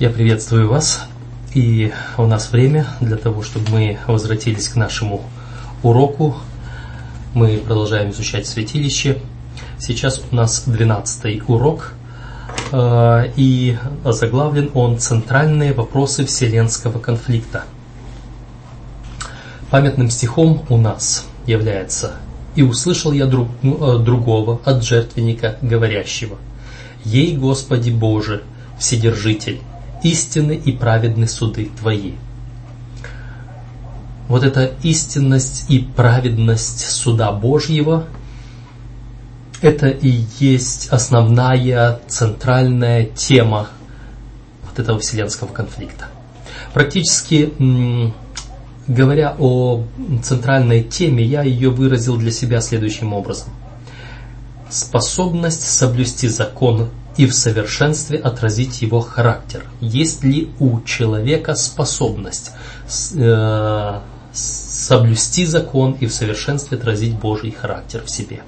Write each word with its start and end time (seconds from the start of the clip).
Я 0.00 0.10
приветствую 0.10 0.68
вас. 0.68 1.06
И 1.54 1.92
у 2.18 2.26
нас 2.26 2.50
время 2.50 2.84
для 3.00 3.16
того, 3.16 3.44
чтобы 3.44 3.70
мы 3.70 3.98
возвратились 4.08 4.68
к 4.68 4.74
нашему 4.74 5.22
уроку. 5.84 6.34
Мы 7.32 7.58
продолжаем 7.58 8.10
изучать 8.10 8.48
святилище. 8.48 9.18
Сейчас 9.78 10.20
у 10.32 10.34
нас 10.34 10.64
12 10.66 11.48
урок, 11.48 11.92
э, 12.72 13.30
и 13.36 13.78
заглавлен 14.04 14.72
он 14.74 14.98
«Центральные 14.98 15.72
вопросы 15.72 16.26
вселенского 16.26 16.98
конфликта». 16.98 17.62
Памятным 19.70 20.10
стихом 20.10 20.64
у 20.70 20.76
нас 20.76 21.24
является 21.46 22.16
«И 22.56 22.62
услышал 22.62 23.12
я 23.12 23.26
друг, 23.26 23.46
э, 23.62 23.98
другого 24.04 24.60
от 24.64 24.82
жертвенника, 24.82 25.56
говорящего, 25.62 26.36
«Ей, 27.04 27.36
Господи 27.36 27.90
Боже, 27.90 28.42
Вседержитель, 28.76 29.60
истины 30.04 30.52
и 30.52 30.70
праведны 30.70 31.26
суды 31.26 31.70
Твои». 31.80 32.12
Вот 34.28 34.42
эта 34.44 34.72
истинность 34.82 35.66
и 35.68 35.80
праведность 35.80 36.88
суда 36.90 37.32
Божьего– 37.32 38.04
это 39.60 39.88
и 39.88 40.24
есть 40.38 40.88
основная, 40.88 42.00
центральная 42.06 43.04
тема 43.04 43.68
вот 44.64 44.78
этого 44.78 44.98
вселенского 44.98 45.48
конфликта. 45.48 46.06
Практически, 46.72 47.52
говоря 48.86 49.36
о 49.38 49.84
центральной 50.22 50.82
теме, 50.82 51.24
я 51.24 51.42
ее 51.42 51.70
выразил 51.70 52.16
для 52.16 52.30
себя 52.30 52.60
следующим 52.60 53.12
образом. 53.12 53.48
Способность 54.68 55.62
соблюсти 55.62 56.28
закон 56.28 56.88
и 57.16 57.26
в 57.26 57.34
совершенстве 57.34 58.18
отразить 58.18 58.82
его 58.82 59.00
характер. 59.00 59.64
Есть 59.80 60.24
ли 60.24 60.50
у 60.58 60.80
человека 60.80 61.54
способность 61.54 62.50
э, 63.14 64.00
соблюсти 64.32 65.46
закон 65.46 65.96
и 66.00 66.06
в 66.06 66.12
совершенстве 66.12 66.78
отразить 66.78 67.14
Божий 67.14 67.52
характер 67.52 68.02
в 68.04 68.10
себе? 68.10 68.42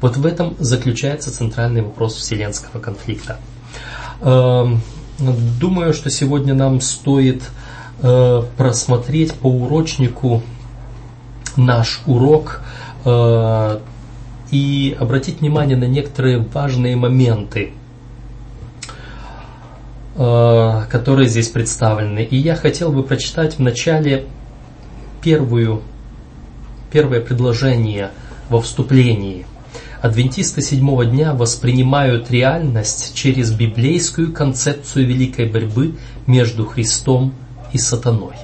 Вот 0.00 0.16
в 0.16 0.26
этом 0.26 0.56
заключается 0.58 1.32
центральный 1.32 1.82
вопрос 1.82 2.16
вселенского 2.16 2.80
конфликта. 2.80 3.38
Э, 4.20 4.66
думаю, 5.60 5.94
что 5.94 6.10
сегодня 6.10 6.54
нам 6.54 6.80
стоит 6.80 7.42
э, 8.02 8.42
просмотреть 8.56 9.34
по 9.34 9.46
урочнику 9.46 10.42
наш 11.56 12.00
урок 12.06 12.62
э, 13.04 13.80
и 14.50 14.96
обратить 14.98 15.40
внимание 15.40 15.76
на 15.76 15.84
некоторые 15.84 16.38
важные 16.38 16.96
моменты, 16.96 17.72
которые 20.20 21.28
здесь 21.28 21.48
представлены. 21.48 22.22
И 22.22 22.36
я 22.36 22.54
хотел 22.54 22.92
бы 22.92 23.02
прочитать 23.02 23.56
в 23.56 23.60
начале 23.60 24.26
первую, 25.22 25.80
первое 26.92 27.22
предложение 27.22 28.10
во 28.50 28.60
вступлении. 28.60 29.46
Адвентисты 30.02 30.60
седьмого 30.60 31.06
дня 31.06 31.32
воспринимают 31.32 32.30
реальность 32.30 33.14
через 33.14 33.50
библейскую 33.52 34.32
концепцию 34.32 35.06
великой 35.06 35.46
борьбы 35.46 35.94
между 36.26 36.66
Христом 36.66 37.32
и 37.72 37.78
сатаной. 37.78 38.36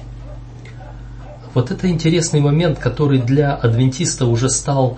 Вот 1.53 1.69
это 1.69 1.87
интересный 1.89 2.39
момент, 2.39 2.79
который 2.79 3.19
для 3.19 3.53
адвентиста 3.53 4.25
уже 4.25 4.49
стал 4.49 4.97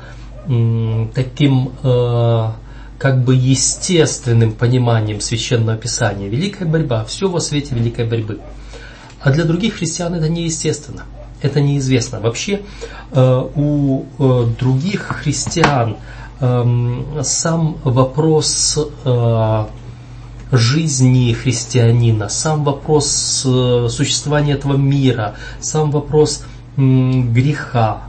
таким 1.13 1.71
э, 1.83 2.49
как 2.99 3.23
бы 3.23 3.33
естественным 3.33 4.51
пониманием 4.51 5.21
священного 5.21 5.77
писания. 5.77 6.27
Великая 6.27 6.65
борьба, 6.65 7.05
все 7.05 7.29
во 7.29 7.39
свете 7.39 7.73
великой 7.73 8.05
борьбы. 8.05 8.39
А 9.21 9.31
для 9.31 9.45
других 9.45 9.75
христиан 9.75 10.13
это 10.13 10.27
неестественно, 10.27 11.05
это 11.41 11.61
неизвестно. 11.61 12.19
Вообще 12.19 12.61
э, 13.11 13.49
у 13.55 14.03
э, 14.19 14.47
других 14.59 15.03
христиан 15.03 15.95
эм, 16.41 17.05
сам 17.23 17.77
вопрос 17.85 18.77
э, 19.05 19.65
жизни 20.51 21.31
христианина, 21.31 22.27
сам 22.27 22.63
вопрос 22.65 23.07
существования 23.07 24.53
этого 24.53 24.75
мира, 24.75 25.35
сам 25.61 25.91
вопрос 25.91 26.43
греха, 26.75 28.01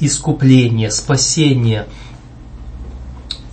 искупления, 0.00 0.90
спасения– 0.90 1.86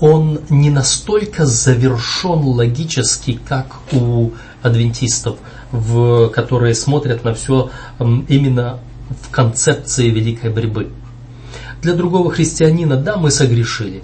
он 0.01 0.41
не 0.49 0.71
настолько 0.71 1.45
завершен 1.45 2.39
логически, 2.39 3.39
как 3.47 3.77
у 3.93 4.31
адвентистов, 4.63 5.37
в, 5.71 6.27
которые 6.29 6.75
смотрят 6.75 7.23
на 7.23 7.33
все 7.35 7.69
именно 7.99 8.79
в 9.09 9.29
концепции 9.29 10.09
великой 10.09 10.49
борьбы. 10.49 10.89
Для 11.83 11.93
другого 11.93 12.31
христианина, 12.31 12.97
да, 12.97 13.17
мы 13.17 13.29
согрешили. 13.29 14.03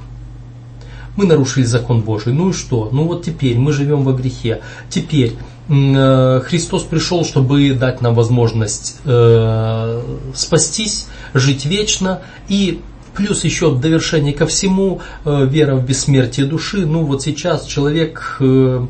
Мы 1.16 1.25
нарушили 1.25 1.63
закон 1.63 2.02
Божий. 2.02 2.31
Ну 2.31 2.52
и 2.52 2.53
что? 2.53 2.90
Ну 2.91 3.06
вот 3.06 3.25
теперь 3.25 3.58
мы 3.58 3.74
живем 3.74 4.03
во 4.03 4.14
грехе. 4.14 4.62
Теперь 4.90 5.34
э, 5.68 6.41
Христос 6.46 6.84
пришел, 6.84 7.25
чтобы 7.25 7.72
дать 7.74 8.02
нам 8.02 8.14
возможность 8.14 8.97
э, 9.03 10.02
спастись, 10.35 11.08
жить 11.34 11.66
вечно 11.66 12.22
и 12.50 12.81
Плюс 13.17 13.44
еще 13.44 13.72
в 13.72 13.81
довершение 13.81 14.31
ко 14.31 14.45
всему 14.45 15.01
э, 15.25 15.45
вера 15.47 15.75
в 15.75 15.83
бессмертие 15.83 16.45
души. 16.45 16.85
Ну 16.85 17.03
вот 17.03 17.23
сейчас 17.23 17.66
человек 17.66 18.38
э, 18.39 18.85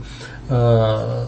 э, 0.49 1.25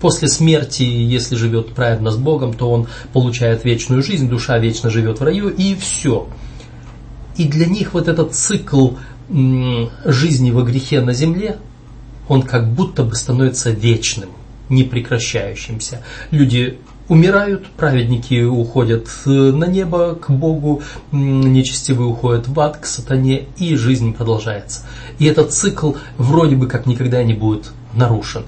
после 0.00 0.28
смерти, 0.28 0.82
если 0.82 1.34
живет 1.34 1.72
правильно 1.72 2.10
с 2.10 2.16
Богом, 2.16 2.52
то 2.52 2.70
он 2.70 2.88
получает 3.14 3.64
вечную 3.64 4.02
жизнь, 4.02 4.28
душа 4.28 4.58
вечно 4.58 4.90
живет 4.90 5.20
в 5.20 5.24
раю 5.24 5.48
и 5.48 5.74
все. 5.74 6.28
И 7.38 7.48
для 7.48 7.64
них 7.64 7.94
вот 7.94 8.06
этот 8.06 8.34
цикл 8.34 8.90
жизни 10.04 10.50
во 10.50 10.62
грехе 10.62 11.00
на 11.00 11.14
земле, 11.14 11.56
он 12.28 12.42
как 12.42 12.70
будто 12.70 13.02
бы 13.02 13.16
становится 13.16 13.70
вечным, 13.70 14.28
непрекращающимся. 14.68 16.02
Люди 16.30 16.78
умирают, 17.08 17.66
праведники 17.76 18.42
уходят 18.42 19.08
на 19.26 19.64
небо 19.64 20.14
к 20.14 20.30
Богу, 20.30 20.82
нечестивые 21.12 22.08
уходят 22.08 22.48
в 22.48 22.58
ад 22.60 22.78
к 22.78 22.86
сатане, 22.86 23.46
и 23.58 23.76
жизнь 23.76 24.14
продолжается. 24.14 24.82
И 25.18 25.26
этот 25.26 25.52
цикл 25.52 25.92
вроде 26.18 26.56
бы 26.56 26.66
как 26.66 26.86
никогда 26.86 27.22
не 27.22 27.34
будет 27.34 27.72
нарушен. 27.92 28.44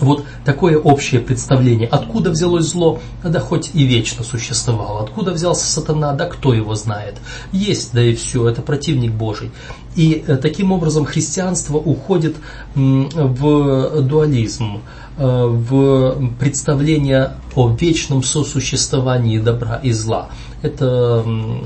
Вот 0.00 0.24
такое 0.44 0.78
общее 0.78 1.20
представление. 1.20 1.88
Откуда 1.88 2.30
взялось 2.30 2.66
зло? 2.66 3.00
Да 3.22 3.40
хоть 3.40 3.70
и 3.74 3.84
вечно 3.84 4.24
существовало. 4.24 5.02
Откуда 5.02 5.32
взялся 5.32 5.66
сатана? 5.66 6.12
Да 6.14 6.26
кто 6.26 6.54
его 6.54 6.74
знает. 6.74 7.16
Есть, 7.52 7.92
да 7.92 8.02
и 8.02 8.14
все. 8.14 8.48
Это 8.48 8.62
противник 8.62 9.12
Божий. 9.12 9.50
И 9.96 10.24
э, 10.26 10.36
таким 10.36 10.72
образом 10.72 11.04
христианство 11.04 11.78
уходит 11.78 12.36
в 12.74 14.02
дуализм. 14.02 14.80
Э, 15.20 15.46
в 15.46 16.30
представление 16.38 17.32
о 17.56 17.74
вечном 17.74 18.22
сосуществовании 18.22 19.40
добра 19.40 19.80
и 19.82 19.90
зла. 19.90 20.30
Это 20.62 21.24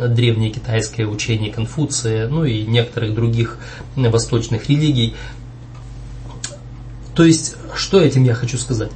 древнее 0.08 0.50
китайское 0.50 1.06
учение 1.06 1.52
Конфуция, 1.52 2.28
ну 2.28 2.44
и 2.44 2.62
некоторых 2.62 3.14
других 3.14 3.58
восточных 3.94 4.70
религий. 4.70 5.14
То 7.14 7.24
есть, 7.24 7.56
что 7.74 8.00
этим 8.00 8.24
я 8.24 8.34
хочу 8.34 8.58
сказать? 8.58 8.90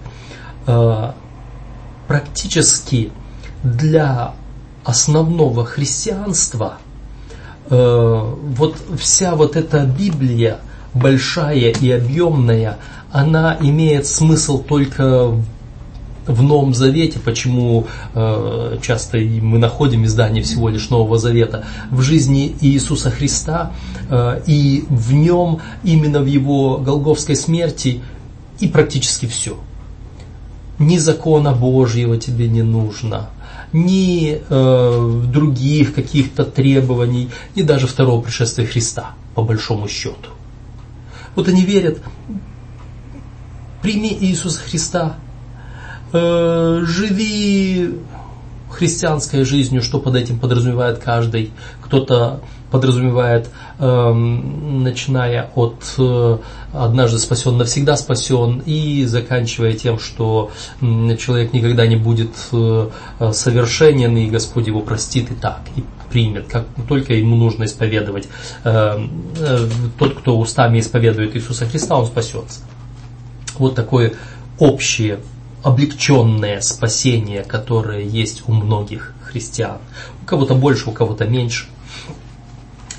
Э, 0.66 1.12
практически 2.08 3.12
для 3.62 4.34
основного 4.84 5.64
христианства 5.64 6.78
э, 7.68 8.34
вот 8.56 8.76
вся 8.98 9.34
вот 9.34 9.56
эта 9.56 9.84
Библия 9.84 10.58
большая 10.94 11.70
и 11.72 11.90
объемная– 11.90 12.78
она 13.16 13.56
имеет 13.60 14.06
смысл 14.06 14.62
только 14.62 15.32
в 16.26 16.42
Новом 16.42 16.74
Завете, 16.74 17.18
почему 17.18 17.86
э, 18.14 18.78
часто 18.82 19.18
мы 19.18 19.58
находим 19.58 20.04
издание 20.04 20.42
всего 20.42 20.68
лишь 20.68 20.90
Нового 20.90 21.18
Завета, 21.18 21.64
в 21.90 22.02
жизни 22.02 22.54
Иисуса 22.60 23.10
Христа 23.10 23.72
э, 24.10 24.42
и 24.46 24.84
в 24.88 25.12
нем, 25.12 25.60
именно 25.84 26.20
в 26.20 26.26
его 26.26 26.78
Голговской 26.78 27.36
смерти, 27.36 28.02
и 28.58 28.68
практически 28.68 29.26
все. 29.26 29.56
Ни 30.78 30.98
закона 30.98 31.52
Божьего 31.52 32.18
тебе 32.18 32.48
не 32.48 32.62
нужно, 32.62 33.30
ни 33.72 34.40
э, 34.48 35.22
других 35.32 35.94
каких-то 35.94 36.44
требований, 36.44 37.30
ни 37.54 37.62
даже 37.62 37.86
второго 37.86 38.20
пришествия 38.20 38.66
Христа, 38.66 39.12
по 39.34 39.42
большому 39.42 39.88
счету. 39.88 40.30
Вот 41.34 41.48
они 41.48 41.62
верят, 41.64 41.98
прими 43.82 44.16
Иисуса 44.20 44.60
Христа, 44.60 45.16
э, 46.12 46.82
живи 46.84 47.94
христианской 48.76 49.44
жизнью, 49.44 49.82
что 49.82 49.98
под 49.98 50.16
этим 50.16 50.38
подразумевает 50.38 50.98
каждый. 50.98 51.52
Кто-то 51.80 52.40
подразумевает, 52.70 53.48
э, 53.78 54.12
начиная 54.12 55.50
от 55.54 55.82
э, 55.98 56.38
однажды 56.72 57.18
спасен, 57.18 57.56
навсегда 57.56 57.96
спасен, 57.96 58.62
и 58.66 59.04
заканчивая 59.06 59.72
тем, 59.72 59.98
что 59.98 60.50
человек 60.80 61.52
никогда 61.52 61.86
не 61.86 61.96
будет 61.96 62.32
э, 62.52 62.90
совершенен, 63.32 64.16
и 64.16 64.28
Господь 64.28 64.66
его 64.66 64.80
простит 64.80 65.30
и 65.30 65.34
так, 65.34 65.60
и 65.76 65.84
примет, 66.10 66.48
как 66.48 66.66
только 66.88 67.14
ему 67.14 67.36
нужно 67.36 67.64
исповедовать. 67.64 68.28
Тот, 68.62 70.14
кто 70.18 70.38
устами 70.38 70.78
исповедует 70.78 71.34
Иисуса 71.34 71.66
Христа, 71.66 71.96
он 71.96 72.06
спасется. 72.06 72.60
Вот 73.58 73.74
такое 73.74 74.14
общее 74.58 75.18
облегченное 75.66 76.60
спасение, 76.60 77.42
которое 77.42 78.04
есть 78.04 78.44
у 78.46 78.52
многих 78.52 79.12
христиан. 79.20 79.78
У 80.22 80.24
кого-то 80.24 80.54
больше, 80.54 80.90
у 80.90 80.92
кого-то 80.92 81.24
меньше. 81.24 81.66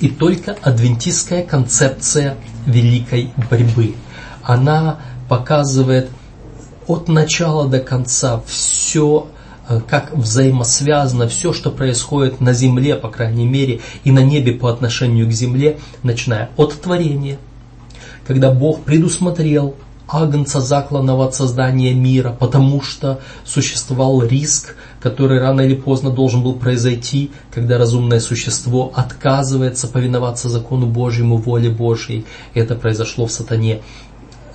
И 0.01 0.09
только 0.09 0.57
адвентистская 0.61 1.45
концепция 1.45 2.35
великой 2.65 3.31
борьбы. 3.49 3.95
Она 4.43 4.99
показывает 5.29 6.09
от 6.87 7.07
начала 7.07 7.69
до 7.69 7.79
конца 7.79 8.41
все 8.45 9.27
э, 9.69 9.79
как 9.87 10.13
взаимосвязано 10.13 11.29
все, 11.29 11.53
что 11.53 11.71
происходит 11.71 12.41
на 12.41 12.51
земле, 12.51 12.95
по 12.95 13.07
крайней 13.07 13.47
мере, 13.47 13.79
и 14.03 14.11
на 14.11 14.19
небе 14.19 14.51
по 14.51 14.69
отношению 14.69 15.25
к 15.27 15.31
земле, 15.31 15.79
начиная 16.03 16.49
от 16.57 16.73
творения, 16.81 17.37
когда 18.27 18.51
Бог 18.51 18.81
предусмотрел 18.81 19.75
агнца 20.07 20.61
закланного 20.61 21.25
от 21.25 21.35
создания 21.35 21.93
мира, 21.93 22.35
потому 22.37 22.81
что 22.81 23.19
существовал 23.45 24.23
риск, 24.23 24.75
который 25.01 25.39
рано 25.39 25.61
или 25.61 25.75
поздно 25.75 26.09
должен 26.09 26.43
был 26.43 26.53
произойти, 26.53 27.31
когда 27.53 27.77
разумное 27.77 28.19
существо 28.19 28.91
отказывается 28.95 29.87
повиноваться 29.87 30.49
закону 30.49 30.85
Божьему, 30.85 31.37
воле 31.37 31.69
Божьей. 31.69 32.25
Это 32.53 32.75
произошло 32.75 33.25
в 33.25 33.31
сатане. 33.31 33.81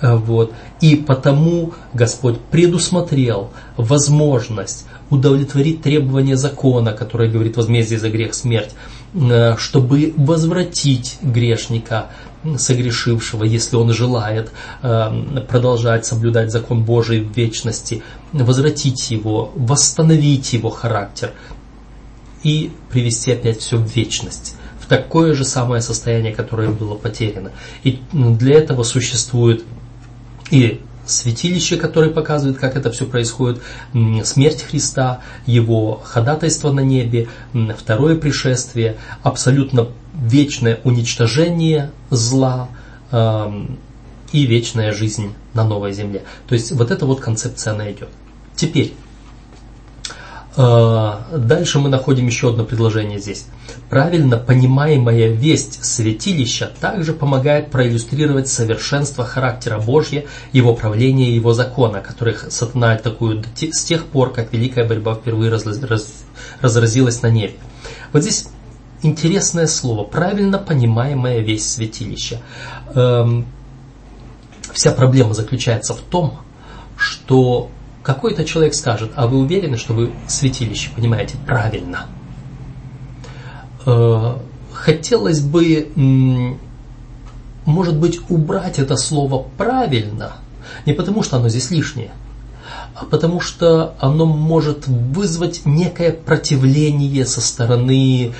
Э, 0.01 0.15
вот. 0.15 0.53
И 0.81 0.95
потому 0.95 1.73
Господь 1.93 2.39
предусмотрел 2.51 3.51
возможность 3.77 4.85
удовлетворить 5.09 5.81
требования 5.81 6.35
закона, 6.35 6.91
который 6.91 7.29
говорит 7.29 7.57
возмездие 7.57 7.99
за 7.99 8.09
грех 8.09 8.33
смерть, 8.33 8.71
э, 9.13 9.55
чтобы 9.57 10.13
возвратить 10.17 11.17
грешника 11.21 12.07
согрешившего, 12.57 13.43
если 13.43 13.75
он 13.75 13.91
желает 13.93 14.51
э, 14.81 15.41
продолжать 15.47 16.05
соблюдать 16.05 16.51
закон 16.51 16.83
Божий 16.83 17.21
в 17.21 17.35
вечности, 17.35 18.03
возвратить 18.31 19.11
его, 19.11 19.51
восстановить 19.55 20.53
его 20.53 20.69
характер 20.69 21.31
и 22.43 22.71
привести 22.89 23.31
опять 23.31 23.59
все 23.59 23.77
в 23.77 23.87
вечность 23.95 24.55
в 24.83 24.85
такое 24.85 25.33
же 25.33 25.45
самое 25.45 25.81
состояние, 25.81 26.33
которое 26.33 26.67
было 26.69 26.95
потеряно. 26.95 27.51
И 27.83 28.01
для 28.11 28.55
этого 28.55 28.83
существует 28.83 29.63
и 30.51 30.81
святилище, 31.05 31.77
которое 31.77 32.11
показывает, 32.11 32.57
как 32.57 32.75
это 32.75 32.91
все 32.91 33.05
происходит, 33.05 33.61
смерть 34.23 34.63
Христа, 34.63 35.21
его 35.45 36.01
ходатайство 36.03 36.71
на 36.71 36.81
небе, 36.81 37.29
второе 37.77 38.17
пришествие, 38.17 38.97
абсолютно 39.21 39.87
вечное 40.13 40.79
уничтожение 40.83 41.91
зла 42.09 42.69
э, 43.11 43.65
и 44.31 44.45
вечная 44.45 44.91
жизнь 44.91 45.33
на 45.53 45.63
новой 45.63 45.93
земле. 45.93 46.23
То 46.47 46.55
есть 46.55 46.71
вот 46.71 46.91
эта 46.91 47.05
вот 47.05 47.19
концепция 47.19 47.73
она 47.73 47.91
идет. 47.91 48.09
Теперь, 48.55 48.93
э, 50.55 51.11
дальше 51.37 51.79
мы 51.79 51.89
находим 51.89 52.27
еще 52.27 52.49
одно 52.49 52.63
предложение 52.63 53.19
здесь. 53.19 53.45
Правильно 53.89 54.37
понимаемая 54.37 55.29
весть 55.29 55.83
святилища 55.83 56.71
также 56.79 57.13
помогает 57.13 57.69
проиллюстрировать 57.69 58.47
совершенство 58.47 59.25
характера 59.25 59.79
Божья, 59.79 60.25
его 60.51 60.73
правления 60.73 61.29
и 61.29 61.35
его 61.35 61.53
закона, 61.53 62.01
которых 62.01 62.51
сатана 62.51 62.93
атакует 62.93 63.45
с 63.55 63.83
тех 63.83 64.05
пор, 64.05 64.31
как 64.31 64.53
великая 64.53 64.87
борьба 64.87 65.15
впервые 65.15 65.51
разразилась 66.61 67.21
на 67.21 67.27
небе. 67.29 67.53
Вот 68.11 68.23
здесь 68.23 68.47
интересное 69.03 69.67
слово, 69.67 70.03
правильно 70.03 70.57
понимаемая 70.57 71.39
весь 71.39 71.69
святилища. 71.69 72.41
Эм, 72.95 73.45
вся 74.71 74.91
проблема 74.91 75.33
заключается 75.33 75.93
в 75.93 75.99
том, 76.01 76.39
что 76.97 77.69
какой-то 78.01 78.43
человек 78.45 78.73
скажет, 78.73 79.11
а 79.15 79.27
вы 79.27 79.37
уверены, 79.39 79.77
что 79.77 79.93
вы 79.93 80.11
святилище 80.27 80.91
понимаете 80.95 81.35
правильно? 81.45 82.07
Э, 83.85 84.35
хотелось 84.71 85.41
бы, 85.41 86.57
может 87.65 87.97
быть, 87.97 88.19
убрать 88.29 88.79
это 88.79 88.97
слово 88.97 89.45
правильно, 89.57 90.33
не 90.85 90.93
потому 90.93 91.23
что 91.23 91.37
оно 91.37 91.49
здесь 91.49 91.71
лишнее, 91.71 92.11
потому 93.09 93.39
что 93.39 93.95
оно 93.99 94.25
может 94.25 94.87
вызвать 94.87 95.65
некое 95.65 96.11
противление 96.11 97.25
со 97.25 97.41
стороны 97.41 98.33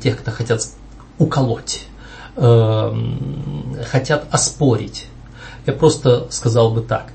тех, 0.00 0.18
кто 0.18 0.30
хотят 0.30 0.62
уколоть, 1.18 1.84
эм, 2.36 3.76
хотят 3.90 4.26
оспорить. 4.30 5.06
Я 5.66 5.72
просто 5.72 6.26
сказал 6.30 6.70
бы 6.70 6.80
так. 6.80 7.12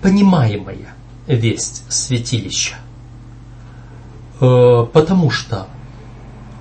Понимаемая 0.00 0.94
весть 1.26 1.84
святилища. 1.88 2.76
Э, 4.40 4.86
потому 4.92 5.30
что 5.30 5.66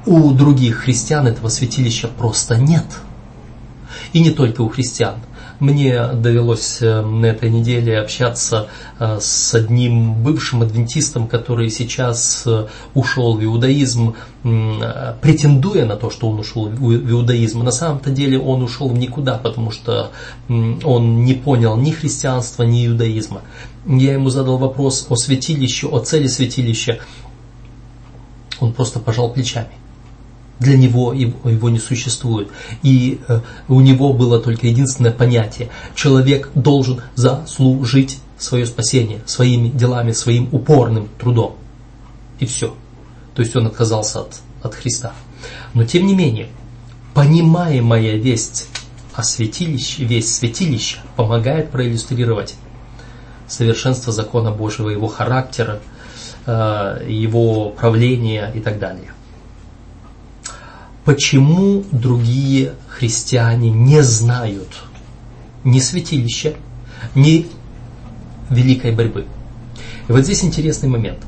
у 0.05 0.31
других 0.31 0.79
христиан 0.79 1.27
этого 1.27 1.49
святилища 1.49 2.07
просто 2.07 2.57
нет. 2.57 2.85
И 4.13 4.19
не 4.19 4.31
только 4.31 4.61
у 4.61 4.69
христиан– 4.69 5.15
мне 5.61 6.07
довелось 6.07 6.81
э, 6.81 7.01
на 7.01 7.27
этой 7.27 7.51
неделе 7.51 7.99
общаться 7.99 8.67
э, 8.99 9.19
с 9.21 9.53
одним 9.53 10.15
бывшим 10.15 10.63
адвентистом, 10.63 11.27
который 11.27 11.69
сейчас 11.69 12.43
э, 12.47 12.65
ушел 12.95 13.37
в 13.37 13.43
иудаизм, 13.43 14.15
претендуя 14.41 15.85
на 15.85 15.97
то, 15.97 16.09
что 16.09 16.27
он 16.29 16.39
ушел 16.39 16.67
в 16.67 17.11
иудаизм. 17.11 17.63
На 17.63 17.71
самом-то 17.71 18.09
деле 18.09 18.39
он 18.39 18.63
ушел 18.63 18.89
в 18.89 18.97
никуда, 18.97 19.37
потому 19.37 19.69
что 19.69 20.11
он 20.49 21.23
не 21.23 21.35
понял 21.35 21.77
ни 21.77 21.91
христианства, 21.91 22.63
ни 22.63 22.87
иудаизма. 22.87 23.41
Я 23.85 24.13
ему 24.13 24.31
задал 24.31 24.57
вопрос 24.57 25.05
о 25.09 25.15
святилище, 25.15 25.87
о 25.87 25.99
цели 25.99 26.25
святилища. 26.25 26.97
Он 28.59 28.73
просто 28.73 28.99
пожал 28.99 29.31
плечами 29.31 29.80
для 30.61 30.77
него 30.77 31.11
его 31.11 31.69
не 31.69 31.79
существует. 31.79 32.49
И 32.83 33.19
э, 33.27 33.41
у 33.67 33.81
него 33.81 34.13
было 34.13 34.39
только 34.39 34.67
единственное 34.67 35.11
понятие. 35.11 35.69
Человек 35.95 36.51
должен 36.53 37.01
заслужить 37.15 38.19
свое 38.37 38.67
спасение 38.67 39.21
своими 39.25 39.69
делами, 39.69 40.11
своим 40.11 40.49
упорным 40.51 41.09
трудом. 41.17 41.55
И 42.39 42.45
все. 42.45 42.75
То 43.33 43.41
есть 43.41 43.55
он 43.55 43.67
отказался 43.67 44.21
от, 44.21 44.39
от 44.61 44.75
Христа. 44.75 45.13
Но 45.73 45.83
тем 45.83 46.05
не 46.05 46.13
менее, 46.13 46.49
понимаемая 47.15 48.17
весть 48.17 48.69
о 49.15 49.23
святилище, 49.23 50.03
весть 50.03 50.35
святилища 50.35 50.99
помогает 51.15 51.71
проиллюстрировать 51.71 52.53
совершенство 53.47 54.13
закона 54.13 54.51
Божьего, 54.51 54.89
его 54.89 55.07
характера, 55.07 55.79
э, 56.45 57.05
его 57.09 57.69
правления 57.71 58.51
и 58.53 58.59
так 58.59 58.77
далее 58.77 59.11
почему 61.05 61.83
другие 61.91 62.73
христиане 62.89 63.69
не 63.69 64.01
знают 64.03 64.83
ни 65.63 65.79
святилища, 65.79 66.55
ни 67.15 67.47
великой 68.49 68.91
борьбы. 68.93 69.25
И 70.07 70.11
вот 70.11 70.23
здесь 70.23 70.43
интересный 70.43 70.89
момент. 70.89 71.19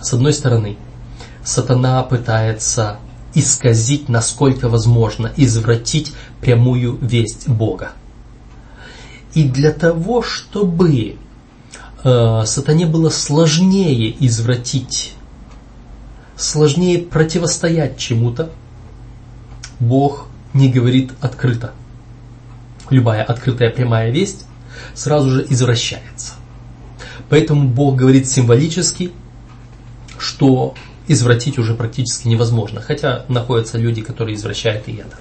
С 0.00 0.12
одной 0.12 0.32
стороны, 0.32 0.76
сатана 1.44 2.02
пытается 2.02 2.98
исказить, 3.34 4.08
насколько 4.08 4.68
возможно, 4.68 5.32
извратить 5.36 6.12
прямую 6.40 6.96
весть 7.00 7.48
Бога. 7.48 7.92
И 9.34 9.44
для 9.44 9.72
того, 9.72 10.22
чтобы 10.22 11.16
э, 12.02 12.42
сатане 12.46 12.86
было 12.86 13.10
сложнее 13.10 14.14
извратить 14.24 15.15
сложнее 16.36 16.98
противостоять 16.98 17.98
чему-то, 17.98 18.50
Бог 19.80 20.26
не 20.54 20.70
говорит 20.70 21.12
открыто. 21.20 21.72
Любая 22.90 23.22
открытая 23.22 23.70
прямая 23.70 24.10
весть 24.10 24.46
сразу 24.94 25.30
же 25.30 25.46
извращается. 25.48 26.34
Поэтому 27.28 27.68
Бог 27.68 27.96
говорит 27.96 28.28
символически, 28.28 29.12
что 30.18 30.74
извратить 31.08 31.58
уже 31.58 31.74
практически 31.74 32.28
невозможно, 32.28 32.80
хотя 32.80 33.24
находятся 33.28 33.78
люди, 33.78 34.02
которые 34.02 34.36
извращают 34.36 34.88
и 34.88 34.94
это. 34.94 35.16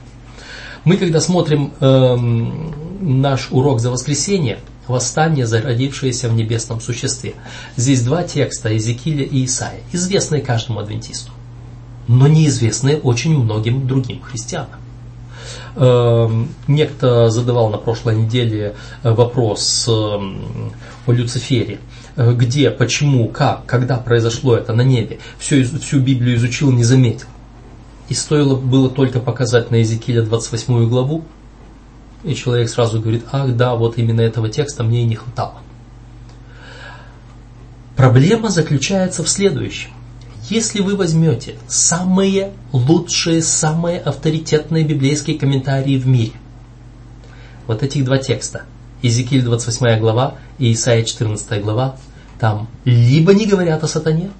Мы, 0.83 0.97
когда 0.97 1.19
смотрим 1.19 1.73
э, 1.79 2.15
наш 3.01 3.49
урок 3.51 3.79
за 3.79 3.89
воскресенье, 3.89 4.59
восстание, 4.87 5.45
зародившееся 5.45 6.29
в 6.29 6.33
небесном 6.33 6.81
существе. 6.81 7.33
Здесь 7.75 8.01
два 8.03 8.23
текста, 8.23 8.69
Иезекииля 8.69 9.23
и 9.23 9.45
Исаия, 9.45 9.81
известные 9.91 10.41
каждому 10.41 10.79
адвентисту, 10.79 11.31
но 12.07 12.27
неизвестные 12.27 12.97
очень 12.97 13.37
многим 13.37 13.87
другим 13.87 14.21
христианам. 14.21 14.79
Эм, 15.75 16.49
некто 16.67 17.29
задавал 17.29 17.69
на 17.69 17.77
прошлой 17.77 18.15
неделе 18.15 18.75
э, 19.03 19.11
вопрос 19.11 19.85
эм, 19.87 20.71
о 21.05 21.11
Люцифере. 21.11 21.79
Э, 22.15 22.33
где, 22.33 22.71
почему, 22.71 23.27
как, 23.27 23.65
когда 23.65 23.97
произошло 23.97 24.55
это 24.55 24.73
на 24.73 24.83
небе. 24.83 25.19
Всю, 25.37 25.63
всю 25.79 25.99
Библию 25.99 26.37
изучил, 26.37 26.71
не 26.71 26.83
заметил. 26.83 27.27
И 28.07 28.13
стоило 28.13 28.55
было 28.55 28.89
только 28.89 29.19
показать 29.19 29.71
на 29.71 29.75
Езекииля 29.75 30.21
28 30.21 30.87
главу, 30.87 31.25
и 32.25 32.33
человек 32.33 32.69
сразу 32.69 32.99
говорит, 32.99 33.23
ах 33.31 33.55
да, 33.55 33.75
вот 33.75 33.97
именно 33.97 34.21
этого 34.21 34.49
текста 34.49 34.83
мне 34.83 35.03
и 35.03 35.05
не 35.05 35.15
хватало. 35.15 35.55
Проблема 37.95 38.49
заключается 38.49 39.23
в 39.23 39.29
следующем. 39.29 39.91
Если 40.49 40.81
вы 40.81 40.95
возьмете 40.95 41.55
самые 41.67 42.51
лучшие, 42.71 43.41
самые 43.41 43.99
авторитетные 43.99 44.83
библейские 44.83 45.39
комментарии 45.39 45.97
в 45.97 46.07
мире, 46.07 46.33
вот 47.67 47.83
этих 47.83 48.03
два 48.03 48.17
текста, 48.17 48.63
Иезекииль 49.01 49.43
28 49.43 49.99
глава 49.99 50.35
и 50.57 50.73
Исаия 50.73 51.03
14 51.03 51.61
глава, 51.61 51.95
там 52.39 52.67
либо 52.85 53.33
не 53.33 53.45
говорят 53.45 53.83
о 53.83 53.87
сатане, 53.87 54.31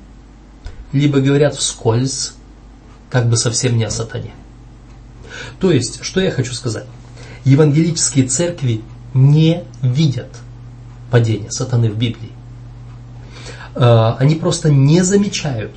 либо 0.92 1.22
говорят 1.22 1.56
вскользь, 1.56 2.34
как 3.10 3.30
бы 3.30 3.38
совсем 3.38 3.78
не 3.78 3.84
о 3.84 3.90
сатане. 3.90 4.32
То 5.60 5.72
есть, 5.72 6.04
что 6.04 6.20
я 6.20 6.32
хочу 6.32 6.54
сказать? 6.54 6.86
Евангелические 7.46 8.28
церкви 8.28 8.82
не 9.14 9.64
видят 9.82 10.30
падения 11.12 11.52
сатаны 11.52 11.90
в 11.90 11.98
Библии. 11.98 12.32
А, 13.76 14.18
они 14.20 14.36
просто 14.36 14.70
не 14.70 15.02
замечают, 15.04 15.72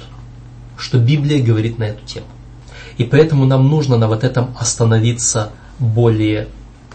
что 0.77 0.99
Библия 0.99 1.43
говорит 1.43 1.79
на 1.79 1.85
эту 1.85 2.05
тему. 2.05 2.27
И 2.97 3.05
поэтому 3.05 3.47
нам 3.47 3.69
нужно 3.69 3.97
на 3.97 4.09
вот 4.09 4.25
этом 4.25 4.57
остановиться 4.59 5.53
более, 5.79 6.49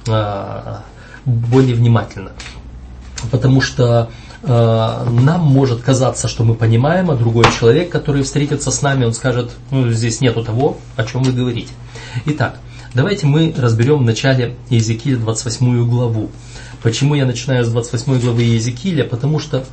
а, 0.08 0.84
более 1.26 1.76
внимательно. 1.76 2.32
Потому 3.32 3.62
что 3.62 4.10
Э, 4.46 5.08
нам 5.10 5.42
может 5.42 5.82
казаться, 5.82 6.28
что 6.28 6.44
мы 6.44 6.56
понимаем, 6.56 7.10
а 7.10 7.16
другой 7.16 7.46
человек, 7.58 7.90
который 7.90 8.24
встретится 8.24 8.72
с 8.72 8.82
нами, 8.82 9.06
он 9.06 9.14
скажет, 9.14 9.52
ну, 9.72 9.90
здесь 9.90 10.20
нету 10.20 10.44
того, 10.44 10.78
о 10.98 11.06
чем 11.06 11.24
вы 11.24 11.32
говорите. 11.32 11.72
Итак, 12.26 12.60
давайте 12.94 13.26
мы 13.26 13.54
разберем 13.58 14.00
в 14.00 14.04
начале 14.04 14.56
Иезекииля 14.70 15.18
28 15.18 15.90
главу. 15.90 16.30
Почему 16.82 17.16
я 17.16 17.26
начинаю 17.26 17.64
с 17.66 17.70
28 17.70 18.20
главы 18.20 18.44
Иезекииля? 18.44 19.06
Потому 19.06 19.40
что 19.40 19.66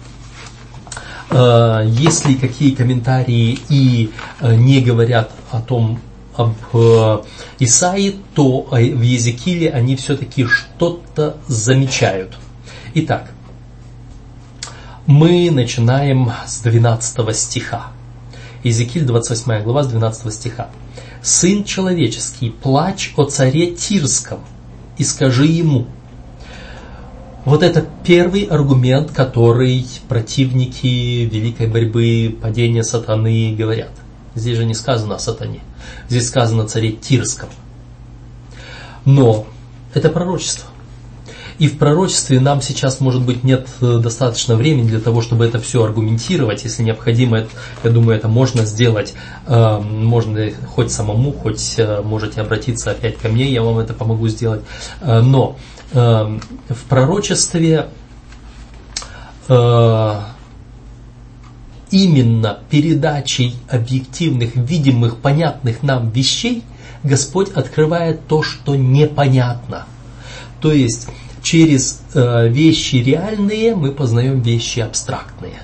э, 1.31 1.83
если 1.87 2.35
какие 2.35 2.75
комментарии 2.75 3.59
и 3.69 4.11
э, 4.41 4.55
не 4.55 4.81
говорят 4.81 5.31
о 5.51 5.61
том, 5.61 6.01
об 6.37 6.55
э, 6.73 7.23
Исаии, 7.59 8.17
то 8.35 8.63
в 8.71 9.03
Езекииле 9.03 9.71
они 9.71 9.97
все-таки 9.97 10.47
что-то 10.47 11.37
замечают. 11.49 12.37
Итак, 12.95 13.31
мы 15.07 15.51
начинаем 15.51 16.33
с 16.47 16.61
12 16.61 17.37
стиха. 17.37 17.89
Иезекииль 18.63 19.05
28 19.05 19.63
глава 19.63 19.83
с 19.83 19.89
12 19.89 20.33
стиха. 20.33 20.69
«Сын 21.23 21.65
человеческий, 21.65 22.51
плачь 22.51 23.13
о 23.17 23.25
царе 23.25 23.75
Тирском 23.75 24.41
и 24.97 25.05
скажи 25.05 25.47
ему». 25.47 25.87
Вот 27.45 27.63
это 27.63 27.87
первый 28.05 28.45
аргумент, 28.45 29.13
который 29.13 29.87
противники 30.09 31.25
великой 31.25 31.69
борьбы, 31.69 32.37
падения 32.41 32.83
сатаны 32.83 33.55
говорят. 33.57 33.93
Здесь 34.35 34.57
же 34.57 34.65
не 34.65 34.75
сказано 34.75 35.17
о 35.17 35.19
сатане. 35.19 35.61
Здесь 36.09 36.29
сказано 36.29 36.65
о 36.65 36.69
царе 36.69 36.93
Тирском. 36.93 37.49
Но 39.05 39.47
это 39.95 40.11
пророчество. 40.11 40.70
И 41.61 41.69
в 41.69 41.77
пророчестве 41.77 42.41
нам 42.41 42.63
сейчас, 42.63 43.01
может 43.01 43.21
быть, 43.21 43.45
нет 43.45 43.69
э, 43.83 43.99
достаточно 44.03 44.57
времени 44.57 44.89
для 44.89 44.99
того, 44.99 45.21
чтобы 45.21 45.45
это 45.45 45.59
все 45.61 45.85
аргументировать. 45.85 46.65
Если 46.65 46.83
необходимо, 46.83 47.45
я 47.85 47.91
думаю, 47.91 48.17
это 48.17 48.29
можно 48.29 48.65
сделать. 48.65 49.13
Э, 49.47 49.79
можно 49.79 50.53
хоть 50.69 50.91
самому, 50.91 51.33
хоть 51.33 51.75
э, 51.77 52.01
можете 52.01 52.41
обратиться 52.41 52.93
опять 52.93 53.19
ко 53.19 53.29
мне, 53.29 53.53
я 53.53 53.63
вам 53.63 53.79
это 53.79 53.93
помогу 53.93 54.27
сделать. 54.29 54.63
Но 55.03 55.57
в 55.93 56.85
пророчестве 56.89 57.89
именно 61.91 62.59
передачей 62.71 63.57
объективных, 63.69 64.57
видимых, 64.57 65.19
понятных 65.19 65.83
нам 65.83 66.09
вещей 66.11 66.63
Господь 67.03 67.51
открывает 67.51 68.27
то, 68.29 68.43
что 68.43 68.77
непонятно. 68.77 69.87
То 70.61 70.73
есть 70.73 71.09
через 71.43 72.01
э, 72.15 72.49
вещи 72.49 72.97
реальные 72.97 73.75
мы 73.75 73.93
познаем 73.93 74.41
вещи 74.41 74.81
абстрактные. 74.81 75.63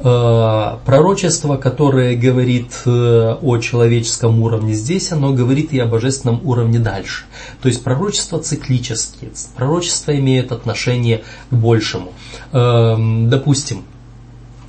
Э, 0.00 0.76
пророчество, 0.84 1.56
которое 1.56 2.16
говорит 2.16 2.72
э, 2.84 3.36
о 3.40 3.58
человеческом 3.58 4.40
уровне 4.42 4.74
здесь, 4.74 5.12
оно 5.12 5.32
говорит 5.32 5.72
и 5.72 5.78
о 5.78 5.86
божественном 5.86 6.40
уровне 6.44 6.78
дальше. 6.78 7.24
То 7.62 7.68
есть 7.68 7.82
пророчество 7.82 8.38
циклические, 8.38 9.30
пророчество 9.56 10.16
имеет 10.16 10.52
отношение 10.52 11.22
к 11.50 11.54
большему. 11.54 12.12
Допустим, 12.52 13.84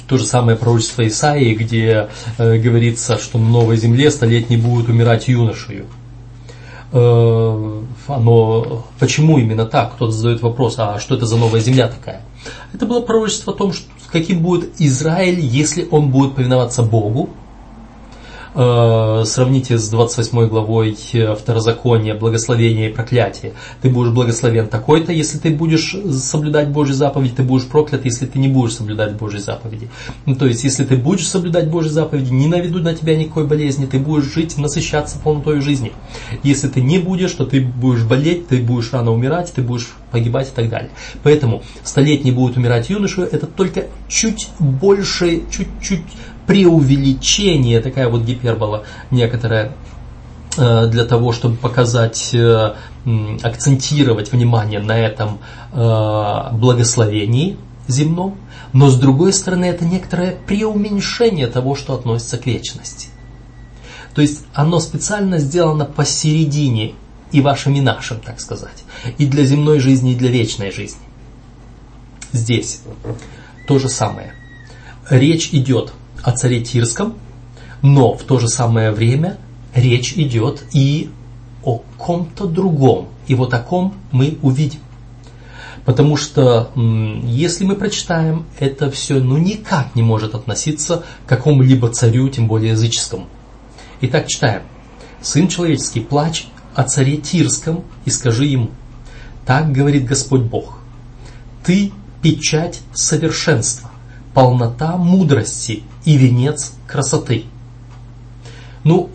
то 0.07 0.17
же 0.17 0.25
самое 0.25 0.57
пророчество 0.57 1.05
Исаии, 1.05 1.53
где 1.53 2.07
говорится, 2.37 3.17
что 3.19 3.37
на 3.37 3.49
новой 3.49 3.77
земле 3.77 4.09
столетний 4.09 4.57
будет 4.57 4.87
умирать 4.89 5.27
юношею. 5.27 5.85
Оно, 8.07 8.83
почему 8.99 9.37
именно 9.37 9.65
так? 9.65 9.93
Кто-то 9.95 10.11
задает 10.11 10.41
вопрос, 10.41 10.75
а 10.77 10.99
что 10.99 11.15
это 11.15 11.25
за 11.25 11.37
новая 11.37 11.59
земля 11.59 11.87
такая? 11.87 12.21
Это 12.73 12.85
было 12.85 13.01
пророчество 13.01 13.53
о 13.53 13.55
том, 13.55 13.73
что, 13.73 13.85
каким 14.11 14.41
будет 14.41 14.79
Израиль, 14.79 15.39
если 15.39 15.87
он 15.89 16.09
будет 16.09 16.35
повиноваться 16.35 16.83
Богу, 16.83 17.29
сравните 18.57 19.77
с 19.77 19.87
28 19.89 20.47
главой 20.47 20.97
э, 21.13 21.35
Второзакония, 21.35 22.15
благословение 22.15 22.89
и 22.89 22.93
проклятие. 22.93 23.53
Ты 23.83 23.89
будешь 23.89 24.11
благословен 24.11 24.67
такой-то, 24.67 25.11
если 25.11 25.37
ты 25.37 25.51
будешь 25.51 25.95
соблюдать 26.11 26.69
Божьи 26.69 26.93
заповеди, 26.93 27.35
ты 27.35 27.43
будешь 27.43 27.67
проклят, 27.67 28.03
если 28.05 28.25
ты 28.25 28.39
не 28.39 28.47
будешь 28.47 28.73
соблюдать 28.73 29.13
Божьи 29.13 29.37
заповеди. 29.37 29.89
Ну, 30.25 30.35
то 30.35 30.47
есть, 30.47 30.63
если 30.63 30.85
ты 30.85 30.95
будешь 30.95 31.27
соблюдать 31.27 31.69
Божьи 31.69 31.89
заповеди, 31.89 32.33
не 32.33 32.47
наведут 32.47 32.83
на 32.83 32.95
тебя 32.95 33.15
никакой 33.15 33.45
болезни, 33.45 33.85
ты 33.85 33.99
будешь 33.99 34.25
жить, 34.25 34.57
насыщаться 34.57 35.19
полнотой 35.19 35.61
жизни. 35.61 35.91
Если 36.41 36.67
ты 36.67 36.81
не 36.81 36.97
будешь, 36.97 37.33
то 37.33 37.45
ты 37.45 37.61
будешь 37.61 38.05
болеть, 38.05 38.47
ты 38.47 38.57
будешь 38.57 38.91
рано 38.91 39.11
умирать, 39.11 39.53
ты 39.53 39.61
будешь 39.61 39.89
погибать 40.09 40.47
и 40.47 40.55
так 40.55 40.69
далее. 40.69 40.89
Поэтому 41.21 41.61
столетний 41.83 42.31
будет 42.31 42.57
умирать 42.57 42.89
юношу, 42.89 43.21
это 43.21 43.45
только 43.45 43.85
чуть 44.07 44.49
больше, 44.57 45.43
чуть-чуть 45.51 46.01
преувеличение, 46.47 47.81
такая 47.81 48.09
вот 48.09 48.23
гипербола 48.23 48.85
некоторая, 49.11 49.73
э, 50.57 50.87
для 50.87 51.05
того, 51.05 51.33
чтобы 51.33 51.57
показать, 51.57 52.33
э, 52.33 52.73
акцентировать 53.43 54.31
внимание 54.31 54.79
на 54.79 54.97
этом 54.97 55.39
э, 55.71 56.49
благословении 56.53 57.57
земном, 57.87 58.37
но 58.73 58.89
с 58.89 58.97
другой 58.97 59.33
стороны 59.33 59.65
это 59.65 59.85
некоторое 59.85 60.31
преуменьшение 60.47 61.47
того, 61.47 61.75
что 61.75 61.93
относится 61.93 62.37
к 62.37 62.45
вечности. 62.45 63.09
То 64.13 64.21
есть 64.21 64.43
оно 64.53 64.79
специально 64.79 65.37
сделано 65.37 65.85
посередине 65.85 66.95
и 67.31 67.41
вашим, 67.41 67.75
и 67.75 67.81
нашим, 67.81 68.19
так 68.19 68.39
сказать, 68.39 68.83
и 69.17 69.25
для 69.25 69.43
земной 69.43 69.79
жизни, 69.79 70.13
и 70.13 70.15
для 70.15 70.29
вечной 70.29 70.71
жизни. 70.71 71.01
Здесь 72.31 72.81
то 73.67 73.79
же 73.79 73.89
самое. 73.89 74.33
Речь 75.09 75.49
идет 75.53 75.93
о 76.27 76.33
царе 76.33 76.59
Тирском, 76.59 77.15
но 77.81 78.13
в 78.13 78.23
то 78.23 78.37
же 78.37 78.49
самое 78.49 78.91
время 78.91 79.37
речь 79.73 80.11
идет 80.17 80.61
и 80.73 81.09
о 81.63 81.81
ком-то 81.97 82.47
другом. 82.47 83.07
И 83.27 83.33
вот 83.33 83.53
о 83.53 83.59
ком 83.59 83.93
мы 84.11 84.37
увидим. 84.41 84.81
Потому 85.85 86.17
что 86.17 86.69
если 87.23 87.63
мы 87.63 87.77
прочитаем, 87.77 88.45
это 88.59 88.91
все 88.91 89.21
ну 89.21 89.37
никак 89.37 89.95
не 89.95 90.03
может 90.03 90.35
относиться 90.35 91.05
к 91.25 91.29
какому-либо 91.29 91.87
царю, 91.87 92.27
тем 92.27 92.47
более 92.47 92.71
языческому. 92.71 93.27
Итак, 94.01 94.27
читаем. 94.27 94.63
«Сын 95.21 95.47
человеческий, 95.47 96.01
плачь 96.01 96.47
о 96.75 96.83
царе 96.83 97.15
Тирском 97.15 97.85
и 98.03 98.09
скажи 98.09 98.47
ему, 98.47 98.71
так 99.45 99.71
говорит 99.71 100.03
Господь 100.03 100.41
Бог, 100.41 100.79
ты 101.63 101.93
печать 102.21 102.81
совершенства, 102.93 103.86
полнота 104.37 104.97
мудрости 104.97 105.81
и 106.05 106.15
венец 106.15 106.75
красоты. 106.85 107.45
Ну, 108.83 109.09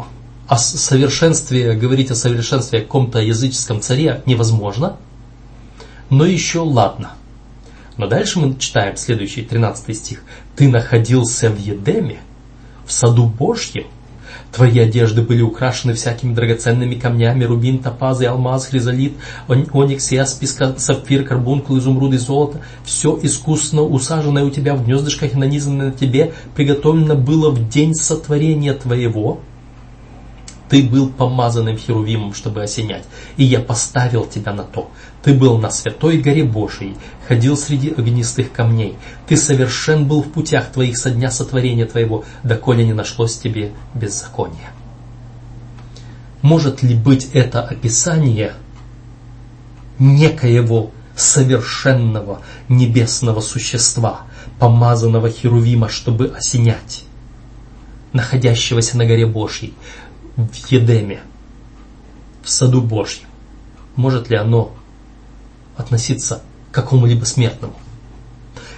о 0.49 0.59
совершенстве, 0.59 1.75
говорить 1.75 2.11
о 2.11 2.17
совершенстве 2.17 2.81
каком-то 2.81 3.21
языческом 3.21 3.81
царе 3.81 4.25
невозможно, 4.27 4.97
но 6.11 6.27
еще 6.27 6.59
ладно. 6.59 7.13
Но 7.97 8.09
дальше 8.09 8.41
мы 8.41 8.57
читаем 8.59 8.97
следующий, 8.97 9.43
13 9.43 9.97
стих. 9.97 10.25
«Ты 10.57 10.69
находился 10.69 11.51
в 11.51 11.61
Едеме, 11.61 12.19
в 12.85 12.93
саду 12.93 13.27
Божьем, 13.27 13.87
Твои 14.53 14.79
одежды 14.79 15.23
были 15.23 15.41
украшены 15.41 15.95
всякими 15.95 16.35
драгоценными 16.35 16.97
камнями, 16.97 17.45
рубин, 17.45 17.79
топаз 17.79 18.21
и 18.21 18.27
алмаз, 18.27 18.67
хризолит, 18.67 19.15
оникс, 19.49 20.13
яспис, 20.13 20.59
сапфир, 20.77 21.25
карбункул, 21.25 21.79
изумруд 21.79 22.13
и 22.13 22.19
золото. 22.19 22.61
Все 22.85 23.19
искусно 23.23 23.83
усаженное 23.83 24.45
у 24.45 24.51
тебя 24.51 24.75
в 24.75 24.85
гнездышках 24.85 25.33
и 25.33 25.39
нанизанное 25.39 25.87
на 25.87 25.93
тебе, 25.93 26.35
приготовлено 26.55 27.15
было 27.15 27.51
в 27.51 27.67
день 27.71 27.95
сотворения 27.95 28.75
твоего, 28.75 29.41
ты 30.69 30.83
был 30.83 31.11
помазанным 31.11 31.77
Херувимом, 31.77 32.33
чтобы 32.33 32.63
осенять, 32.63 33.05
и 33.37 33.45
я 33.45 33.61
поставил 33.61 34.25
тебя 34.27 34.55
на 34.55 34.65
то. 34.65 34.91
Ты 35.23 35.35
был 35.35 35.59
на 35.59 35.71
святой 35.71 36.19
горе 36.19 36.45
Божией, 36.45 36.97
ходил 37.29 37.57
среди 37.57 37.91
огнистых 37.91 38.53
камней. 38.53 38.97
Ты 39.27 39.37
совершен 39.37 40.07
был 40.07 40.23
в 40.23 40.33
путях 40.33 40.73
твоих 40.73 40.99
со 40.99 41.11
дня 41.11 41.31
сотворения 41.31 41.87
твоего, 41.87 42.25
доколе 42.43 42.85
не 42.85 42.93
нашлось 42.93 43.39
тебе 43.39 43.73
беззакония. 43.95 44.73
Может 46.43 46.83
ли 46.83 46.97
быть 46.97 47.31
это 47.33 47.63
описание 47.63 48.55
некоего 50.01 50.91
совершенного 51.15 52.43
небесного 52.69 53.41
существа, 53.41 54.23
помазанного 54.59 55.31
Херувима, 55.31 55.89
чтобы 55.89 56.35
осенять, 56.37 57.05
находящегося 58.13 58.97
на 58.97 59.07
горе 59.07 59.27
Божьей, 59.27 59.75
в 60.37 60.55
Едеме, 60.73 61.21
в 62.43 62.51
саду 62.51 62.81
Божьем, 62.81 63.29
может 63.95 64.29
ли 64.29 64.37
оно 64.37 64.75
относиться 65.77 66.43
к 66.71 66.75
какому-либо 66.75 67.25
смертному? 67.25 67.75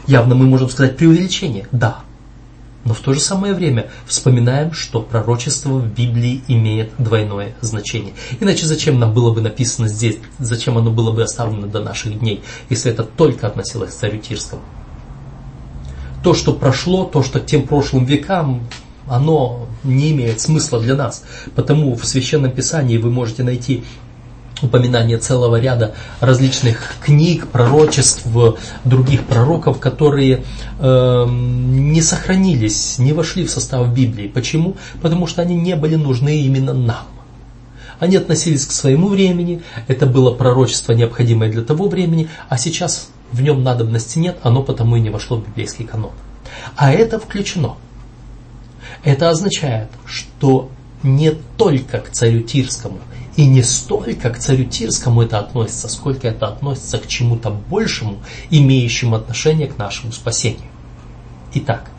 Явно 0.06 0.34
мы 0.34 0.46
можем 0.46 0.68
сказать 0.68 0.96
преувеличение, 0.96 1.66
да. 1.72 2.00
Но 2.84 2.92
в 2.92 3.00
то 3.00 3.14
же 3.14 3.20
самое 3.20 3.54
время 3.54 3.90
вспоминаем, 4.06 4.72
что 4.72 5.00
пророчество 5.00 5.78
в 5.78 5.86
Библии 5.86 6.42
имеет 6.48 6.92
двойное 6.98 7.54
значение. 7.62 8.12
Иначе 8.40 8.66
зачем 8.66 8.98
нам 8.98 9.14
было 9.14 9.32
бы 9.32 9.40
написано 9.40 9.88
здесь, 9.88 10.18
зачем 10.38 10.76
оно 10.76 10.90
было 10.90 11.10
бы 11.10 11.22
оставлено 11.22 11.66
до 11.66 11.80
наших 11.80 12.18
дней, 12.18 12.42
если 12.68 12.92
это 12.92 13.04
только 13.04 13.46
относилось 13.46 13.94
к 13.94 13.96
царю 13.96 14.18
Тирскому? 14.18 14.62
То, 16.22 16.34
что 16.34 16.52
прошло, 16.52 17.04
то, 17.04 17.22
что 17.22 17.40
к 17.40 17.46
тем 17.46 17.66
прошлым 17.66 18.04
векам, 18.04 18.66
оно 19.06 19.66
не 19.82 20.12
имеет 20.12 20.40
смысла 20.40 20.80
для 20.80 20.94
нас. 20.94 21.24
Потому 21.54 21.94
в 21.94 22.04
Священном 22.04 22.50
Писании 22.50 22.96
вы 22.98 23.10
можете 23.10 23.44
найти 23.44 23.84
упоминание 24.64 25.18
целого 25.18 25.60
ряда 25.60 25.94
различных 26.20 26.94
книг, 27.00 27.48
пророчеств, 27.48 28.26
других 28.84 29.24
пророков, 29.24 29.78
которые 29.78 30.44
э, 30.78 31.26
не 31.28 32.02
сохранились, 32.02 32.98
не 32.98 33.12
вошли 33.12 33.44
в 33.44 33.50
состав 33.50 33.92
Библии. 33.94 34.28
Почему? 34.28 34.76
Потому 35.02 35.26
что 35.26 35.42
они 35.42 35.54
не 35.54 35.76
были 35.76 35.96
нужны 35.96 36.42
именно 36.42 36.72
нам. 36.72 37.06
Они 38.00 38.16
относились 38.16 38.66
к 38.66 38.72
своему 38.72 39.08
времени, 39.08 39.62
это 39.86 40.06
было 40.06 40.32
пророчество, 40.32 40.92
необходимое 40.92 41.50
для 41.50 41.62
того 41.62 41.88
времени, 41.88 42.28
а 42.48 42.58
сейчас 42.58 43.08
в 43.30 43.40
нем 43.40 43.62
надобности 43.62 44.18
нет, 44.18 44.38
оно 44.42 44.62
потому 44.62 44.96
и 44.96 45.00
не 45.00 45.10
вошло 45.10 45.36
в 45.36 45.46
библейский 45.46 45.84
канон. 45.84 46.10
А 46.76 46.92
это 46.92 47.18
включено– 47.18 47.76
это 49.04 49.28
означает, 49.28 49.88
что 50.06 50.70
не 51.02 51.32
только 51.56 51.98
к 51.98 52.10
царю 52.10 52.40
Тирскому 52.40 52.98
и 53.36 53.46
не 53.46 53.62
столько 53.62 54.30
к 54.30 54.38
царю 54.38 54.64
Тирскому 54.64 55.22
это 55.22 55.38
относится, 55.38 55.88
сколько 55.88 56.28
это 56.28 56.46
относится 56.46 56.98
к 56.98 57.06
чему-то 57.06 57.50
большему, 57.50 58.18
имеющему 58.50 59.16
отношение 59.16 59.66
к 59.66 59.76
нашему 59.76 60.12
спасению. 60.12 60.68
Итак, 61.54 61.90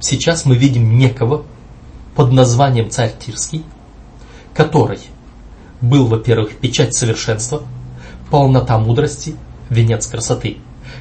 сейчас 0.00 0.44
мы 0.44 0.56
видим 0.56 0.98
некого 0.98 1.44
под 2.16 2.32
названием 2.32 2.90
царь 2.90 3.14
Тирский, 3.18 3.64
который 4.54 4.98
был, 5.80 6.06
во-первых, 6.06 6.56
печать 6.56 6.94
совершенства, 6.94 7.62
полнота 8.30 8.78
мудрости, 8.78 9.36
венец 9.68 10.06
красоты, 10.06 10.58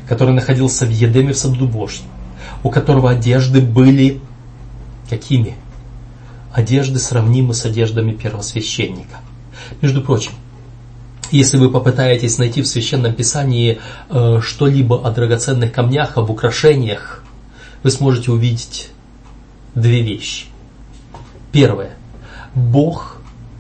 который 0.08 0.34
находился 0.34 0.86
в 0.86 0.90
Едеме 0.90 1.34
в 1.34 1.38
саду 1.38 1.68
Божьем, 1.68 2.06
у 2.64 2.70
которого 2.70 3.10
одежды 3.10 3.62
были 3.62 4.22
какими? 5.10 5.56
Одежды 6.54 7.00
сравнимы 7.00 7.54
с 7.54 7.66
одеждами 7.66 8.12
первосвященника. 8.12 9.20
Между 9.82 10.02
прочим, 10.02 10.32
если 11.32 11.58
вы 11.58 11.70
попытаетесь 11.70 12.38
найти 12.38 12.62
в 12.62 12.68
Священном 12.68 13.14
Писании 13.14 13.80
э, 14.10 14.40
что-либо 14.42 15.08
о 15.08 15.12
драгоценных 15.12 15.72
камнях, 15.72 16.18
об 16.18 16.30
украшениях, 16.30 17.24
вы 17.84 17.92
сможете 17.92 18.32
увидеть 18.32 18.90
две 19.76 20.02
вещи. 20.02 20.48
Первое. 21.52 21.92
Бог 22.54 23.18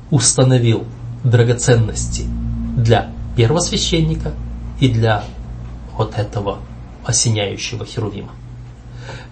установил 0.10 0.86
драгоценности 1.24 2.26
для 2.76 3.12
первосвященника 3.38 4.34
и 4.82 4.90
для 4.90 5.24
вот 5.98 6.18
этого 6.18 6.60
осеняющего 7.06 7.86
Херувима 7.86 8.32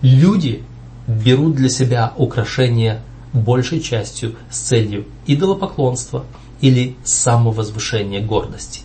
люди 0.02 0.64
берут 1.08 1.56
для 1.56 1.70
себя 1.70 2.14
украшения 2.18 3.02
большей 3.34 3.82
частью 3.82 4.36
с 4.50 4.60
целью 4.60 5.06
идолопоклонства 5.28 6.26
или 6.62 6.96
самовозвышения 7.04 8.22
гордости. 8.22 8.82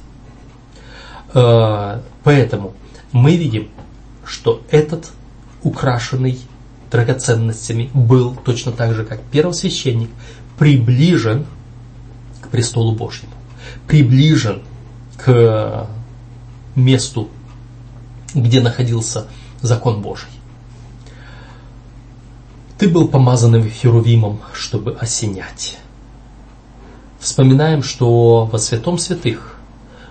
Э, 1.33 2.01
поэтому 2.23 2.75
мы 3.13 3.37
видим, 3.37 3.69
что 4.25 4.63
этот 4.71 5.11
украшенный 5.63 6.39
драгоценностями 6.91 7.91
был 7.93 8.37
точно 8.37 8.73
так 8.73 8.95
же, 8.95 9.05
как 9.05 9.21
первосвященник, 9.23 10.11
приближен 10.59 11.47
к 12.41 12.49
престолу 12.49 12.93
Божьему, 12.93 13.33
приближен 13.89 14.63
к 15.17 15.89
месту, 16.77 17.29
где 18.35 18.61
находился 18.61 19.27
закон 19.61 20.03
Божий. 20.03 20.29
Ты 22.85 22.91
был 22.91 23.09
помазанным 23.09 23.67
Херувимом, 23.71 24.41
чтобы 24.53 24.93
осенять. 25.01 25.79
Вспоминаем, 27.19 27.83
что 27.83 28.45
во 28.45 28.59
святом 28.59 28.99
святых 28.99 29.57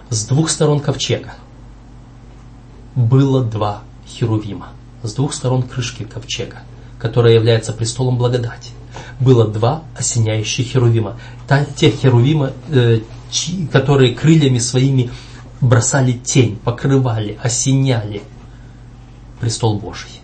с 0.09 0.25
двух 0.25 0.49
сторон 0.49 0.79
ковчега 0.79 1.35
было 2.95 3.43
два 3.43 3.83
Херувима. 4.07 4.69
С 5.03 5.13
двух 5.13 5.35
сторон 5.35 5.61
крышки 5.61 6.01
ковчега, 6.01 6.63
которая 6.97 7.35
является 7.35 7.73
престолом 7.73 8.17
благодати. 8.17 8.71
Было 9.19 9.47
два 9.47 9.83
осеняющих 9.95 10.65
Херувима. 10.65 11.19
Те 11.75 11.91
Херувима, 11.91 12.53
э, 12.69 13.01
которые 13.71 14.15
крыльями 14.15 14.57
своими 14.57 15.11
бросали 15.61 16.13
тень, 16.13 16.57
покрывали, 16.57 17.37
осеняли 17.39 18.23
престол 19.39 19.77
Божий. 19.77 20.22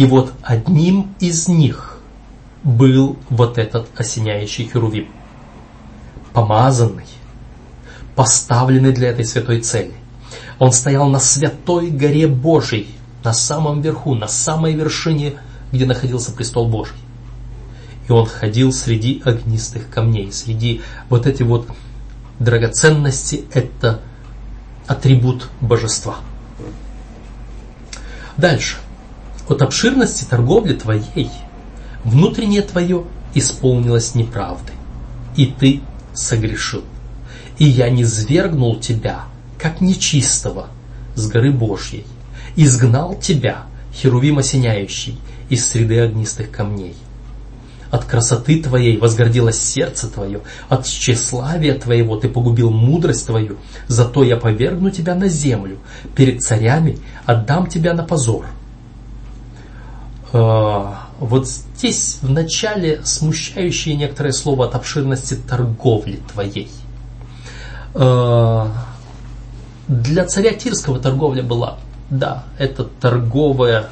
И 0.00 0.06
вот 0.06 0.32
одним 0.42 1.14
из 1.20 1.46
них 1.46 1.98
был 2.64 3.18
вот 3.28 3.58
этот 3.58 3.86
осеняющий 4.00 4.64
херувим, 4.66 5.08
помазанный, 6.32 7.04
поставленный 8.16 8.92
для 8.92 9.10
этой 9.10 9.26
святой 9.26 9.60
цели. 9.60 9.92
Он 10.58 10.72
стоял 10.72 11.06
на 11.10 11.18
святой 11.18 11.90
горе 11.90 12.28
Божией, 12.28 12.88
на 13.22 13.34
самом 13.34 13.82
верху, 13.82 14.14
на 14.14 14.26
самой 14.26 14.72
вершине, 14.72 15.34
где 15.70 15.84
находился 15.84 16.32
престол 16.32 16.66
Божий. 16.66 16.96
И 18.08 18.12
он 18.12 18.24
ходил 18.24 18.72
среди 18.72 19.20
огнистых 19.22 19.90
камней, 19.90 20.32
среди 20.32 20.80
вот 21.10 21.26
эти 21.26 21.42
вот 21.42 21.68
драгоценности, 22.38 23.44
это 23.52 24.00
атрибут 24.86 25.50
божества. 25.60 26.16
Дальше– 28.38 28.78
от 29.50 29.62
обширности 29.62 30.24
торговли 30.24 30.74
твоей 30.74 31.28
внутреннее 32.04 32.62
твое 32.62 33.04
исполнилось 33.34 34.14
неправды, 34.14 34.72
и 35.36 35.46
ты 35.46 35.80
согрешил. 36.14 36.84
И 37.58 37.64
я 37.64 37.90
не 37.90 38.04
свергнул 38.04 38.78
тебя, 38.78 39.24
как 39.58 39.80
нечистого, 39.80 40.68
с 41.16 41.26
горы 41.28 41.50
Божьей, 41.50 42.06
изгнал 42.54 43.16
тебя, 43.16 43.64
херувим 43.92 44.38
осеняющий, 44.38 45.18
из 45.48 45.66
среды 45.66 45.98
огнистых 45.98 46.52
камней. 46.52 46.94
От 47.90 48.04
красоты 48.04 48.62
твоей 48.62 48.98
возгордилось 48.98 49.60
сердце 49.60 50.08
твое, 50.08 50.42
от 50.68 50.86
тщеславия 50.86 51.74
твоего 51.76 52.14
ты 52.14 52.28
погубил 52.28 52.70
мудрость 52.70 53.26
твою, 53.26 53.56
зато 53.88 54.22
я 54.22 54.36
повергну 54.36 54.90
тебя 54.90 55.16
на 55.16 55.26
землю, 55.26 55.78
перед 56.14 56.40
царями 56.40 57.00
отдам 57.26 57.66
тебя 57.66 57.94
на 57.94 58.04
позор, 58.04 58.46
вот 60.32 61.48
здесь 61.48 62.18
в 62.22 62.30
начале 62.30 63.00
смущающее 63.04 63.96
некоторое 63.96 64.32
слово 64.32 64.66
от 64.66 64.74
обширности 64.74 65.34
торговли 65.34 66.20
твоей. 66.32 66.70
Э, 67.94 68.66
для 69.88 70.24
царя 70.24 70.52
Тирского 70.52 70.98
торговля 70.98 71.42
была, 71.42 71.78
да, 72.10 72.44
это 72.58 72.84
торговая, 72.84 73.90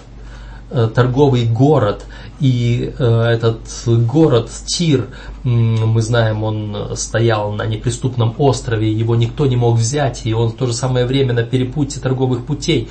э, 0.71 0.89
торговый 0.95 1.47
город, 1.47 2.05
и 2.41 2.95
э, 2.97 3.05
этот 3.05 3.59
город 3.87 4.49
Тир, 4.67 5.09
мы 5.43 6.01
знаем, 6.03 6.45
он 6.45 6.97
стоял 6.97 7.53
на 7.53 7.67
неприступном 7.67 8.35
острове, 8.39 8.93
его 8.93 9.17
никто 9.17 9.47
не 9.47 9.57
мог 9.57 9.77
взять, 9.77 10.25
и 10.25 10.33
он 10.33 10.51
в 10.51 10.57
то 10.57 10.67
же 10.67 10.73
самое 10.73 11.05
время 11.05 11.33
на 11.33 11.43
перепутье 11.43 12.01
торговых 12.01 12.47
путей. 12.47 12.89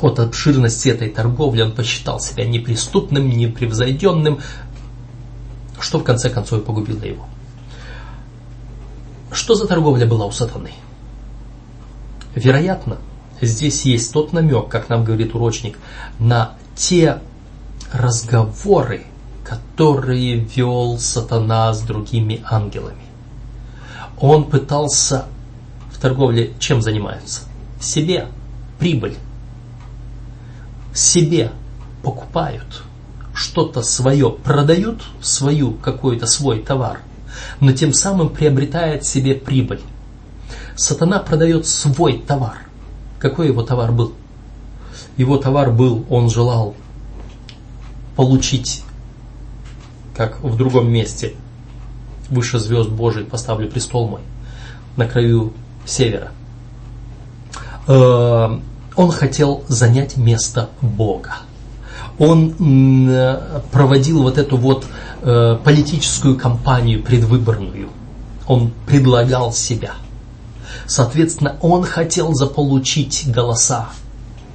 От 0.00 0.18
обширности 0.18 0.88
этой 0.88 1.08
торговли 1.08 1.62
он 1.62 1.72
посчитал 1.72 2.20
себя 2.20 2.44
неприступным, 2.44 3.28
непревзойденным, 3.28 4.40
что 5.80 5.98
в 5.98 6.04
конце 6.04 6.30
концов 6.30 6.60
и 6.60 6.64
погубило 6.64 7.04
его. 7.04 7.26
Что 9.32 9.54
за 9.54 9.66
торговля 9.66 10.06
была 10.06 10.26
у 10.26 10.32
сатаны? 10.32 10.72
Вероятно, 12.34 12.98
здесь 13.40 13.84
есть 13.84 14.12
тот 14.12 14.32
намек, 14.32 14.68
как 14.68 14.88
нам 14.88 15.04
говорит 15.04 15.34
урочник, 15.34 15.78
на 16.18 16.54
те 16.74 17.20
разговоры, 17.92 19.04
которые 19.44 20.40
вел 20.40 20.98
сатана 20.98 21.72
с 21.72 21.80
другими 21.82 22.42
ангелами. 22.44 23.04
Он 24.18 24.44
пытался 24.44 25.26
в 25.96 25.98
торговле 25.98 26.52
чем 26.58 26.82
занимается? 26.82 27.42
Себе 27.80 28.28
прибыль. 28.78 29.16
Себе 30.96 31.52
покупают 32.02 32.82
что-то 33.34 33.82
свое, 33.82 34.30
продают 34.30 35.02
свою 35.20 35.72
какой-то 35.72 36.26
свой 36.26 36.62
товар, 36.62 37.00
но 37.60 37.72
тем 37.72 37.92
самым 37.92 38.30
приобретает 38.30 39.04
себе 39.04 39.34
прибыль. 39.34 39.82
Сатана 40.74 41.18
продает 41.18 41.66
свой 41.66 42.18
товар. 42.26 42.56
Какой 43.18 43.48
его 43.48 43.62
товар 43.62 43.92
был? 43.92 44.14
Его 45.18 45.36
товар 45.36 45.70
был, 45.70 46.06
он 46.08 46.30
желал 46.30 46.74
получить, 48.16 48.82
как 50.16 50.42
в 50.42 50.56
другом 50.56 50.90
месте, 50.90 51.34
выше 52.30 52.58
звезд 52.58 52.88
Божий 52.88 53.24
поставлю 53.24 53.70
престол 53.70 54.08
мой, 54.08 54.22
на 54.96 55.06
краю 55.06 55.52
севера. 55.84 56.32
Э, 58.96 59.00
он 59.00 59.10
хотел 59.10 59.62
занять 59.68 60.16
место 60.16 60.70
Бога. 60.80 61.36
Он 62.18 62.54
проводил 63.70 64.22
вот 64.22 64.38
эту 64.38 64.56
вот 64.56 64.86
э, 65.22 65.58
политическую 65.62 66.38
кампанию 66.38 67.02
предвыборную. 67.02 67.90
Он 68.46 68.72
предлагал 68.86 69.52
себя. 69.52 69.92
Соответственно, 70.86 71.56
он 71.60 71.82
хотел 71.84 72.32
заполучить 72.32 73.24
голоса, 73.26 73.90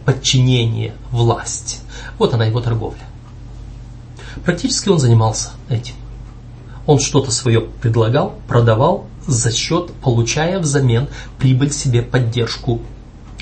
подчинение, 0.06 0.96
власть. 1.12 1.82
Вот 2.18 2.34
она 2.34 2.46
его 2.46 2.62
торговля. 2.62 3.02
Практически 4.44 4.90
он 4.90 4.98
занимался 4.98 5.50
этим. 5.70 5.94
Он 6.88 7.00
что-то 7.00 7.32
свое 7.32 7.62
предлагал, 7.62 8.34
продавал 8.48 9.06
за 9.28 9.52
счет, 9.52 9.92
получая 10.02 10.58
взамен 10.60 11.10
прибыль 11.38 11.72
себе, 11.72 12.02
поддержку 12.02 12.82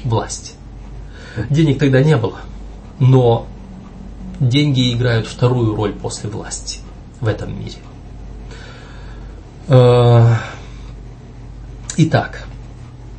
власти. 0.03 0.53
Денег 1.49 1.79
тогда 1.79 2.01
не 2.01 2.17
было, 2.17 2.39
но 2.99 3.47
деньги 4.39 4.93
играют 4.93 5.27
вторую 5.27 5.75
роль 5.75 5.93
после 5.93 6.29
власти 6.29 6.79
в 7.19 7.27
этом 7.27 7.57
мире. 7.57 7.77
Э, 9.67 10.35
итак, 11.97 12.47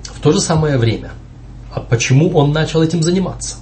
в 0.02 0.20
то 0.20 0.32
же 0.32 0.40
самое 0.40 0.78
время, 0.78 1.12
а 1.72 1.80
почему 1.80 2.30
он 2.30 2.52
начал 2.52 2.82
этим 2.82 3.02
заниматься? 3.02 3.56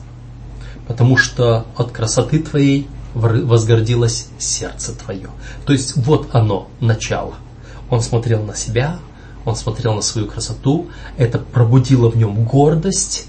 Потому 0.86 1.16
что 1.16 1.66
от 1.76 1.90
красоты 1.90 2.38
твоей 2.38 2.88
возгордилось 3.14 4.28
сердце 4.38 4.94
твое. 4.94 5.28
То 5.66 5.72
есть 5.72 5.96
вот 5.96 6.28
оно, 6.32 6.68
начало. 6.80 7.34
Он 7.90 8.00
смотрел 8.00 8.42
на 8.42 8.54
себя, 8.54 8.98
он 9.44 9.56
смотрел 9.56 9.94
на 9.94 10.02
свою 10.02 10.28
красоту, 10.28 10.88
это 11.16 11.38
пробудило 11.38 12.10
в 12.10 12.16
нем 12.16 12.44
гордость, 12.44 13.28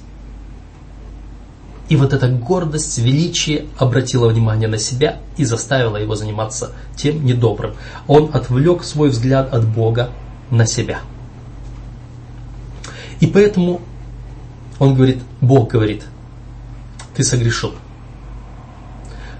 и 1.89 1.95
вот 1.95 2.13
эта 2.13 2.29
гордость, 2.29 2.97
величие 2.99 3.65
обратила 3.77 4.29
внимание 4.29 4.69
на 4.69 4.77
себя 4.77 5.19
и 5.37 5.43
заставила 5.43 5.97
его 5.97 6.15
заниматься 6.15 6.71
тем 6.95 7.25
недобрым. 7.25 7.73
Он 8.07 8.29
отвлек 8.33 8.83
свой 8.83 9.09
взгляд 9.09 9.53
от 9.53 9.67
Бога 9.67 10.11
на 10.51 10.65
себя. 10.65 10.99
И 13.19 13.27
поэтому 13.27 13.81
он 14.77 14.95
говорит, 14.95 15.19
Бог 15.41 15.69
говорит, 15.71 16.05
ты 17.15 17.23
согрешил 17.23 17.73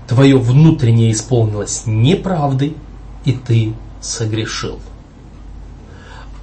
твое 0.09 0.39
внутреннее 0.39 1.12
исполнилось 1.12 1.83
неправды, 1.85 2.73
и 3.25 3.33
ты 3.33 3.75
согрешил. 4.01 4.79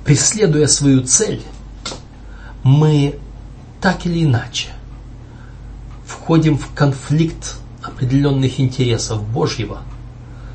Преследуя 0.05 0.69
свою 0.69 1.03
цель, 1.03 1.42
мы 2.62 3.19
так 3.81 4.07
или 4.07 4.23
иначе 4.23 4.69
входим 6.27 6.59
в 6.59 6.75
конфликт 6.75 7.55
определенных 7.85 8.59
интересов 8.59 9.23
Божьего, 9.23 9.83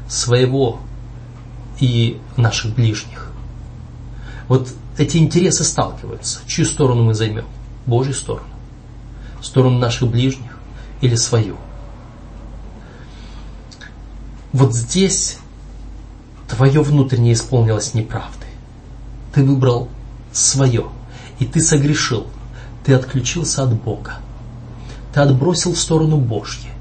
своего 0.09 0.81
и 1.79 2.19
наших 2.35 2.75
ближних. 2.75 3.31
Вот 4.49 4.67
эти 4.97 5.15
интересы 5.15 5.63
сталкиваются. 5.63 6.41
Чью 6.45 6.65
сторону 6.65 7.03
мы 7.03 7.13
займем? 7.13 7.45
Божью 7.85 8.13
сторону. 8.13 8.49
Сторону 9.41 9.79
наших 9.79 10.09
ближних 10.09 10.59
или 10.99 11.15
свою? 11.15 11.55
Вот 14.51 14.75
здесь 14.75 15.37
твое 16.49 16.81
внутреннее 16.81 17.31
исполнилось 17.31 17.93
неправды. 17.93 18.45
Ты 19.33 19.45
выбрал 19.45 19.87
свое, 20.33 20.89
и 21.39 21.45
ты 21.45 21.61
согрешил. 21.61 22.27
Ты 22.83 22.93
отключился 22.93 23.63
от 23.63 23.73
Бога. 23.73 24.17
Ты 25.13 25.19
отбросил 25.19 25.73
в 25.73 25.79
сторону 25.79 26.17
Божье. 26.17 26.71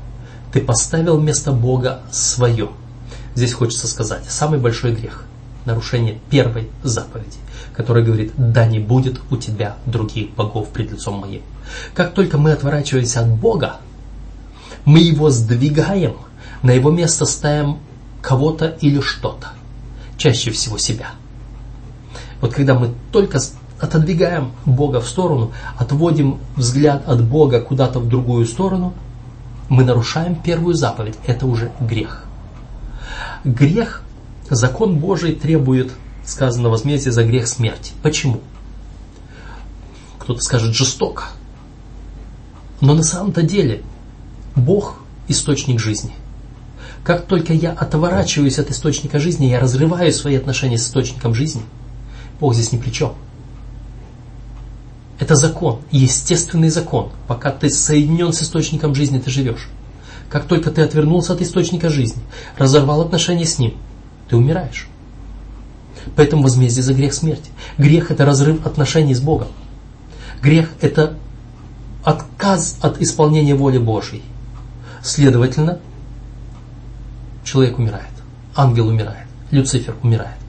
Ты 0.52 0.60
поставил 0.60 1.18
вместо 1.18 1.52
Бога 1.52 2.00
свое. 2.10 2.70
Здесь 3.34 3.52
хочется 3.52 3.86
сказать, 3.86 4.24
самый 4.28 4.58
большой 4.58 4.92
грех– 4.92 5.24
нарушение 5.64 6.18
первой 6.30 6.68
заповеди, 6.82 7.38
которая 7.74 8.04
говорит, 8.04 8.32
да 8.36 8.66
не 8.66 8.78
будет 8.78 9.20
у 9.30 9.36
тебя 9.36 9.76
других 9.86 10.30
богов 10.34 10.68
пред 10.70 10.92
лицом 10.92 11.20
моим. 11.20 11.42
Как 11.94 12.14
только 12.14 12.38
мы 12.38 12.52
отворачиваемся 12.52 13.20
от 13.20 13.28
Бога, 13.28 13.76
мы 14.84 14.98
его 15.00 15.30
сдвигаем– 15.30 16.16
на 16.62 16.72
его 16.72 16.90
место 16.90 17.24
ставим 17.24 17.78
кого-то 18.22 18.76
или 18.80 19.00
что-то. 19.00 19.48
Чаще 20.16 20.50
всего 20.50 20.78
себя. 20.78 21.12
Вот 22.40 22.54
когда 22.54 22.74
мы 22.74 22.94
только 23.12 23.38
отодвигаем 23.80 24.52
Бога 24.66 25.00
в 25.00 25.08
сторону, 25.08 25.52
отводим 25.76 26.38
взгляд 26.56 27.08
от 27.08 27.24
Бога 27.24 27.60
куда-то 27.60 27.98
в 27.98 28.08
другую 28.08 28.46
сторону, 28.46 28.94
мы 29.68 29.84
нарушаем 29.84 30.34
первую 30.34 30.74
заповедь. 30.74 31.16
Это 31.26 31.46
уже 31.46 31.72
грех. 31.80 32.24
Грех, 33.44 34.02
закон 34.48 34.98
Божий 34.98 35.34
требует, 35.34 35.92
сказано, 36.24 36.68
возмездие 36.68 37.12
за 37.12 37.24
грех 37.24 37.46
смерти. 37.48 37.92
Почему? 38.02 38.40
Кто-то 40.18 40.40
скажет 40.40 40.74
жестоко. 40.74 41.24
Но 42.80 42.94
на 42.94 43.02
самом-то 43.02 43.42
деле 43.42 43.82
Бог– 44.56 44.96
источник 45.28 45.78
жизни. 45.78 46.12
Как 47.04 47.26
только 47.26 47.54
я 47.54 47.72
отворачиваюсь 47.72 48.58
от 48.58 48.70
источника 48.70 49.18
жизни, 49.18 49.46
я 49.46 49.60
разрываю 49.60 50.12
свои 50.12 50.36
отношения 50.36 50.76
с 50.76 50.86
источником 50.86 51.34
жизни, 51.34 51.62
Бог 52.40 52.54
здесь 52.54 52.72
ни 52.72 52.78
при 52.78 52.90
чем. 52.90 53.14
Это 55.20 55.36
закон, 55.36 55.80
естественный 55.90 56.70
закон. 56.70 57.10
Пока 57.28 57.50
ты 57.50 57.68
соединен 57.68 58.32
с 58.32 58.42
источником 58.42 58.94
жизни, 58.94 59.18
ты 59.18 59.30
живешь. 59.30 59.68
Как 60.30 60.46
только 60.46 60.70
ты 60.70 60.80
отвернулся 60.80 61.34
от 61.34 61.42
источника 61.42 61.90
жизни, 61.90 62.22
разорвал 62.56 63.02
отношения 63.02 63.44
с 63.44 63.58
ним, 63.58 63.74
ты 64.28 64.36
умираешь. 64.36 64.88
Поэтому 66.16 66.42
возмездие 66.42 66.82
за 66.82 66.94
грех 66.94 67.12
смерти. 67.12 67.50
Грех– 67.76 68.10
это 68.12 68.24
разрыв 68.24 68.66
отношений 68.66 69.14
с 69.14 69.20
Богом. 69.20 69.48
Грех– 70.40 70.70
это 70.80 71.18
отказ 72.02 72.78
от 72.80 73.02
исполнения 73.02 73.54
воли 73.54 73.76
Божьей. 73.76 74.22
Следовательно, 75.02 75.80
человек 77.44 77.78
умирает, 77.78 78.06
ангел 78.54 78.88
умирает, 78.88 79.26
Люцифер 79.50 79.96
умирает. 80.02 80.39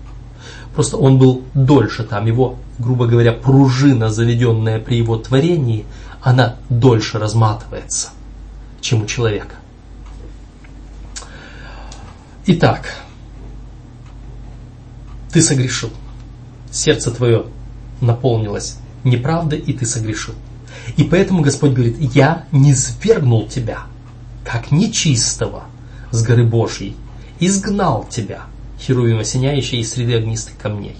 Просто 0.73 0.97
он 0.97 1.17
был 1.17 1.43
дольше 1.53 2.03
там, 2.03 2.25
его, 2.25 2.57
грубо 2.79 3.05
говоря, 3.05 3.33
пружина, 3.33 4.09
заведенная 4.09 4.79
при 4.79 4.95
его 4.95 5.17
творении, 5.17 5.85
она 6.21 6.55
дольше 6.69 7.19
разматывается, 7.19 8.09
чем 8.79 9.03
у 9.03 9.05
человека. 9.05 9.55
Итак, 12.45 12.95
ты 15.31 15.41
согрешил, 15.41 15.89
сердце 16.71 17.11
твое 17.11 17.45
наполнилось 17.99 18.77
неправды, 19.03 19.57
и 19.57 19.73
ты 19.73 19.85
согрешил. 19.85 20.33
И 20.97 21.03
поэтому 21.03 21.41
Господь 21.41 21.73
говорит, 21.73 21.97
я 22.15 22.45
не 22.51 22.73
свергнул 22.73 23.47
тебя, 23.47 23.83
как 24.43 24.71
нечистого 24.71 25.63
с 26.11 26.23
горы 26.23 26.45
Божьей, 26.45 26.95
изгнал 27.39 28.05
тебя, 28.09 28.45
Херувим 28.81 29.19
осеняющий 29.19 29.79
из 29.79 29.93
среды 29.93 30.15
огнистых 30.15 30.57
камней. 30.57 30.97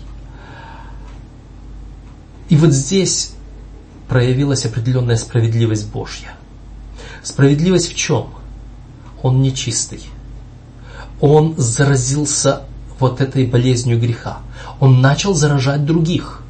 И 2.50 2.56
вот 2.56 2.72
здесь 2.72 3.34
проявилась 4.08 4.66
определенная 4.66 5.16
справедливость 5.16 5.90
Божья. 5.90 6.34
Справедливость 7.24 7.92
в 7.92 7.96
чем? 7.96 8.28
Он 9.24 9.42
нечистый. 9.42 10.02
Он 11.22 11.56
заразился 11.58 12.64
вот 13.00 13.22
этой 13.22 13.46
болезнью 13.46 14.00
греха. 14.00 14.40
Он 14.80 15.02
начал 15.02 15.34
заражать 15.34 15.86
других. 15.86 16.44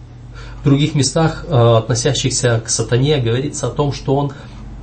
В 0.61 0.63
других 0.63 0.95
местах, 0.95 1.45
э, 1.47 1.77
относящихся 1.77 2.61
к 2.65 2.69
сатане, 2.69 3.17
говорится 3.17 3.67
о 3.67 3.71
том, 3.71 3.93
что 3.93 4.15
он 4.15 4.31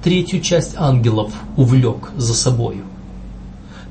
третью 0.02 0.40
часть 0.40 0.74
ангелов 0.76 1.32
увлек 1.56 2.10
за 2.16 2.34
собою. 2.34 2.84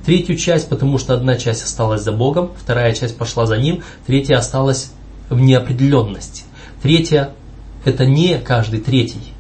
Третью 0.08 0.38
часть, 0.38 0.70
потому 0.70 1.00
что 1.00 1.16
одна 1.16 1.36
часть 1.36 1.66
осталась 1.66 2.02
за 2.02 2.14
Богом, 2.14 2.54
вторая 2.58 2.96
часть 2.96 3.18
пошла 3.18 3.46
за 3.46 3.58
ним, 3.58 3.84
третья 4.06 4.38
осталась 4.38 4.92
в 5.30 5.38
неопределенности. 5.38 6.44
Третья– 6.82 7.32
это 7.84 8.06
не 8.06 8.38
каждый 8.38 8.80
третий. 8.80 9.34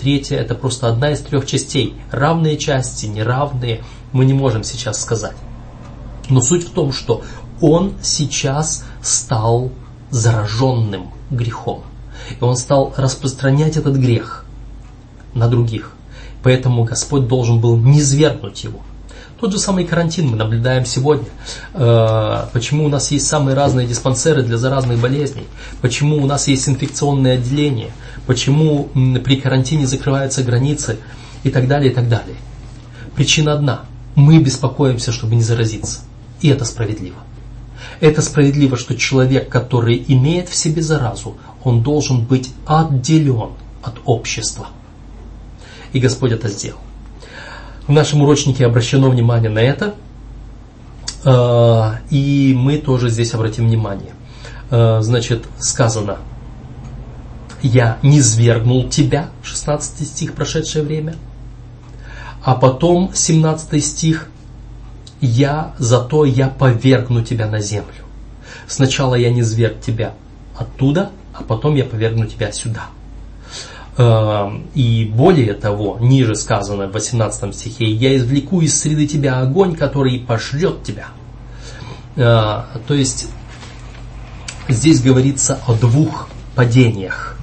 Третья– 0.00 0.36
это 0.38 0.54
просто 0.54 0.88
одна 0.88 1.10
из 1.10 1.20
трех 1.20 1.44
частей. 1.44 1.94
Равные 2.10 2.56
части, 2.56 3.04
неравные, 3.04 3.84
мы 4.12 4.24
не 4.24 4.32
можем 4.32 4.64
сейчас 4.64 4.98
сказать. 4.98 5.36
Но 6.30 6.40
суть 6.40 6.66
в 6.66 6.70
том, 6.70 6.94
что 6.94 7.22
он 7.60 7.92
сейчас 8.00 8.86
стал 9.02 9.70
зараженным 10.08 11.10
грехом. 11.30 11.82
И 12.30 12.42
он 12.42 12.56
стал 12.56 12.94
распространять 12.96 13.76
этот 13.76 13.96
грех 13.96 14.46
на 15.34 15.48
других. 15.48 15.92
Поэтому 16.42 16.84
Господь 16.84 17.28
должен 17.28 17.60
был 17.60 17.76
не 17.76 18.00
свергнуть 18.00 18.64
его. 18.64 18.80
Тот 19.40 19.52
же 19.52 19.58
самый 19.58 19.84
карантин 19.84 20.26
мы 20.26 20.36
наблюдаем 20.36 20.84
сегодня. 20.84 21.28
Э, 21.72 22.46
почему 22.52 22.86
у 22.86 22.88
нас 22.88 23.12
есть 23.12 23.28
самые 23.28 23.54
разные 23.54 23.86
диспансеры 23.86 24.42
для 24.42 24.58
заразных 24.58 24.98
болезней? 24.98 25.46
Почему 25.80 26.16
у 26.16 26.26
нас 26.26 26.48
есть 26.48 26.68
инфекционные 26.68 27.34
отделения? 27.34 27.92
Почему 28.26 28.88
при 29.24 29.36
карантине 29.36 29.86
закрываются 29.86 30.42
границы? 30.42 30.98
И 31.44 31.50
так 31.50 31.68
далее, 31.68 31.92
и 31.92 31.94
так 31.94 32.08
далее. 32.08 32.34
Причина 33.14 33.52
одна. 33.52 33.82
Мы 34.16 34.38
беспокоимся, 34.38 35.12
чтобы 35.12 35.36
не 35.36 35.42
заразиться. 35.42 36.00
И 36.40 36.48
это 36.48 36.64
справедливо. 36.64 37.18
Это 38.00 38.22
справедливо, 38.22 38.76
что 38.76 38.96
человек, 38.96 39.48
который 39.48 40.04
имеет 40.08 40.48
в 40.48 40.56
себе 40.56 40.82
заразу, 40.82 41.36
он 41.62 41.84
должен 41.84 42.24
быть 42.24 42.52
отделен 42.66 43.50
от 43.84 43.94
общества. 44.04 44.66
И 45.92 46.00
Господь 46.00 46.32
это 46.32 46.48
сделал. 46.48 46.80
В 47.88 47.92
нашем 47.92 48.20
урочнике 48.20 48.66
обращено 48.66 49.08
внимание 49.08 49.48
на 49.48 49.60
это, 49.60 49.94
э, 51.24 51.92
и 52.10 52.54
мы 52.54 52.76
тоже 52.76 53.08
здесь 53.08 53.32
обратим 53.32 53.66
внимание. 53.66 54.12
Э, 54.70 54.98
значит, 55.00 55.46
сказано, 55.58 56.18
я 57.62 57.96
не 58.02 58.20
свергнул 58.20 58.90
тебя, 58.90 59.30
16 59.42 60.06
стих, 60.06 60.34
прошедшее 60.34 60.84
время, 60.84 61.14
а 62.44 62.56
потом 62.56 63.10
17 63.14 63.82
стих, 63.82 64.28
я, 65.22 65.72
зато 65.78 66.26
я 66.26 66.48
повергну 66.48 67.24
тебя 67.24 67.46
на 67.46 67.60
землю. 67.60 68.04
Сначала 68.66 69.14
я 69.14 69.30
не 69.30 69.40
зверг 69.40 69.80
тебя 69.80 70.12
оттуда, 70.58 71.10
а 71.32 71.42
потом 71.42 71.74
я 71.74 71.86
повергну 71.86 72.26
тебя 72.26 72.52
сюда. 72.52 72.88
Эм, 73.98 74.68
и 74.74 75.10
более 75.12 75.54
того, 75.54 75.98
ниже 75.98 76.36
сказано 76.36 76.86
в 76.86 76.92
18 76.92 77.52
стихе, 77.52 77.90
«Я 77.90 78.16
извлеку 78.16 78.60
из 78.60 78.78
среды 78.78 79.08
тебя 79.08 79.40
огонь, 79.40 79.74
который 79.74 80.20
пошлет 80.20 80.84
тебя». 80.84 81.08
Э, 82.14 82.62
то 82.86 82.94
есть 82.94 83.26
здесь 84.68 85.02
говорится 85.02 85.58
о 85.66 85.74
двух 85.74 86.28
падениях. 86.54 87.36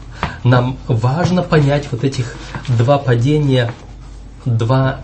Нам 0.45 0.77
важно 0.87 1.43
понять 1.43 1.89
вот 1.91 2.05
этих 2.05 2.37
два 2.69 2.99
падения, 2.99 3.73
два 4.45 5.01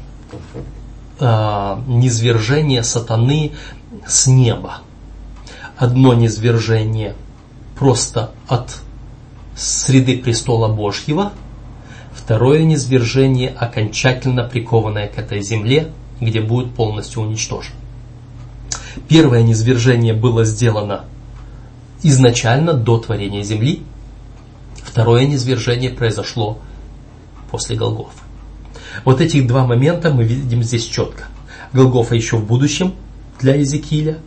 э, 1.20 1.78
низвержения 1.86 2.82
сатаны 2.82 3.52
с 4.08 4.26
неба. 4.26 4.78
Одно 5.76 6.14
низвержение 6.14 7.14
просто 7.78 8.32
от 8.48 8.78
среды 9.54 10.18
престола 10.18 10.70
Божьего, 10.70 11.34
второе 12.24 12.64
низвержение 12.64 13.50
окончательно 13.50 14.44
прикованное 14.44 15.08
к 15.08 15.18
этой 15.18 15.42
земле, 15.42 15.92
где 16.20 16.40
будет 16.40 16.74
полностью 16.76 17.24
уничтожен. 17.24 17.74
Первое 19.08 19.42
низвержение 19.42 20.14
было 20.14 20.46
сделано 20.46 21.06
изначально 22.04 22.74
до 22.74 23.00
творения 23.00 23.42
земли, 23.42 23.82
второе 24.84 25.26
низвержение 25.26 25.90
произошло 25.90 26.60
после 27.50 27.76
Голгофа. 27.76 28.24
Вот 29.04 29.20
этих 29.20 29.48
два 29.48 29.66
момента 29.66 30.12
мы 30.12 30.24
видим 30.24 30.62
здесь 30.64 30.86
четко. 30.86 31.24
Голгофа 31.74 32.16
еще 32.16 32.38
в 32.38 32.46
будущем 32.46 32.94
для 33.40 33.56
Иезекииля, 33.56 34.20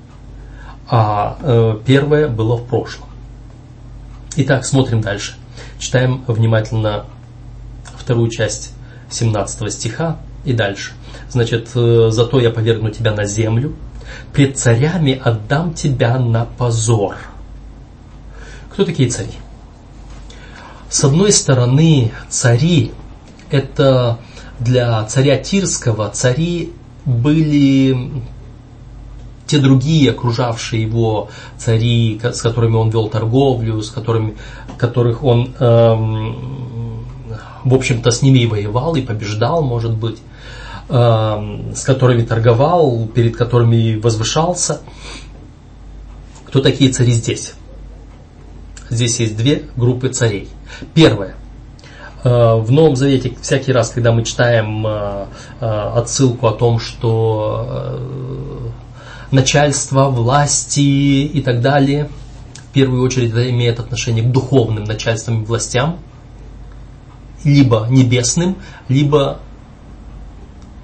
а 0.88 1.38
э, 1.40 1.78
первое 1.86 2.28
было 2.28 2.56
в 2.56 2.66
прошлом. 2.66 3.08
Итак, 4.36 4.64
смотрим 4.64 5.00
дальше. 5.00 5.36
Читаем 5.78 6.24
внимательно 6.26 7.06
вторую 8.04 8.30
часть 8.30 8.74
17 9.10 9.72
стиха 9.72 10.18
и 10.44 10.52
дальше. 10.52 10.92
Значит, 11.30 11.70
э, 11.74 12.08
«Зато 12.10 12.38
я 12.38 12.50
повергну 12.50 12.90
тебя 12.90 13.12
на 13.12 13.24
землю, 13.24 13.74
пред 14.32 14.58
царями 14.58 15.20
отдам 15.22 15.72
тебя 15.72 16.18
на 16.18 16.44
позор». 16.44 17.16
Кто 18.70 18.84
такие 18.84 19.08
цари? 19.08 19.32
С 20.90 21.02
одной 21.04 21.32
стороны, 21.32 22.12
цари– 22.28 22.92
это 23.50 24.18
для 24.60 25.02
царя 25.04 25.38
Тирского 25.38 26.10
цари 26.10 26.72
были 27.04 28.22
те 29.46 29.58
другие 29.58 30.10
окружавшие 30.10 30.82
его 30.82 31.28
цари, 31.58 32.20
с 32.22 32.40
которыми 32.40 32.76
он 32.76 32.90
вел 32.90 33.08
торговлю, 33.08 33.82
с 33.82 33.90
которыми, 33.90 34.36
которых 34.78 35.22
он, 35.22 35.54
эм, 35.58 36.73
в 37.64 37.74
общем-то, 37.74 38.10
с 38.10 38.22
ними 38.22 38.40
и 38.40 38.46
воевал, 38.46 38.94
и 38.94 39.02
побеждал, 39.02 39.62
может 39.62 39.96
быть, 39.96 40.18
эм, 40.88 41.74
с 41.74 41.82
которыми 41.82 42.22
торговал, 42.22 43.06
перед 43.06 43.36
которыми 43.36 43.96
возвышался. 43.96 44.80
Кто 46.46 46.60
такие 46.60 46.92
цари 46.92 47.12
здесь? 47.12 47.54
Здесь 48.90 49.18
есть 49.18 49.36
две 49.36 49.64
группы 49.76 50.08
царей. 50.08 50.48
Первое. 50.92 51.36
Э, 52.22 52.56
в 52.56 52.70
Новом 52.70 52.96
Завете 52.96 53.34
всякий 53.40 53.72
раз, 53.72 53.90
когда 53.90 54.12
мы 54.12 54.24
читаем 54.24 54.86
э, 54.86 55.26
э, 55.60 55.66
отсылку 55.66 56.46
о 56.46 56.52
том, 56.52 56.78
что 56.78 58.00
начальства, 59.30 60.08
власти 60.10 60.80
и 60.80 61.42
так 61.42 61.60
далее. 61.60 62.08
В 62.70 62.72
первую 62.72 63.02
очередь 63.02 63.30
это 63.30 63.48
имеет 63.50 63.80
отношение 63.80 64.24
к 64.24 64.30
духовным 64.30 64.84
начальствам 64.84 65.42
и 65.42 65.44
властям, 65.44 65.98
либо 67.44 67.86
небесным, 67.90 68.56
либо 68.88 69.38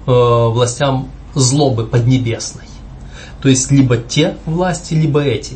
э, 0.05 0.11
властям 0.11 1.09
злобы 1.33 1.85
поднебесной. 1.85 2.65
То 3.41 3.49
есть 3.49 3.71
либо 3.71 3.97
те 3.97 4.37
власти, 4.45 4.93
либо 4.93 5.21
эти. 5.21 5.55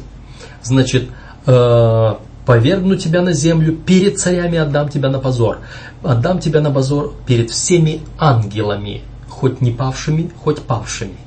Значит, 0.63 1.09
э, 1.45 2.13
повергну 2.45 2.95
тебя 2.95 3.21
на 3.21 3.33
землю, 3.33 3.75
перед 3.75 4.19
царями 4.19 4.57
отдам 4.57 4.89
тебя 4.89 5.09
на 5.09 5.19
позор. 5.19 5.59
Отдам 6.03 6.39
тебя 6.39 6.61
на 6.61 6.71
позор 6.71 7.13
перед 7.25 7.51
всеми 7.51 8.01
ангелами, 8.17 9.01
хоть 9.29 9.61
не 9.61 9.71
павшими, 9.71 10.31
хоть 10.43 10.61
павшими 10.61 11.17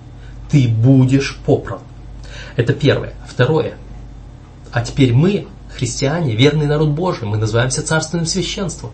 ты 0.51 0.69
будешь 0.69 1.39
попран. 1.45 1.81
Это 2.57 2.73
первое. 2.73 3.15
Второе. 3.27 3.75
А 4.73 4.83
теперь 4.83 5.13
мы, 5.13 5.47
христиане, 5.75 6.35
верный 6.35 6.67
народ 6.67 6.91
Божий, 6.91 7.27
мы 7.29 7.37
называемся 7.37 7.83
царственным 7.83 8.27
священством. 8.27 8.91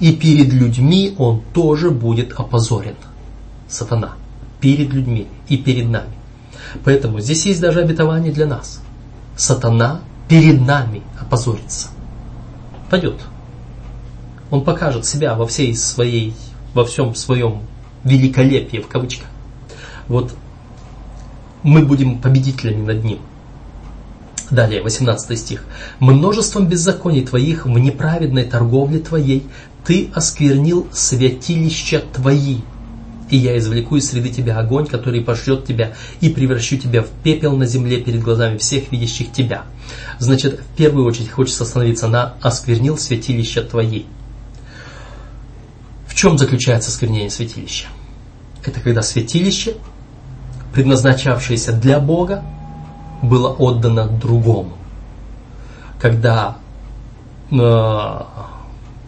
И 0.00 0.12
перед 0.12 0.52
людьми 0.52 1.14
он 1.18 1.42
тоже 1.52 1.90
будет 1.90 2.32
опозорен. 2.32 2.96
Сатана. 3.68 4.12
Перед 4.60 4.92
людьми 4.92 5.28
и 5.48 5.56
перед 5.56 5.88
нами. 5.88 6.12
Поэтому 6.84 7.20
здесь 7.20 7.46
есть 7.46 7.60
даже 7.60 7.80
обетование 7.80 8.32
для 8.32 8.46
нас. 8.46 8.80
Сатана 9.36 10.00
перед 10.28 10.60
нами 10.60 11.02
опозорится. 11.20 11.88
Пойдет. 12.90 13.20
Он 14.50 14.64
покажет 14.64 15.06
себя 15.06 15.34
во 15.34 15.46
всей 15.46 15.76
своей, 15.76 16.34
во 16.74 16.84
всем 16.84 17.14
своем 17.14 17.60
великолепии, 18.04 18.78
в 18.78 18.88
кавычках. 18.88 19.28
Вот 20.08 20.34
мы 21.62 21.84
будем 21.84 22.18
победителями 22.18 22.84
над 22.84 23.04
ним. 23.04 23.18
Далее, 24.50 24.82
18 24.82 25.38
стих. 25.38 25.64
«Множеством 25.98 26.66
беззаконий 26.68 27.24
твоих 27.24 27.66
в 27.66 27.78
неправедной 27.78 28.44
торговле 28.44 28.98
твоей 28.98 29.46
ты 29.84 30.10
осквернил 30.14 30.86
святилища 30.90 32.02
твои, 32.14 32.60
и 33.28 33.36
я 33.36 33.58
извлеку 33.58 33.96
из 33.96 34.08
среды 34.08 34.30
тебя 34.30 34.58
огонь, 34.58 34.86
который 34.86 35.20
пожрет 35.20 35.66
тебя, 35.66 35.92
и 36.22 36.30
превращу 36.30 36.78
тебя 36.78 37.02
в 37.02 37.08
пепел 37.22 37.56
на 37.56 37.66
земле 37.66 38.00
перед 38.00 38.22
глазами 38.22 38.56
всех 38.56 38.90
видящих 38.90 39.32
тебя». 39.32 39.64
Значит, 40.18 40.60
в 40.60 40.76
первую 40.76 41.04
очередь 41.06 41.30
хочется 41.30 41.64
остановиться 41.64 42.08
на 42.08 42.34
«осквернил 42.40 42.96
святилища 42.96 43.62
твои». 43.62 44.04
В 46.06 46.14
чем 46.14 46.38
заключается 46.38 46.90
осквернение 46.90 47.30
святилища? 47.30 47.86
Это 48.64 48.80
когда 48.80 49.02
святилище, 49.02 49.74
предназначавшееся 50.72 51.72
для 51.72 52.00
Бога, 52.00 52.42
было 53.22 53.48
отдано 53.48 54.06
другому. 54.06 54.72
Когда 56.00 56.58
э, 57.50 58.20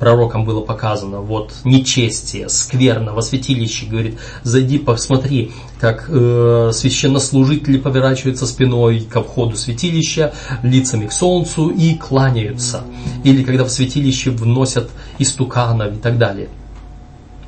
пророкам 0.00 0.44
было 0.44 0.62
показано, 0.62 1.20
вот 1.20 1.52
нечестие, 1.64 2.48
скверно 2.48 3.12
во 3.12 3.22
святилище, 3.22 3.86
говорит, 3.86 4.18
зайди, 4.42 4.78
посмотри, 4.78 5.52
как 5.78 6.06
э, 6.08 6.70
священнослужители 6.72 7.78
поворачиваются 7.78 8.46
спиной 8.46 9.00
ко 9.00 9.22
входу 9.22 9.56
святилища, 9.56 10.32
лицами 10.62 11.06
к 11.06 11.12
солнцу 11.12 11.68
и 11.68 11.94
кланяются. 11.94 12.82
Или 13.24 13.44
когда 13.44 13.64
в 13.64 13.70
святилище 13.70 14.30
вносят 14.30 14.90
истуканов 15.18 15.94
и 15.94 15.98
так 15.98 16.18
далее. 16.18 16.48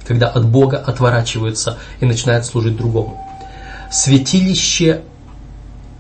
Когда 0.07 0.29
от 0.29 0.47
Бога 0.47 0.79
отворачиваются 0.79 1.79
и 2.01 2.05
начинают 2.05 2.45
служить 2.45 2.77
другому. 2.77 3.19
Святилище 3.91 5.03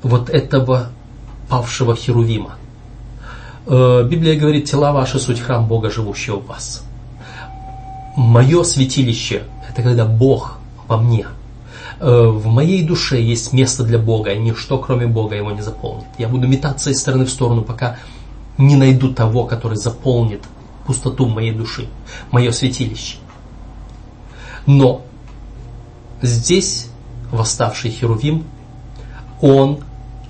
вот 0.02 0.30
этого 0.30 0.88
павшего 1.48 1.94
Херувима. 1.94 2.56
Э, 3.66 4.06
Библия 4.08 4.38
говорит, 4.38 4.70
тела 4.70 4.92
ваши 4.92 5.18
суть 5.18 5.40
храм 5.40 5.66
Бога, 5.66 5.90
живущего 5.90 6.36
в 6.36 6.46
вас. 6.46 6.84
Мое 8.16 8.62
святилище– 8.64 9.44
это 9.70 9.82
когда 9.82 10.04
Бог 10.04 10.58
во 10.88 10.96
мне. 10.96 11.26
Э, 12.00 12.26
в 12.26 12.46
моей 12.46 12.82
душе 12.84 13.20
есть 13.20 13.52
место 13.52 13.84
для 13.84 13.98
Бога, 13.98 14.32
и 14.32 14.38
ничто, 14.38 14.78
кроме 14.78 15.06
Бога, 15.06 15.36
его 15.36 15.52
не 15.52 15.62
заполнит. 15.62 16.06
Я 16.18 16.28
буду 16.28 16.48
метаться 16.48 16.90
из 16.90 17.00
стороны 17.00 17.24
в 17.24 17.30
сторону, 17.30 17.62
пока 17.62 17.96
не 18.58 18.76
найду 18.76 19.12
того, 19.12 19.44
который 19.44 19.76
заполнит 19.76 20.42
пустоту 20.86 21.26
моей 21.28 21.52
души, 21.52 21.86
мое 22.30 22.50
святилище. 22.50 23.16
Но 24.66 25.02
здесь 26.20 26.88
восставший 27.30 27.90
Херувим, 27.90 28.44
он 29.40 29.80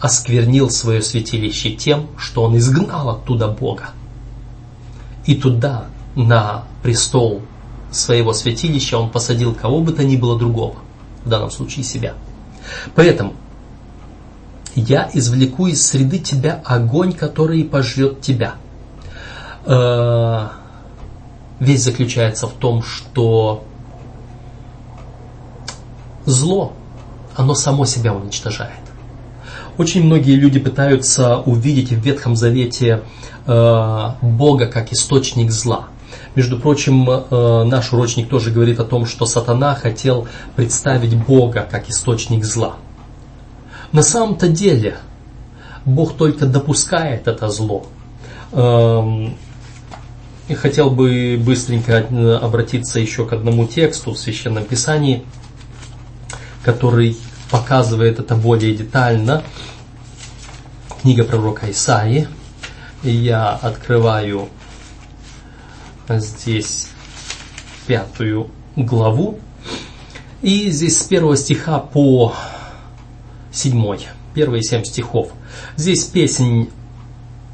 осквернил 0.02 0.68
свое 0.68 1.00
святилище 1.00 1.70
тем, 1.76 2.08
что 2.18 2.42
он 2.42 2.58
изгнал 2.58 3.08
оттуда 3.08 3.46
Бога. 3.46 3.90
И 5.26 5.36
туда, 5.36 5.84
на 6.16 6.64
престол 6.82 7.42
своего 7.92 8.32
святилища, 8.32 8.98
он 8.98 9.10
посадил 9.10 9.54
кого 9.54 9.80
бы 9.80 9.92
то 9.92 10.02
ни 10.02 10.16
было 10.16 10.36
другого, 10.36 10.74
в 11.24 11.28
данном 11.28 11.52
случае 11.52 11.84
себя. 11.84 12.14
Поэтому 12.96 13.34
я 14.74 15.08
извлеку 15.14 15.68
из 15.68 15.86
среды 15.86 16.18
тебя 16.18 16.60
огонь, 16.64 17.12
который 17.12 17.62
пожрет 17.62 18.20
тебя. 18.20 18.56
Э, 19.66 20.48
весь 21.60 21.84
заключается 21.84 22.48
в 22.48 22.54
том, 22.54 22.82
что 22.82 23.62
зло, 26.24 26.72
оно 27.36 27.54
само 27.54 27.84
себя 27.84 28.12
уничтожает. 28.12 28.81
Очень 29.78 30.04
многие 30.04 30.36
люди 30.36 30.58
пытаются 30.58 31.38
увидеть 31.38 31.90
в 31.90 32.00
Ветхом 32.00 32.36
Завете 32.36 33.02
э, 33.46 34.08
Бога 34.20 34.66
как 34.66 34.92
источник 34.92 35.50
зла. 35.50 35.88
Между 36.34 36.58
прочим, 36.58 37.08
э, 37.08 37.64
наш 37.64 37.92
урочник 37.92 38.28
тоже 38.28 38.50
говорит 38.50 38.80
о 38.80 38.84
том, 38.84 39.06
что 39.06 39.24
сатана 39.24 39.74
хотел 39.74 40.28
представить 40.56 41.16
Бога 41.16 41.66
как 41.70 41.88
источник 41.88 42.44
зла. 42.44 42.76
На 43.92 44.02
самом-то 44.02 44.48
деле 44.48 44.96
Бог 45.84 46.16
только 46.16 46.46
допускает 46.46 47.26
это 47.26 47.48
зло. 47.48 47.86
Эм, 48.52 49.34
и 50.48 50.54
хотел 50.54 50.90
бы 50.90 51.40
быстренько 51.42 52.06
обратиться 52.42 53.00
еще 53.00 53.26
к 53.26 53.32
одному 53.32 53.66
тексту 53.66 54.12
в 54.12 54.18
Священном 54.18 54.64
Писании, 54.64 55.24
который 56.62 57.16
показывает 57.52 58.18
это 58.18 58.34
более 58.34 58.74
детально. 58.74 59.44
Книга 61.02 61.22
пророка 61.22 61.70
Исаии. 61.70 62.26
Я 63.02 63.50
открываю 63.50 64.48
здесь 66.08 66.88
пятую 67.86 68.50
главу. 68.74 69.38
И 70.40 70.70
здесь 70.70 70.98
с 70.98 71.04
первого 71.04 71.36
стиха 71.36 71.78
по 71.78 72.34
седьмой. 73.52 74.08
Первые 74.34 74.62
семь 74.62 74.84
стихов. 74.84 75.28
Здесь 75.76 76.04
песнь 76.04 76.70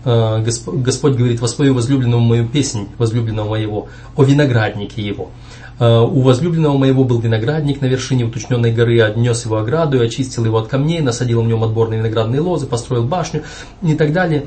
э, 0.05 0.45
Господь 0.45 1.17
говорит, 1.17 1.41
воспою 1.41 1.75
возлюбленному 1.75 2.25
мою 2.25 2.47
песнь, 2.47 2.89
возлюбленного 2.99 3.51
моего, 3.51 3.89
о 4.17 4.23
винограднике 4.23 5.03
его. 5.03 5.31
Э, 5.79 6.01
у 6.01 6.23
возлюбленного 6.23 6.77
моего 6.77 7.05
был 7.05 7.21
виноградник 7.21 7.81
на 7.81 7.87
вершине 7.87 8.25
уточненной 8.25 8.73
горы, 8.73 9.01
отнес 9.01 9.45
его 9.45 9.59
ограду 9.59 10.03
и 10.03 10.07
очистил 10.07 10.45
его 10.45 10.59
от 10.59 10.69
камней, 10.69 11.01
насадил 11.01 11.43
в 11.43 11.47
нем 11.47 11.63
отборные 11.63 12.01
виноградные 12.01 12.41
лозы, 12.41 12.67
построил 12.67 13.05
башню 13.05 13.43
и 13.83 13.95
так 13.95 14.13
далее. 14.13 14.47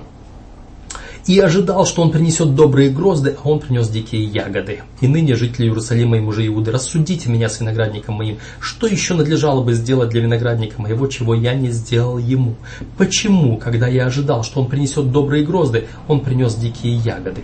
И 1.27 1.39
ожидал, 1.39 1.85
что 1.85 2.01
он 2.01 2.09
принесет 2.09 2.55
добрые 2.55 2.89
грозды, 2.89 3.37
а 3.41 3.47
он 3.47 3.59
принес 3.59 3.87
дикие 3.89 4.23
ягоды. 4.23 4.81
И 5.01 5.07
ныне 5.07 5.35
жители 5.35 5.67
Иерусалима 5.67 6.17
и 6.17 6.19
мужи 6.19 6.47
Иуды, 6.47 6.71
рассудите 6.71 7.29
меня 7.29 7.47
с 7.47 7.59
виноградником 7.59 8.15
моим. 8.15 8.39
Что 8.59 8.87
еще 8.87 9.13
надлежало 9.13 9.63
бы 9.63 9.73
сделать 9.73 10.09
для 10.09 10.21
виноградника 10.21 10.81
моего, 10.81 11.05
чего 11.05 11.35
я 11.35 11.53
не 11.53 11.69
сделал 11.69 12.17
ему? 12.17 12.55
Почему, 12.97 13.57
когда 13.57 13.87
я 13.87 14.07
ожидал, 14.07 14.43
что 14.43 14.61
он 14.61 14.67
принесет 14.67 15.11
добрые 15.11 15.45
грозды, 15.45 15.85
он 16.07 16.21
принес 16.21 16.55
дикие 16.55 16.95
ягоды? 16.95 17.43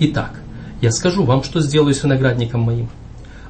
Итак, 0.00 0.40
я 0.80 0.90
скажу 0.90 1.24
вам, 1.24 1.44
что 1.44 1.60
сделаю 1.60 1.94
с 1.94 2.02
виноградником 2.02 2.62
моим 2.62 2.88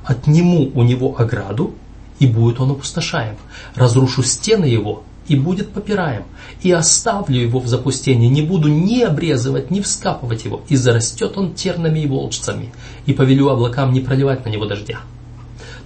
отниму 0.05 0.71
у 0.75 0.83
него 0.83 1.15
ограду, 1.19 1.75
и 2.19 2.27
будет 2.27 2.61
он 2.61 2.73
опустошаем. 2.73 3.37
Разрушу 3.75 4.23
стены 4.23 4.67
его, 4.67 5.03
и 5.29 5.37
будет 5.37 5.73
попираем. 5.73 6.25
И 6.63 6.71
оставлю 6.71 7.41
его 7.41 7.61
в 7.61 7.67
запустении, 7.67 8.29
не 8.29 8.43
буду 8.43 8.69
ни 8.69 9.03
обрезывать, 9.03 9.71
ни 9.71 9.81
вскапывать 9.81 10.45
его, 10.45 10.63
и 10.69 10.77
зарастет 10.77 11.37
он 11.37 11.55
тернами 11.55 12.01
и 12.01 12.07
волчцами, 12.07 12.73
и 13.07 13.13
повелю 13.13 13.49
облакам 13.49 13.93
не 13.93 14.01
проливать 14.01 14.45
на 14.45 14.51
него 14.51 14.67
дождя. 14.67 15.01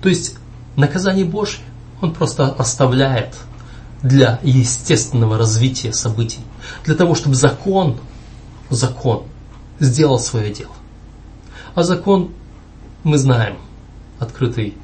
То 0.00 0.09
есть 0.09 0.37
наказание 0.76 1.24
Божье 1.24 1.64
он 2.00 2.12
просто 2.12 2.46
оставляет 2.46 3.35
для 4.02 4.38
естественного 4.42 5.38
развития 5.38 5.92
событий, 5.92 6.40
для 6.85 6.94
того, 6.94 7.14
чтобы 7.14 7.35
закон, 7.35 7.96
закон 8.68 9.24
сделал 9.81 10.18
свое 10.18 10.52
дело. 10.52 10.72
А 11.74 11.83
закон 11.83 12.31
мы 13.05 13.18
знаем, 13.18 13.57
открытый 14.18 14.74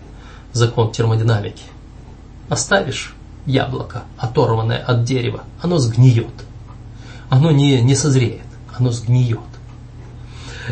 закон 0.52 0.92
термодинамики. 0.92 1.64
Оставишь 2.48 3.14
яблоко, 3.46 4.04
оторванное 4.18 4.78
от 4.78 5.04
дерева, 5.04 5.44
оно 5.60 5.78
сгниет. 5.78 6.26
Оно 7.28 7.50
не, 7.50 7.80
не 7.80 7.94
созреет, 7.94 8.42
оно 8.76 8.90
сгниет. 8.90 9.40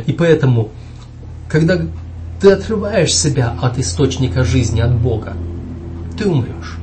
И 0.07 0.13
поэтому, 0.13 0.71
когда 1.49 1.81
ты 2.41 2.53
отрываешь 2.53 3.15
себя 3.15 3.57
от 3.61 3.79
источника 3.79 4.45
жизни, 4.45 4.81
от 4.81 4.95
Бога, 4.95 5.35
ты 6.19 6.29
умрешь. 6.29 6.77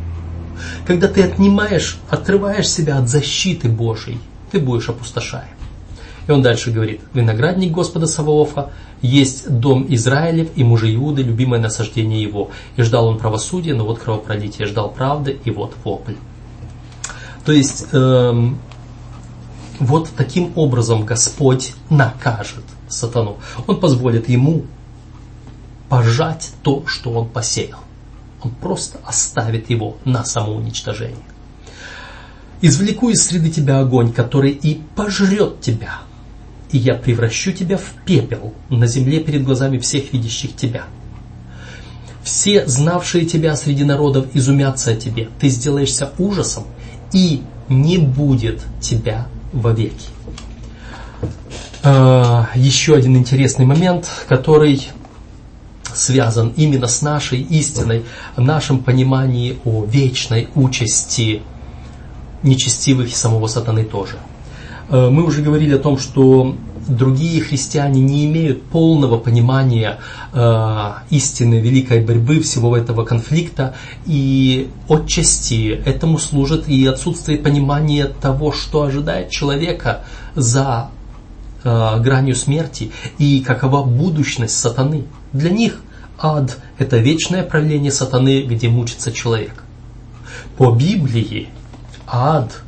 Когда 0.86 1.08
ты 1.08 1.24
отнимаешь, 1.24 2.00
отрываешь 2.10 2.70
себя 2.70 2.98
от 2.98 3.08
защиты 3.08 3.70
Божьей, 3.70 4.20
ты 4.52 4.60
будешь 4.60 4.90
опустошаем. 4.90 5.50
И 6.28 6.32
он 6.32 6.42
дальше 6.42 6.72
говорит, 6.72 7.02
виноградник 7.14 7.72
Господа 7.72 8.08
Саваофа 8.08 8.72
есть 9.02 9.50
дом 9.50 9.86
Израилев 9.90 10.50
и 10.56 10.64
мужи 10.64 10.94
Иуды, 10.96 11.24
любимое 11.24 11.60
насаждение 11.60 12.22
его. 12.22 12.50
И 12.76 12.82
ждал 12.82 13.08
он 13.08 13.18
правосудия, 13.18 13.74
но 13.74 13.86
вот 13.86 14.00
кровопролитие, 14.00 14.68
ждал 14.68 14.92
правды, 14.92 15.40
и 15.44 15.52
вот 15.52 15.76
вопль. 15.84 16.16
То 17.46 17.52
есть, 17.52 17.88
эм, 17.94 18.60
вот 19.80 20.10
таким 20.18 20.52
образом 20.56 21.06
Господь 21.06 21.74
накажет 21.90 22.64
сатану. 22.90 23.38
Он 23.68 23.80
позволит 23.80 24.28
ему 24.30 24.66
пожать 25.90 26.52
то, 26.64 26.84
что 26.88 27.12
он 27.12 27.30
посеял. 27.30 27.80
Он 28.44 28.52
просто 28.52 29.00
оставит 29.06 29.70
его 29.70 29.98
на 30.06 30.26
самоуничтожение. 30.26 31.18
Извлеку 32.62 33.10
из 33.10 33.26
среды 33.26 33.50
тебя 33.50 33.80
огонь, 33.80 34.12
который 34.12 34.52
и 34.52 34.82
пожрет 34.96 35.62
тебя, 35.62 36.00
и 36.72 36.78
я 36.78 36.96
превращу 36.96 37.52
тебя 37.52 37.78
в 37.78 37.94
пепел 38.06 38.54
на 38.70 38.88
земле 38.88 39.20
перед 39.20 39.44
глазами 39.44 39.78
всех 39.78 40.14
видящих 40.14 40.56
тебя. 40.56 40.86
Все, 42.24 42.68
знавшие 42.68 43.26
тебя 43.26 43.56
среди 43.56 43.86
народов, 43.86 44.28
изумятся 44.34 44.92
о 44.92 44.96
тебе. 44.96 45.30
Ты 45.40 45.48
сделаешься 45.48 46.12
ужасом, 46.18 46.66
и 47.14 47.42
не 47.70 47.98
будет 47.98 48.62
тебя 48.82 49.28
вовеки. 49.54 50.10
Э, 51.84 52.46
еще 52.56 52.96
один 52.96 53.16
интересный 53.16 53.66
момент, 53.66 54.10
который 54.28 54.90
связан 55.94 56.54
именно 56.56 56.88
с 56.88 57.02
нашей 57.02 57.42
истиной, 57.42 58.04
нашим 58.36 58.80
пониманием 58.84 59.60
о 59.66 59.86
вечной 59.86 60.50
участи 60.54 61.42
нечестивых 62.44 63.10
и 63.10 63.16
самого 63.16 63.48
сатаны 63.48 63.84
тоже. 63.84 64.18
Э, 64.90 65.10
мы 65.10 65.24
уже 65.24 65.42
говорили 65.42 65.76
о 65.76 65.80
том, 65.80 65.98
что 65.98 66.56
другие 66.88 67.42
христиане 67.42 68.02
не 68.02 68.26
имеют 68.26 68.64
полного 68.64 69.18
понимания 69.18 70.00
э, 70.34 70.92
истины 71.10 71.56
великой 71.56 72.04
борьбы 72.04 72.40
всего 72.40 72.78
этого 72.78 73.04
конфликта, 73.04 73.76
и 74.06 74.70
отчасти 74.88 75.70
этому 75.86 76.18
служит 76.18 76.70
и 76.70 76.86
отсутствие 76.86 77.38
понимания 77.38 78.06
того, 78.06 78.52
что 78.54 78.84
ожидает 78.84 79.30
человека 79.30 80.06
за 80.36 80.90
э, 81.64 82.00
гранью 82.00 82.36
смерти 82.36 82.92
и 83.18 83.42
какова 83.42 83.84
будущность 83.84 84.58
сатаны. 84.58 85.04
Для 85.34 85.50
них 85.50 85.82
ад– 86.18 86.58
это 86.78 86.98
вечное 86.98 87.44
правление 87.44 87.92
сатаны, 87.92 88.44
где 88.44 88.70
мучится 88.70 89.12
человек. 89.12 89.64
По 90.58 90.72
Библии 90.72 91.50
ад– 92.08 92.62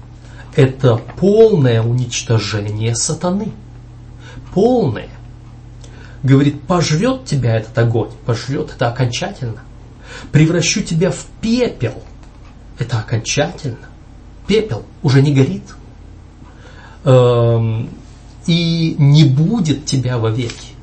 это 0.56 0.98
полное 1.18 1.82
уничтожение 1.82 2.96
сатаны. 2.96 3.52
Полное. 4.54 5.10
Говорит, 6.24 6.62
пожрет 6.64 7.26
тебя 7.26 7.58
этот 7.58 7.78
огонь, 7.78 8.12
пожрет 8.26 8.72
это 8.76 8.90
окончательно. 8.90 9.62
Превращу 10.32 10.82
тебя 10.82 11.12
в 11.12 11.26
пепел. 11.42 11.94
Это 12.78 13.00
окончательно. 13.00 13.78
Пепел 14.48 14.84
уже 15.04 15.22
не 15.22 15.34
горит. 15.34 15.64
Эм, 17.06 17.90
и 18.46 18.96
не 18.98 19.26
будет 19.26 19.86
тебя 19.86 20.18
вовеки. 20.18 20.74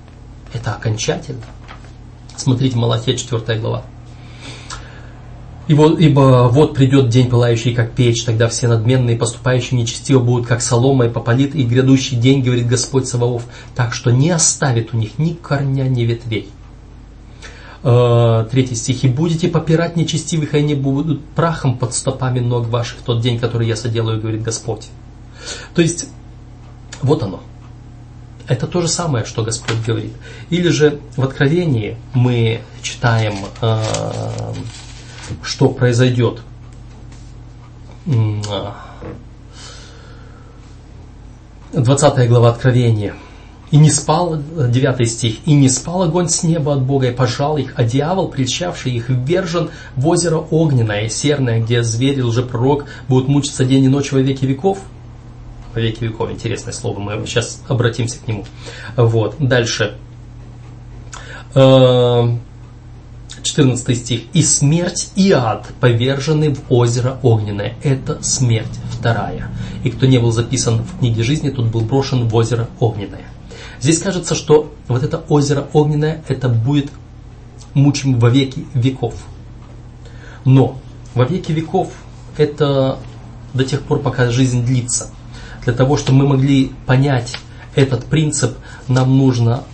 Это 0.52 0.74
окончательно. 0.74 1.44
Смотрите, 2.36 2.76
Малахия 2.76 3.16
4 3.16 3.58
глава. 3.58 3.84
Ибо, 5.68 5.98
ибо 5.98 6.48
вот 6.48 6.74
придет 6.74 7.08
день, 7.08 7.28
пылающий 7.28 7.74
как 7.74 7.92
печь, 7.92 8.24
тогда 8.24 8.48
все 8.48 8.68
надменные, 8.68 9.16
поступающие 9.16 9.80
нечестиво 9.80 10.20
будут 10.20 10.46
как 10.46 10.62
солома 10.62 11.06
и 11.06 11.08
попалит, 11.08 11.56
и 11.56 11.64
грядущий 11.64 12.16
день, 12.16 12.42
говорит 12.42 12.68
Господь 12.68 13.08
Саваоф, 13.08 13.44
так 13.74 13.92
что 13.92 14.12
не 14.12 14.30
оставит 14.30 14.94
у 14.94 14.96
них 14.96 15.18
ни 15.18 15.32
корня, 15.32 15.84
ни 15.84 16.02
ветвей. 16.02 16.50
Э, 17.82 18.46
третий 18.50 18.74
стих. 18.74 19.04
«И 19.04 19.08
будете 19.08 19.46
попирать 19.48 19.96
нечестивых, 19.96 20.54
и 20.54 20.58
они 20.58 20.74
будут 20.74 21.24
прахом 21.24 21.78
под 21.78 21.94
стопами 21.94 22.40
ног 22.40 22.66
ваших 22.66 23.02
тот 23.02 23.20
день, 23.20 23.38
который 23.38 23.68
я 23.68 23.76
соделаю, 23.76 24.20
говорит 24.20 24.42
Господь». 24.42 24.88
То 25.74 25.82
есть, 25.82 26.08
вот 27.02 27.22
оно. 27.22 27.42
Это 28.48 28.66
то 28.66 28.80
же 28.80 28.88
самое, 28.88 29.24
что 29.24 29.44
Господь 29.44 29.84
говорит. 29.86 30.12
Или 30.50 30.68
же 30.68 31.00
в 31.16 31.22
Откровении 31.22 31.96
мы 32.12 32.60
читаем, 32.82 33.34
э, 33.60 33.82
что 35.42 35.68
произойдет. 35.68 36.40
20 41.72 42.28
глава 42.28 42.50
Откровения. 42.50 43.14
И 43.72 43.78
не 43.78 43.90
спал, 43.90 44.36
9 44.36 45.10
стих, 45.10 45.38
и 45.44 45.52
не 45.52 45.68
спал 45.68 46.02
огонь 46.02 46.28
с 46.28 46.44
неба 46.44 46.74
от 46.74 46.82
Бога, 46.82 47.08
и 47.08 47.12
пожал 47.12 47.56
их, 47.56 47.72
а 47.76 47.82
дьявол, 47.82 48.28
прельщавший 48.28 48.92
их, 48.92 49.08
ввержен 49.08 49.70
в 49.96 50.06
озеро 50.06 50.36
огненное 50.36 51.08
серное, 51.08 51.60
где 51.60 51.82
звери, 51.82 52.20
лжепророк 52.20 52.84
будут 53.08 53.28
мучиться 53.28 53.64
день 53.64 53.84
и 53.84 53.88
ночь 53.88 54.12
во 54.12 54.20
веки 54.20 54.44
веков– 54.44 54.78
по 55.76 55.78
веки 55.78 56.04
веков. 56.04 56.30
Интересное 56.30 56.72
слово, 56.72 56.98
мы 56.98 57.26
сейчас 57.26 57.60
обратимся 57.68 58.18
к 58.18 58.26
нему. 58.26 58.46
Вот, 58.96 59.36
дальше. 59.38 59.98
14 63.46 63.88
э, 63.88 63.94
стих. 63.94 64.20
«И 64.32 64.42
смерть, 64.42 65.10
и 65.16 65.30
ад 65.32 65.66
повержены 65.80 66.54
в 66.54 66.60
озеро 66.68 67.18
огненное». 67.22 67.74
Это 67.82 68.22
смерть 68.22 68.78
вторая. 68.90 69.48
И 69.84 69.90
кто 69.90 70.06
не 70.06 70.18
был 70.18 70.32
записан 70.32 70.82
в 70.82 70.98
книге 70.98 71.22
жизни, 71.22 71.50
тот 71.50 71.66
был 71.66 71.80
брошен 71.80 72.28
в 72.28 72.34
озеро 72.34 72.68
огненное. 72.80 73.26
Здесь 73.80 74.00
кажется, 74.00 74.34
что 74.34 74.72
вот 74.88 75.02
это 75.02 75.22
озеро 75.28 75.66
огненное, 75.72 76.22
это 76.28 76.48
будет 76.48 76.90
мучим 77.74 78.18
во 78.18 78.30
веки 78.30 78.66
веков. 78.74 79.14
Но 80.44 80.78
во 81.14 81.24
веки 81.24 81.52
веков 81.52 81.92
это 82.36 82.98
до 83.54 83.64
тех 83.64 83.82
пор, 83.82 84.00
пока 84.00 84.30
жизнь 84.30 84.64
длится. 84.64 85.10
Для 85.64 85.72
того, 85.72 85.96
чтобы 85.96 86.18
мы 86.18 86.28
могли 86.28 86.72
понять 86.86 87.36
этот 87.74 88.04
принцип, 88.06 88.56
нам 88.88 89.16
нужно 89.16 89.64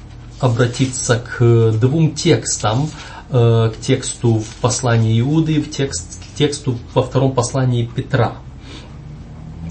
обратиться 0.40 1.20
к 1.20 1.72
двум 1.72 2.14
текстам, 2.14 2.90
э, 3.32 3.72
к 3.74 3.80
тексту 3.80 4.34
в 4.34 4.46
послании 4.60 5.20
Иуды 5.20 5.60
в 5.60 5.70
текст, 5.70 6.20
к 6.22 6.36
тексту 6.36 6.78
во 6.94 7.02
втором 7.02 7.32
послании 7.32 7.84
Петра. 7.84 8.34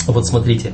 Вот 0.07 0.25
смотрите, 0.25 0.73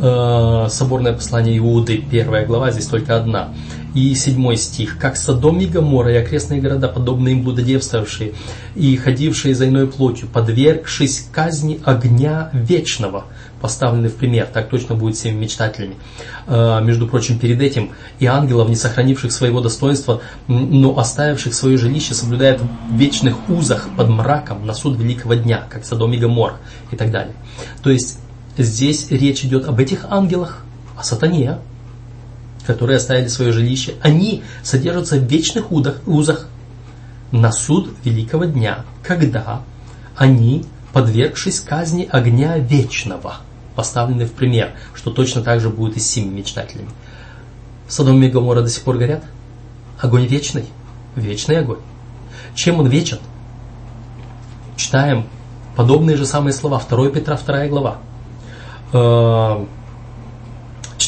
э, 0.00 0.66
соборное 0.70 1.12
послание 1.12 1.58
Иуды, 1.58 2.02
первая 2.10 2.46
глава, 2.46 2.70
здесь 2.70 2.86
только 2.86 3.16
одна. 3.16 3.52
И 3.94 4.14
седьмой 4.14 4.56
стих. 4.56 4.98
«Как 4.98 5.16
Содом 5.16 5.58
и 5.58 5.66
Гоморра 5.66 6.12
и 6.12 6.16
окрестные 6.16 6.60
города, 6.60 6.86
подобные 6.86 7.34
им 7.34 7.42
блудодействовавшие 7.42 8.34
и 8.76 8.96
ходившие 8.96 9.52
за 9.52 9.68
иной 9.68 9.88
плотью, 9.88 10.28
подвергшись 10.32 11.28
казни 11.32 11.80
огня 11.84 12.50
вечного, 12.52 13.24
поставлены 13.60 14.08
в 14.08 14.16
пример, 14.16 14.46
так 14.46 14.68
точно 14.68 14.94
будет 14.94 15.16
всеми 15.16 15.36
мечтателями. 15.36 15.96
А, 16.46 16.80
между 16.80 17.06
прочим, 17.06 17.38
перед 17.38 17.60
этим 17.60 17.92
и 18.18 18.26
ангелов, 18.26 18.68
не 18.68 18.76
сохранивших 18.76 19.32
своего 19.32 19.60
достоинства, 19.60 20.22
но 20.48 20.98
оставивших 20.98 21.54
свое 21.54 21.76
жилище, 21.76 22.14
соблюдают 22.14 22.60
в 22.60 22.96
вечных 22.96 23.48
узах 23.48 23.88
под 23.96 24.08
мраком 24.08 24.66
на 24.66 24.74
суд 24.74 24.98
великого 24.98 25.34
дня, 25.34 25.64
как 25.68 25.84
Содом 25.84 26.12
и 26.12 26.18
Гомор 26.18 26.54
и 26.90 26.96
так 26.96 27.10
далее. 27.10 27.34
То 27.82 27.90
есть 27.90 28.18
здесь 28.56 29.10
речь 29.10 29.44
идет 29.44 29.66
об 29.66 29.78
этих 29.78 30.06
ангелах, 30.08 30.64
о 30.96 31.02
сатане, 31.02 31.58
которые 32.66 32.96
оставили 32.96 33.28
свое 33.28 33.52
жилище. 33.52 33.94
Они 34.02 34.42
содержатся 34.62 35.16
в 35.16 35.24
вечных 35.24 35.72
узах 35.72 36.46
на 37.30 37.52
суд 37.52 37.94
великого 38.04 38.44
дня, 38.44 38.84
когда 39.02 39.62
они 40.16 40.64
подвергшись 40.92 41.60
казни 41.60 42.08
огня 42.10 42.58
вечного– 42.58 43.36
поставлены 43.74 44.26
в 44.26 44.32
пример, 44.32 44.72
что 44.94 45.10
точно 45.10 45.42
так 45.42 45.60
же 45.60 45.70
будет 45.70 45.96
и 45.96 46.00
с 46.00 46.08
семи 46.08 46.30
мечтателями. 46.30 46.90
Содом 47.88 48.22
и 48.22 48.28
Гоморра 48.28 48.62
до 48.62 48.68
сих 48.68 48.84
пор 48.84 48.98
горят. 48.98 49.22
Огонь 50.00 50.26
вечный. 50.26 50.66
Вечный 51.16 51.58
огонь. 51.58 51.80
Чем 52.54 52.78
он 52.80 52.86
вечен? 52.86 53.18
Читаем 54.76 55.26
подобные 55.76 56.16
же 56.16 56.26
самые 56.26 56.52
слова. 56.52 56.80
2 56.88 57.10
Петра, 57.10 57.36
2 57.36 57.66
глава. 57.68 57.98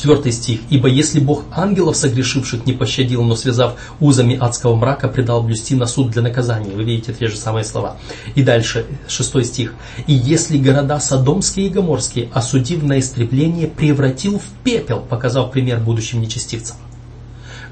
Четвертый 0.02 0.32
стих. 0.32 0.62
«Ибо 0.68 0.88
если 0.88 1.20
Бог 1.20 1.44
ангелов 1.52 1.96
согрешивших 1.96 2.66
не 2.66 2.72
пощадил, 2.72 3.22
но 3.22 3.36
связав 3.36 3.74
узами 4.00 4.36
адского 4.36 4.74
мрака, 4.74 5.06
предал 5.06 5.44
блюсти 5.44 5.76
на 5.76 5.86
суд 5.86 6.10
для 6.10 6.22
наказания». 6.22 6.74
Вы 6.74 6.82
видите 6.82 7.14
те 7.14 7.28
же 7.28 7.36
самые 7.36 7.62
слова. 7.62 7.98
И 8.34 8.42
дальше, 8.42 8.84
шестой 9.06 9.44
стих. 9.44 9.74
«И 10.08 10.12
если 10.12 10.58
города 10.58 10.98
Содомские 10.98 11.66
и 11.66 11.68
Гоморские, 11.68 12.30
осудив 12.32 12.82
на 12.82 12.98
истребление, 12.98 13.68
превратил 13.68 14.40
в 14.40 14.64
пепел, 14.64 15.02
показав 15.08 15.52
пример 15.52 15.78
будущим 15.78 16.20
нечестивцам». 16.20 16.78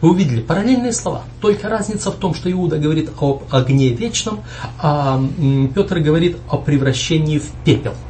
Вы 0.01 0.11
увидели 0.11 0.41
параллельные 0.41 0.93
слова. 0.93 1.25
Только 1.41 1.69
разница 1.69 2.13
в 2.13 2.15
том, 2.15 2.35
что 2.35 2.49
Иуда 2.53 2.79
говорит 2.79 3.11
об 3.21 3.43
огне 3.51 3.89
вечном, 3.89 4.39
а 4.79 5.21
Петр 5.75 5.99
говорит 5.99 6.37
о 6.49 6.59
превращении 6.59 7.39
в 7.39 7.51
пепел– 7.65 7.95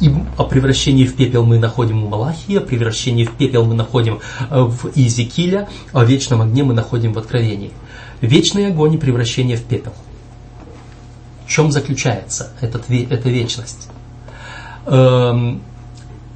и 0.00 0.10
о 0.38 0.44
превращении 0.44 1.04
в 1.04 1.14
пепел 1.14 1.44
мы 1.44 1.58
находим 1.58 2.04
у 2.04 2.08
Малахии, 2.08 2.56
о 2.56 2.62
превращении 2.62 3.24
в 3.24 3.32
пепел 3.32 3.66
мы 3.66 3.74
находим 3.74 4.20
э, 4.48 4.60
в 4.62 4.90
Иезекииля, 4.94 5.68
о 5.92 6.04
вечном 6.04 6.40
огне 6.40 6.64
мы 6.64 6.74
находим 6.74 7.12
в 7.12 7.18
Откровении. 7.18 7.70
Вечный 8.20 8.68
огонь 8.68 8.94
и 8.94 8.98
превращение 8.98 9.56
в 9.56 9.62
пепел. 9.62 9.92
В 11.46 11.50
чем 11.50 11.70
заключается 11.70 12.52
этот, 12.60 12.88
эта 12.88 13.28
вечность? 13.28 13.88
Эм, 14.86 15.62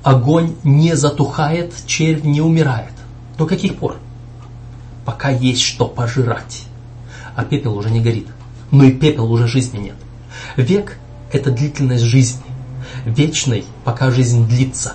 огонь 0.02 0.54
не 0.64 0.96
затухает, 0.96 1.72
червь 1.86 2.24
не 2.24 2.40
умирает. 2.40 2.92
До 3.38 3.46
каких 3.46 3.76
пор? 3.76 3.96
Пока 5.04 5.30
есть 5.30 5.62
что 5.62 5.86
пожирать. 5.86 6.64
А 7.36 7.44
пепел 7.44 7.76
уже 7.76 7.90
не 7.90 8.00
горит. 8.00 8.26
Но 8.70 8.84
и 8.84 8.92
пепел 8.92 9.30
уже 9.30 9.46
жизни 9.46 9.78
нет. 9.78 9.96
Век– 10.56 10.98
это 11.32 11.50
длительность 11.50 12.04
жизни 12.04 12.53
вечной, 13.04 13.64
пока 13.84 14.10
жизнь 14.10 14.46
длится. 14.46 14.94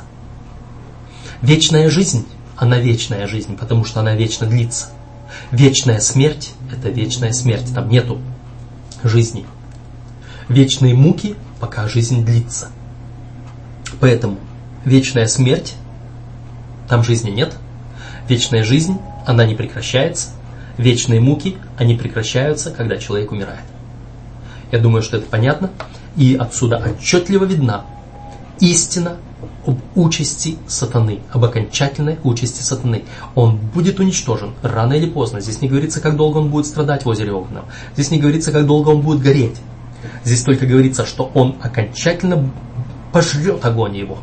Вечная 1.42 1.90
жизнь, 1.90 2.26
она 2.58 2.80
вечная 2.80 3.28
жизнь, 3.28 3.56
потому 3.56 3.86
что 3.86 4.00
она 4.02 4.16
вечно 4.16 4.46
длится. 4.48 4.88
Вечная 5.52 6.00
смерть– 6.00 6.52
это 6.72 6.90
вечная 6.90 7.32
смерть, 7.32 7.74
там 7.74 7.90
нету 7.90 8.20
жизни. 9.04 9.46
Вечные 10.48 10.96
муки, 10.96 11.36
пока 11.60 11.88
жизнь 11.88 12.26
длится. 12.26 12.70
Поэтому 14.00 14.38
вечная 14.86 15.28
смерть, 15.28 15.76
там 16.88 17.04
жизни 17.04 17.30
нет, 17.30 17.56
вечная 18.28 18.64
жизнь, 18.64 19.00
она 19.26 19.46
не 19.46 19.56
прекращается, 19.56 20.30
вечные 20.78 21.22
муки, 21.22 21.58
они 21.78 21.96
прекращаются, 21.96 22.72
когда 22.72 22.98
человек 22.98 23.32
умирает. 23.32 23.64
Я 24.72 24.80
думаю, 24.80 25.02
что 25.02 25.18
это 25.18 25.28
понятно, 25.28 25.72
и 26.16 26.36
отсюда 26.40 26.78
отчетливо 26.78 27.46
видна 27.46 27.86
истина 28.60 29.18
об 29.66 29.80
участи 29.96 30.58
сатаны, 30.68 31.20
об 31.32 31.46
окончательной 31.46 32.18
участи 32.24 32.62
сатаны. 32.62 33.06
Он 33.36 33.58
будет 33.58 34.00
уничтожен 34.00 34.54
рано 34.62 34.94
или 34.94 35.10
поздно. 35.10 35.42
Здесь 35.42 35.62
не 35.62 35.68
говорится, 35.68 36.02
как 36.02 36.16
долго 36.16 36.38
он 36.38 36.50
будет 36.50 36.66
страдать 36.66 37.06
в 37.06 37.10
озере 37.10 37.32
Огненном. 37.32 37.66
Здесь 37.94 38.12
не 38.12 38.20
говорится, 38.20 38.52
как 38.52 38.66
долго 38.66 38.90
он 38.90 39.02
будет 39.02 39.22
гореть. 39.22 39.58
Здесь 40.24 40.44
только 40.44 40.66
говорится, 40.66 41.06
что 41.06 41.30
он 41.34 41.56
окончательно 41.62 42.52
пожрет 43.12 43.64
огонь 43.66 43.98
его. 43.98 44.18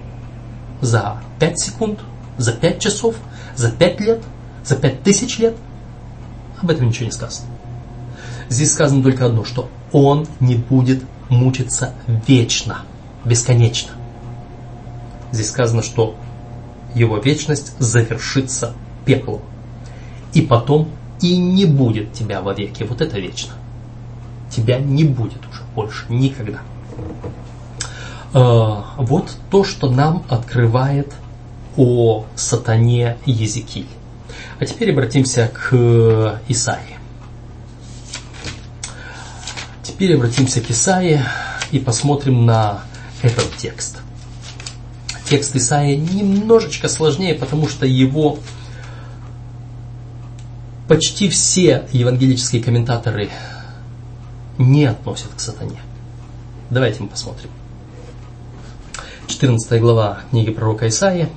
За 0.80 1.20
5 1.38 1.58
секунд, 1.58 2.00
за 2.38 2.52
5 2.52 2.78
часов, 2.78 3.16
за 3.54 3.70
5 3.70 4.00
лет, 4.00 4.22
за 4.64 4.76
5 4.76 5.02
тысяч 5.02 5.38
лет. 5.38 5.56
Об 6.60 6.70
этом 6.70 6.88
ничего 6.88 7.06
не 7.06 7.12
сказано. 7.12 7.48
Здесь 8.48 8.72
сказано 8.72 9.02
только 9.02 9.26
одно, 9.26 9.44
что 9.44 9.68
он 9.92 10.26
не 10.40 10.54
будет 10.54 11.02
мучиться 11.28 11.94
вечно, 12.26 12.82
бесконечно. 13.24 13.92
Здесь 15.32 15.50
сказано, 15.50 15.82
что 15.82 16.16
его 16.94 17.18
вечность 17.18 17.72
завершится 17.78 18.74
пеплом. 19.04 19.42
И 20.32 20.42
потом 20.42 20.88
и 21.20 21.36
не 21.36 21.64
будет 21.64 22.12
тебя 22.12 22.40
вовеки. 22.40 22.82
Вот 22.82 23.00
это 23.00 23.18
вечно. 23.18 23.54
Тебя 24.50 24.78
не 24.78 25.04
будет 25.04 25.46
уже 25.46 25.62
больше 25.74 26.04
никогда. 26.08 26.60
А, 28.32 28.84
вот 28.96 29.34
то, 29.50 29.64
что 29.64 29.90
нам 29.90 30.24
открывает 30.28 31.12
о 31.76 32.24
сатане 32.34 33.16
Езекиль. 33.26 33.88
А 34.58 34.64
теперь 34.64 34.92
обратимся 34.92 35.50
к 35.52 36.40
Исаии. 36.48 36.96
Теперь 39.82 40.14
обратимся 40.14 40.60
к 40.60 40.70
Исаии 40.70 41.22
и 41.72 41.78
посмотрим 41.78 42.44
на 42.44 42.82
этот 43.22 43.56
текст. 43.56 43.98
Текст 45.28 45.56
Исаии 45.56 45.96
немножечко 45.96 46.88
сложнее, 46.88 47.34
потому 47.34 47.68
что 47.68 47.84
его 47.84 48.38
почти 50.88 51.28
все 51.28 51.88
евангелические 51.92 52.62
комментаторы 52.62 53.30
не 54.58 54.84
относят 54.84 55.28
к 55.36 55.40
сатане. 55.40 55.80
Давайте 56.70 57.02
мы 57.02 57.08
посмотрим. 57.08 57.50
14 59.26 59.80
глава 59.80 60.20
книги 60.30 60.50
пророка 60.50 60.88
Исаии. 60.88 61.28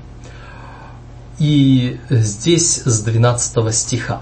И 1.40 2.00
здесь 2.10 2.84
с 2.84 3.02
12 3.02 3.74
стиха 3.74 4.22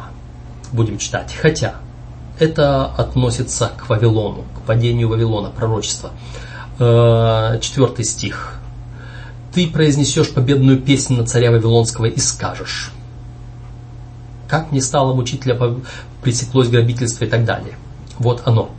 будем 0.71 0.97
читать. 0.97 1.35
Хотя 1.39 1.75
это 2.39 2.85
относится 2.85 3.71
к 3.77 3.89
Вавилону, 3.89 4.45
к 4.55 4.61
падению 4.61 5.09
Вавилона, 5.09 5.49
пророчество. 5.49 6.11
Э, 6.79 7.59
четвертый 7.61 8.05
стих. 8.05 8.59
Ты 9.57 9.65
произнесешь 9.65 10.31
победную 10.31 10.79
песню 10.79 11.17
на 11.17 11.25
царя 11.25 11.49
Вавилонского 11.49 12.05
и 12.05 12.19
скажешь. 12.19 12.91
Как 14.47 14.71
не 14.71 14.79
стало 14.81 15.15
мучителя 15.15 15.59
пресеклось 16.21 16.69
грабительство 16.69 17.25
и 17.25 17.27
так 17.27 17.43
далее. 17.43 17.73
Вот 18.19 18.43
оно. 18.45 18.69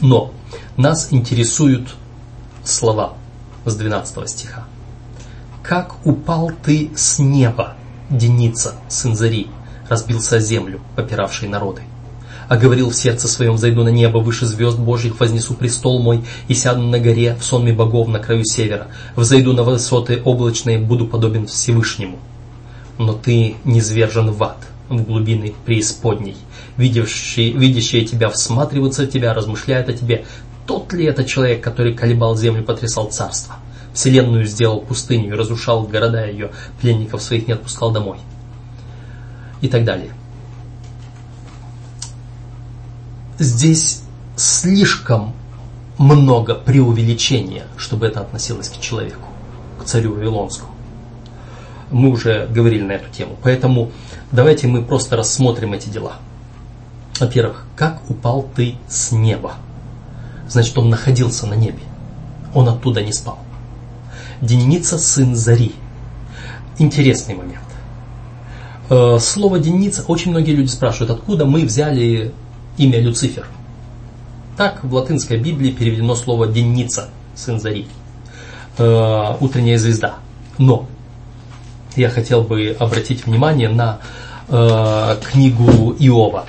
Но 0.00 0.32
нас 0.76 1.12
интересуют 1.12 1.94
слова 2.64 3.12
с 3.64 3.76
12 3.76 4.28
стиха. 4.28 4.64
«Как 5.62 6.04
упал 6.04 6.50
ты 6.64 6.90
с 6.96 7.20
неба, 7.20 7.76
Деница, 8.10 8.74
сын 8.88 9.14
Зари, 9.14 9.46
разбился 9.88 10.38
о 10.38 10.40
землю, 10.40 10.80
попиравший 10.96 11.48
народы. 11.48 11.82
А 12.48 12.56
говорил 12.56 12.90
в 12.90 12.94
сердце 12.94 13.26
своем, 13.26 13.54
взойду 13.54 13.82
на 13.82 13.88
небо, 13.88 14.18
выше 14.18 14.46
звезд 14.46 14.78
Божьих 14.78 15.18
вознесу 15.18 15.54
престол 15.54 16.00
мой, 16.00 16.24
и 16.46 16.54
сяду 16.54 16.82
на 16.82 16.98
горе 17.00 17.34
в 17.34 17.44
сонме 17.44 17.72
богов 17.72 18.08
на 18.08 18.20
краю 18.20 18.44
севера. 18.44 18.88
Взойду 19.16 19.52
на 19.52 19.64
высоты 19.64 20.22
облачные, 20.24 20.78
буду 20.78 21.06
подобен 21.06 21.46
Всевышнему. 21.46 22.18
Но 22.98 23.14
ты 23.14 23.56
не 23.64 23.80
звержен 23.80 24.30
в 24.30 24.42
ад, 24.42 24.58
в 24.88 25.02
глубины 25.02 25.54
преисподней. 25.64 26.36
Видящие, 26.76 27.50
видящие 27.52 28.04
тебя 28.04 28.30
всматриваются 28.30 29.04
в 29.04 29.08
тебя, 29.08 29.34
размышляют 29.34 29.88
о 29.88 29.92
тебе. 29.92 30.24
Тот 30.66 30.92
ли 30.92 31.04
это 31.04 31.24
человек, 31.24 31.62
который 31.62 31.94
колебал 31.94 32.36
землю, 32.36 32.62
потрясал 32.62 33.10
царство? 33.10 33.56
Вселенную 33.92 34.44
сделал 34.44 34.80
пустыню 34.80 35.36
разрушал 35.36 35.84
города 35.84 36.26
ее, 36.26 36.52
пленников 36.80 37.22
своих 37.22 37.48
не 37.48 37.54
отпускал 37.54 37.90
домой. 37.90 38.18
И 39.62 39.68
так 39.68 39.84
далее. 39.84 40.10
Здесь 43.38 44.02
слишком 44.36 45.34
много 45.98 46.54
преувеличения, 46.54 47.66
чтобы 47.76 48.06
это 48.06 48.20
относилось 48.20 48.68
к 48.68 48.80
человеку, 48.80 49.28
к 49.78 49.84
царю 49.84 50.14
Вавилонскому. 50.14 50.70
Мы 51.90 52.10
уже 52.10 52.46
говорили 52.46 52.82
на 52.82 52.92
эту 52.92 53.12
тему. 53.12 53.36
Поэтому 53.42 53.90
давайте 54.32 54.66
мы 54.66 54.82
просто 54.82 55.16
рассмотрим 55.16 55.74
эти 55.74 55.88
дела. 55.88 56.14
Во-первых, 57.20 57.66
как 57.76 58.00
упал 58.08 58.48
ты 58.54 58.76
с 58.88 59.12
неба? 59.12 59.54
Значит, 60.48 60.76
он 60.78 60.88
находился 60.88 61.46
на 61.46 61.54
небе. 61.54 61.82
Он 62.54 62.68
оттуда 62.68 63.02
не 63.02 63.12
спал. 63.12 63.38
Деница 64.40 64.98
сын 64.98 65.36
Зари. 65.36 65.74
Интересный 66.78 67.34
момент. 67.34 67.60
Э, 68.88 69.18
слово 69.20 69.58
Деница, 69.58 70.04
очень 70.06 70.30
многие 70.30 70.52
люди 70.52 70.68
спрашивают, 70.68 71.10
откуда 71.10 71.44
мы 71.44 71.64
взяли 71.64 72.32
имя 72.78 73.00
Люцифер. 73.00 73.46
Так 74.56 74.84
в 74.84 74.94
латинской 74.94 75.38
Библии 75.38 75.70
переведено 75.70 76.14
слово 76.14 76.46
Деница, 76.46 77.10
сын 77.34 77.60
Зари. 77.60 77.86
Э, 78.78 79.36
утренняя 79.40 79.78
звезда. 79.78 80.16
Но 80.58 80.86
я 81.94 82.10
хотел 82.10 82.42
бы 82.42 82.76
обратить 82.78 83.26
внимание 83.26 83.68
на 83.68 84.00
э, 84.48 85.16
книгу 85.22 85.94
Иова. 85.98 86.46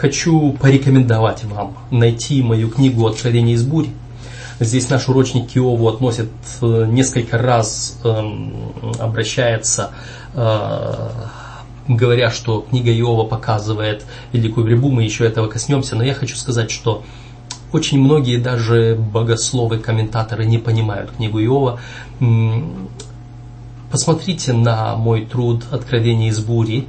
Хочу 0.00 0.52
порекомендовать 0.54 1.44
вам 1.44 1.76
найти 1.90 2.42
мою 2.42 2.70
книгу 2.70 3.06
«Откровение 3.06 3.54
из 3.54 3.64
бури». 3.64 3.90
Здесь 4.58 4.88
наш 4.88 5.08
урочник 5.08 5.48
Киову 5.48 5.88
относит 5.88 6.30
э, 6.60 6.86
несколько 6.86 7.38
раз, 7.38 7.98
эм, 8.04 8.72
обращается, 8.98 9.90
э, 10.34 11.08
говоря, 11.96 12.30
что 12.30 12.60
книга 12.60 12.92
Иова 12.92 13.24
показывает 13.24 14.04
великую 14.32 14.66
борьбу, 14.66 14.90
мы 14.90 15.04
еще 15.04 15.24
этого 15.24 15.48
коснемся, 15.48 15.96
но 15.96 16.04
я 16.04 16.14
хочу 16.14 16.36
сказать, 16.36 16.70
что 16.70 17.02
очень 17.72 18.00
многие 18.00 18.36
даже 18.36 18.96
богословы, 18.96 19.78
комментаторы 19.78 20.44
не 20.44 20.58
понимают 20.58 21.10
книгу 21.12 21.40
Иова. 21.40 21.80
Посмотрите 23.90 24.52
на 24.52 24.96
мой 24.96 25.26
труд 25.26 25.64
«Откровение 25.70 26.28
из 26.28 26.38
бури», 26.40 26.86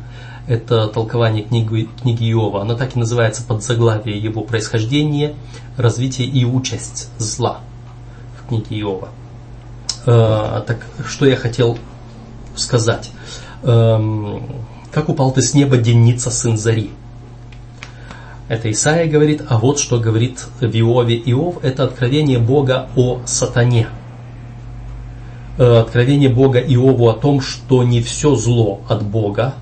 это 0.47 0.87
толкование 0.87 1.43
книги, 1.43 1.87
книги 2.01 2.31
Иова. 2.31 2.61
Оно 2.61 2.75
так 2.75 2.95
и 2.95 2.99
называется 2.99 3.43
под 3.43 3.63
заглавие 3.63 4.17
его 4.17 4.41
происхождение, 4.41 5.35
развитие 5.77 6.27
и 6.27 6.45
участь 6.45 7.09
зла 7.17 7.59
в 8.37 8.47
книге 8.49 8.81
Иова. 8.81 9.09
Э, 10.05 10.63
так 10.65 10.85
что 11.07 11.25
я 11.25 11.35
хотел 11.35 11.77
сказать? 12.55 13.11
Э, 13.63 14.39
как 14.91 15.09
упал 15.09 15.31
ты 15.31 15.41
с 15.41 15.53
неба, 15.53 15.77
Деница, 15.77 16.29
сын 16.29 16.57
Зари? 16.57 16.91
Это 18.49 18.69
Исаия 18.69 19.09
говорит, 19.09 19.43
а 19.47 19.57
вот 19.57 19.79
что 19.79 19.97
говорит 19.97 20.45
в 20.59 20.65
Иове 20.65 21.15
Иов, 21.15 21.63
это 21.63 21.85
откровение 21.85 22.37
Бога 22.37 22.89
о 22.97 23.21
сатане. 23.25 23.87
Э, 25.57 25.79
откровение 25.79 26.27
Бога 26.27 26.59
Иову 26.59 27.07
о 27.07 27.13
том, 27.13 27.39
что 27.39 27.83
не 27.83 28.01
все 28.01 28.35
зло 28.35 28.81
от 28.89 29.03
Бога, 29.03 29.53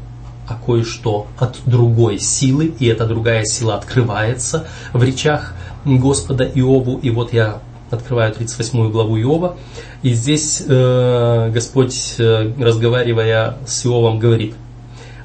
а 0.47 0.55
кое-что 0.65 1.27
от 1.37 1.59
другой 1.67 2.17
силы, 2.17 2.73
и 2.79 2.87
эта 2.87 3.05
другая 3.05 3.45
сила 3.45 3.75
открывается 3.75 4.65
в 4.93 5.03
речах 5.03 5.53
Господа 5.85 6.43
Иову. 6.45 6.97
И 6.97 7.11
вот 7.11 7.31
я 7.31 7.59
открываю 7.91 8.33
38 8.33 8.91
главу 8.91 9.19
Иова, 9.19 9.55
и 10.01 10.13
здесь 10.13 10.63
э, 10.67 11.51
Господь, 11.53 12.15
э, 12.17 12.53
разговаривая 12.57 13.57
с 13.67 13.85
Иовом, 13.85 14.17
говорит, 14.17 14.55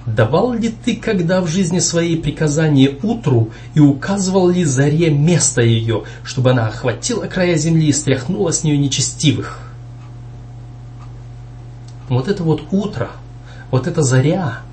«Давал 0.07 0.53
ли 0.53 0.69
ты 0.69 0.97
когда 0.97 1.41
в 1.41 1.49
жизни 1.49 1.79
своей 1.79 2.21
приказание 2.21 2.99
утру 3.03 3.51
и 3.75 3.81
указывал 3.81 4.49
ли 4.49 4.65
заре 4.65 5.11
место 5.11 5.63
ее, 5.63 6.05
чтобы 6.25 6.51
она 6.51 6.67
охватила 6.67 7.27
края 7.27 7.57
земли 7.57 7.89
и 7.89 7.93
стряхнула 7.93 8.53
с 8.53 8.65
нее 8.65 8.77
нечестивых?» 8.77 9.59
Вот 12.11 12.29
это 12.29 12.43
вот 12.43 12.65
утро, 12.71 13.11
вот 13.71 13.87
эта 13.87 14.03
заря– 14.03 14.61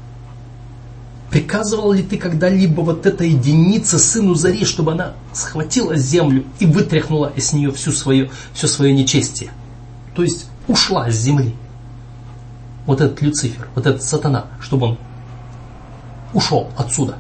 Приказывал 1.32 1.94
ли 1.94 2.04
ты 2.04 2.18
когда-либо 2.18 2.82
вот 2.82 3.06
этой 3.06 3.30
единице, 3.30 3.98
сыну 3.98 4.36
Зари, 4.36 4.66
чтобы 4.66 4.92
она 4.92 5.14
схватила 5.32 5.96
землю 5.96 6.44
и 6.60 6.66
вытряхнула 6.66 7.32
из 7.34 7.54
нее 7.54 7.72
всю 7.72 7.94
свое, 7.94 8.30
все 8.54 8.68
свое 8.68 8.94
нечестие? 8.94 9.52
То 10.14 10.24
есть 10.24 10.48
ушла 10.68 11.10
с 11.10 11.16
земли. 11.16 11.56
Вот 12.86 13.00
этот 13.00 13.22
Люцифер, 13.22 13.70
вот 13.76 13.88
этот 13.88 14.04
сатана, 14.04 14.48
чтобы 14.60 14.88
он 14.88 14.98
ушел 16.34 16.68
отсюда. 16.78 17.16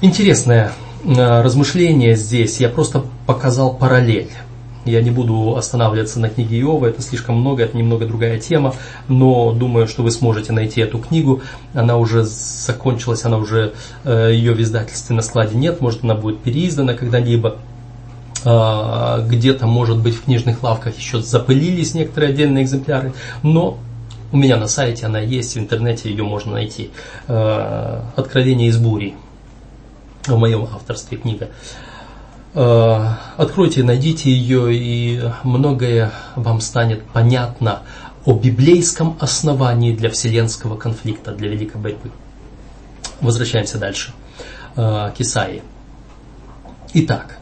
Интересное 0.00 0.72
э, 1.04 1.42
размышление 1.42 2.16
здесь. 2.16 2.58
Я 2.60 2.68
просто 2.68 3.04
показал 3.26 3.74
параллель. 3.74 4.30
Я 4.84 5.00
не 5.00 5.10
буду 5.10 5.56
останавливаться 5.56 6.18
на 6.18 6.28
книге 6.28 6.60
Иова, 6.60 6.86
это 6.86 7.02
слишком 7.02 7.36
много, 7.36 7.62
это 7.62 7.76
немного 7.76 8.04
другая 8.04 8.40
тема, 8.40 8.74
но 9.06 9.52
думаю, 9.52 9.86
что 9.86 10.02
вы 10.02 10.10
сможете 10.10 10.52
найти 10.52 10.80
эту 10.80 10.98
книгу. 10.98 11.40
Она 11.72 11.96
уже 11.98 12.24
закончилась, 12.24 13.24
она 13.24 13.36
уже, 13.36 13.74
э, 14.02 14.30
ее 14.32 14.54
в 14.54 14.60
издательстве 14.60 15.14
на 15.14 15.22
складе 15.22 15.56
нет, 15.56 15.80
может 15.80 16.02
она 16.02 16.16
будет 16.16 16.40
переиздана 16.40 16.94
когда-либо. 16.94 17.58
А, 18.44 19.24
где-то, 19.24 19.68
может 19.68 19.98
быть, 19.98 20.16
в 20.16 20.24
книжных 20.24 20.64
лавках 20.64 20.98
еще 20.98 21.22
запылились 21.22 21.94
некоторые 21.94 22.30
отдельные 22.30 22.64
экземпляры, 22.64 23.12
но 23.44 23.78
у 24.32 24.36
меня 24.38 24.56
на 24.56 24.66
сайте 24.66 25.06
она 25.06 25.20
есть, 25.20 25.54
в 25.54 25.58
интернете 25.58 26.10
ее 26.10 26.24
можно 26.24 26.52
найти. 26.52 26.90
Э, 27.28 28.00
«Откровение 28.16 28.68
из 28.68 28.78
бури» 28.78 29.14
в 30.26 30.36
моем 30.36 30.68
авторстве 30.72 31.18
книга. 31.18 31.50
Э, 32.54 33.08
откройте, 33.36 33.82
найдите 33.82 34.30
ее, 34.30 34.74
и 34.74 35.22
многое 35.44 36.12
вам 36.34 36.60
станет 36.60 37.04
понятно 37.04 37.82
о 38.24 38.32
библейском 38.34 39.16
основании 39.20 39.94
для 39.94 40.08
вселенского 40.08 40.76
конфликта, 40.76 41.32
для 41.32 41.48
великой 41.48 41.80
борьбы. 41.80 42.10
Возвращаемся 43.20 43.78
дальше 43.78 44.12
э, 44.76 45.12
к 45.16 45.20
Исаии. 45.20 45.62
Итак, 46.94 47.38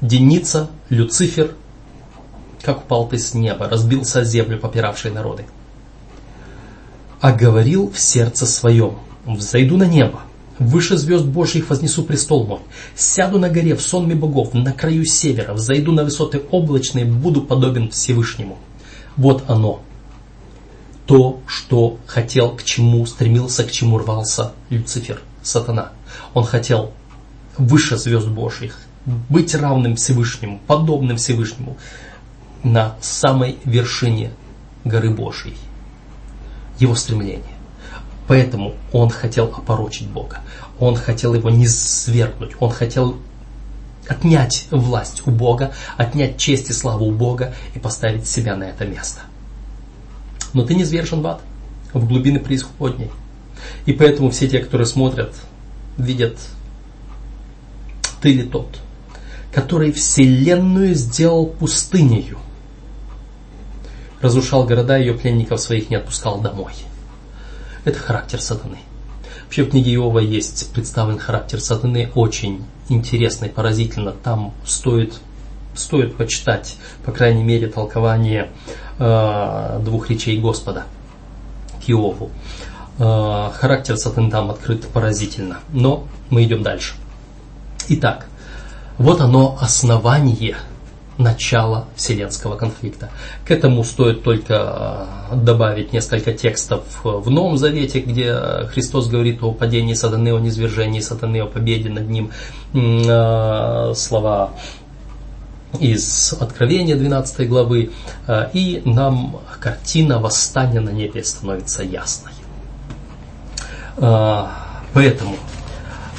Деница, 0.00 0.68
Люцифер, 0.88 1.54
как 2.62 2.78
упал 2.78 3.06
ты 3.08 3.18
с 3.18 3.34
неба, 3.34 3.68
разбился 3.68 4.20
о 4.20 4.24
землю, 4.24 4.58
попиравшие 4.58 5.12
народы. 5.12 5.44
А 7.20 7.32
говорил 7.32 7.90
в 7.90 7.98
сердце 7.98 8.46
своем, 8.46 8.98
взойду 9.24 9.76
на 9.76 9.86
небо, 9.86 10.20
Выше 10.58 10.96
звезд 10.96 11.24
Божьих 11.24 11.68
вознесу 11.68 12.04
престол 12.04 12.46
мой. 12.46 12.60
Сяду 12.94 13.40
на 13.40 13.48
горе 13.48 13.74
в 13.74 13.82
сонме 13.82 14.14
богов, 14.14 14.54
на 14.54 14.72
краю 14.72 15.04
севера, 15.04 15.52
взойду 15.52 15.90
на 15.90 16.04
высоты 16.04 16.40
облачные, 16.50 17.04
буду 17.04 17.42
подобен 17.42 17.90
Всевышнему. 17.90 18.58
Вот 19.16 19.44
оно. 19.48 19.80
То, 21.06 21.40
что 21.46 21.98
хотел, 22.06 22.50
к 22.50 22.62
чему 22.62 23.04
стремился, 23.04 23.64
к 23.64 23.72
чему 23.72 23.98
рвался 23.98 24.52
Люцифер, 24.70 25.20
сатана. 25.42 25.90
Он 26.34 26.44
хотел 26.44 26.92
выше 27.58 27.96
звезд 27.96 28.28
Божьих, 28.28 28.78
быть 29.04 29.54
равным 29.54 29.96
Всевышнему, 29.96 30.60
подобным 30.66 31.16
Всевышнему, 31.16 31.76
на 32.62 32.94
самой 33.00 33.58
вершине 33.64 34.30
горы 34.84 35.10
Божьей. 35.10 35.56
Его 36.84 36.94
стремление. 36.94 37.56
Поэтому 38.28 38.74
он 38.92 39.08
хотел 39.08 39.46
опорочить 39.46 40.06
Бога. 40.06 40.40
Он 40.78 40.96
хотел 40.96 41.32
его 41.32 41.48
не 41.48 41.66
свергнуть. 41.66 42.52
Он 42.60 42.70
хотел 42.70 43.16
отнять 44.06 44.66
власть 44.70 45.22
у 45.26 45.30
Бога, 45.30 45.72
отнять 45.96 46.36
честь 46.36 46.68
и 46.68 46.74
славу 46.74 47.06
у 47.06 47.10
Бога 47.10 47.54
и 47.74 47.78
поставить 47.78 48.28
себя 48.28 48.54
на 48.54 48.64
это 48.64 48.84
место. 48.84 49.22
Но 50.52 50.62
ты 50.66 50.74
не 50.74 50.84
свержен 50.84 51.22
в 51.22 51.26
ад, 51.26 51.40
в 51.94 52.06
глубины 52.06 52.38
преисподней. 52.38 53.10
И 53.86 53.94
поэтому 53.94 54.28
все 54.28 54.46
те, 54.46 54.58
которые 54.58 54.86
смотрят, 54.86 55.34
видят, 55.96 56.36
ты 58.20 58.34
ли 58.34 58.42
тот, 58.42 58.78
который 59.52 59.90
вселенную 59.90 60.94
сделал 60.94 61.46
пустынею, 61.46 62.38
разрушал 64.24 64.64
города, 64.64 64.96
ее 64.96 65.14
пленников 65.14 65.60
своих 65.60 65.90
не 65.90 65.96
отпускал 65.96 66.40
домой– 66.40 66.72
это 67.84 67.98
характер 67.98 68.40
сатаны. 68.40 68.78
Вообще 69.44 69.64
в 69.64 69.70
книге 69.70 69.94
Иова 69.94 70.18
есть 70.18 70.72
представлен 70.72 71.18
характер 71.18 71.60
сатаны 71.60 72.10
очень 72.14 72.64
интересный, 72.88 73.50
поразительно. 73.50 74.12
Там 74.12 74.52
стоит, 74.66 75.20
стоит 75.74 76.16
почитать, 76.16 76.76
по 77.04 77.12
крайней 77.12 77.44
мере, 77.44 77.68
толкование 77.68 78.50
э, 78.98 79.80
двух 79.84 80.10
речей 80.10 80.40
Господа 80.40 80.84
к 81.84 81.88
Иову. 81.88 82.30
Э, 82.98 83.50
характер 83.54 83.96
сатаны 83.96 84.30
там 84.30 84.50
открыт 84.50 84.86
поразительно. 84.88 85.58
Но 85.72 86.06
мы 86.30 86.44
идем 86.44 86.62
дальше. 86.62 86.94
Итак, 87.88 88.26
вот 88.96 89.20
оно 89.20 89.58
основание– 89.60 90.56
начала 91.18 91.86
вселенского 91.96 92.56
конфликта. 92.56 93.10
К 93.46 93.50
этому 93.52 93.84
стоит 93.84 94.22
только 94.22 95.08
э, 95.30 95.36
добавить 95.36 95.92
несколько 95.92 96.32
текстов 96.32 96.82
в 97.04 97.30
Новом 97.30 97.56
Завете, 97.56 98.00
где 98.00 98.34
Христос 98.72 99.08
говорит 99.08 99.42
о 99.42 99.52
падении 99.52 99.94
сатаны, 99.94 100.34
о 100.34 100.40
низвержении 100.40 101.00
сатаны, 101.00 101.40
о 101.40 101.46
победе 101.46 101.88
над 101.88 102.08
ним. 102.08 102.30
Э, 102.74 103.92
слова 103.94 104.50
из 105.80 106.32
Откровения 106.38 106.96
12 106.96 107.48
главы, 107.48 107.90
э, 108.26 108.50
и 108.52 108.82
нам 108.84 109.40
картина 109.60 110.18
восстания 110.18 110.80
на 110.80 110.90
небе 110.90 111.22
становится 111.24 111.82
ясной. 111.82 112.32
Поэтому 113.96 115.36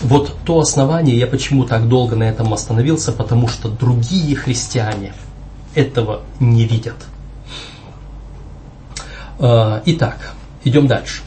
вот 0.01 0.35
то 0.45 0.59
основание, 0.59 1.17
я 1.17 1.27
почему 1.27 1.65
так 1.65 1.87
долго 1.87 2.15
на 2.15 2.23
этом 2.23 2.53
остановился, 2.53 3.11
потому 3.11 3.47
что 3.47 3.69
другие 3.69 4.35
христиане 4.35 5.13
этого 5.73 6.21
не 6.39 6.65
видят. 6.65 6.95
А, 9.39 9.81
итак, 9.85 10.33
идем 10.63 10.87
дальше. 10.87 11.21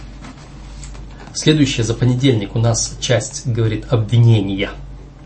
Следующее 1.34 1.84
за 1.84 1.94
понедельник 1.94 2.56
у 2.56 2.58
нас 2.58 2.96
часть 3.00 3.46
говорит 3.46 3.92
обвинения. 3.92 4.70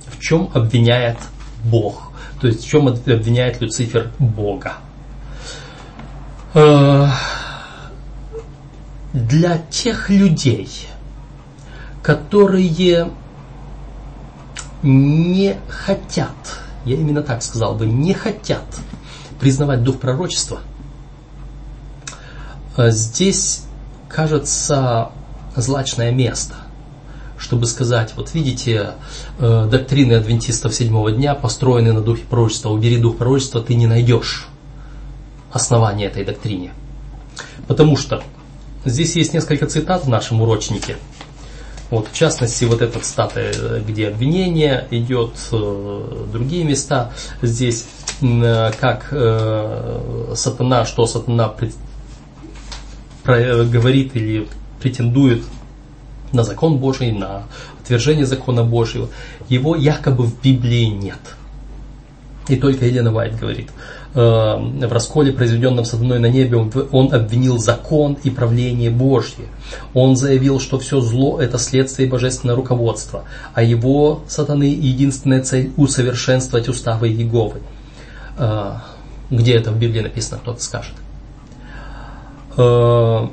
В 0.06 0.20
чем 0.20 0.50
обвиняет 0.52 1.18
Бог? 1.64 2.12
То 2.40 2.48
есть 2.48 2.64
в 2.64 2.68
чем 2.68 2.88
обвиняет 2.88 3.60
Люцифер 3.60 4.10
Бога? 4.18 4.74
А, 6.54 7.10
для 9.12 9.58
тех 9.70 10.10
людей, 10.10 10.68
которые 12.02 13.08
не 14.82 15.56
хотят, 15.68 16.34
я 16.84 16.96
именно 16.96 17.22
так 17.22 17.42
сказал 17.42 17.74
бы, 17.74 17.86
не 17.86 18.14
хотят 18.14 18.64
признавать 19.40 19.82
дух 19.82 19.98
пророчества, 19.98 20.60
э, 22.76 22.90
здесь 22.90 23.64
кажется 24.08 25.10
злачное 25.56 26.10
место, 26.10 26.54
чтобы 27.38 27.66
сказать, 27.66 28.14
вот 28.16 28.34
видите, 28.34 28.94
э, 29.38 29.68
доктрины 29.70 30.14
адвентистов 30.14 30.74
седьмого 30.74 31.12
дня 31.12 31.34
построены 31.34 31.92
на 31.92 32.00
духе 32.00 32.24
пророчества, 32.24 32.70
убери 32.70 32.98
дух 32.98 33.18
пророчества, 33.18 33.60
ты 33.62 33.74
не 33.74 33.86
найдешь 33.86 34.48
основания 35.52 36.06
этой 36.06 36.24
доктрине. 36.24 36.72
Потому 37.68 37.96
что 37.96 38.22
здесь 38.84 39.14
есть 39.16 39.34
несколько 39.34 39.66
цитат 39.66 40.04
в 40.04 40.08
нашем 40.08 40.42
урочнике– 40.42 40.96
вот, 41.92 42.08
в 42.08 42.14
частности, 42.14 42.64
вот 42.64 42.80
эта 42.80 43.04
статуя, 43.04 43.52
где 43.86 44.08
обвинение 44.08 44.88
идет, 44.90 45.34
э, 45.52 46.26
другие 46.32 46.64
места. 46.64 47.12
Здесь 47.42 47.84
э, 48.22 48.72
как 48.80 49.08
э, 49.10 50.32
сатана, 50.34 50.86
что 50.86 51.06
сатана 51.06 51.54
говорит 53.24 54.16
или 54.16 54.48
претендует 54.80 55.44
на 56.32 56.44
закон 56.44 56.78
Божий, 56.78 57.12
на 57.12 57.42
отвержение 57.82 58.24
закона 58.24 58.64
Божьего, 58.64 59.10
его 59.50 59.76
якобы 59.76 60.24
в 60.24 60.40
Библии 60.40 60.86
нет. 60.86 61.20
И 62.48 62.56
только 62.56 62.86
Елена 62.86 63.12
Вайт 63.12 63.38
говорит– 63.38 63.68
Э, 64.01 64.01
в 64.14 64.92
расколе, 64.92 65.32
произведенном 65.32 65.86
сатаной 65.86 66.18
на 66.18 66.26
небе, 66.26 66.58
он 66.58 67.14
обвинил 67.14 67.58
закон 67.58 68.18
и 68.22 68.28
правление 68.28 68.90
Божье. 68.90 69.46
Он 69.94 70.16
заявил, 70.16 70.60
что 70.60 70.78
все 70.78 71.00
зло– 71.00 71.40
это 71.40 71.58
следствие 71.58 72.08
божественного 72.08 72.58
руководства, 72.58 73.24
а 73.54 73.62
его, 73.62 74.22
сатаны, 74.28 74.64
единственная 74.64 75.42
цель– 75.42 75.72
усовершенствовать 75.76 76.68
уставы 76.68 77.08
Еговы. 77.08 77.62
Э, 78.36 78.74
где 79.30 79.54
это 79.54 79.70
в 79.70 79.78
Библии 79.78 80.00
написано, 80.00 80.38
кто-то 80.38 80.62
скажет. 80.62 80.94
Э, 82.56 83.28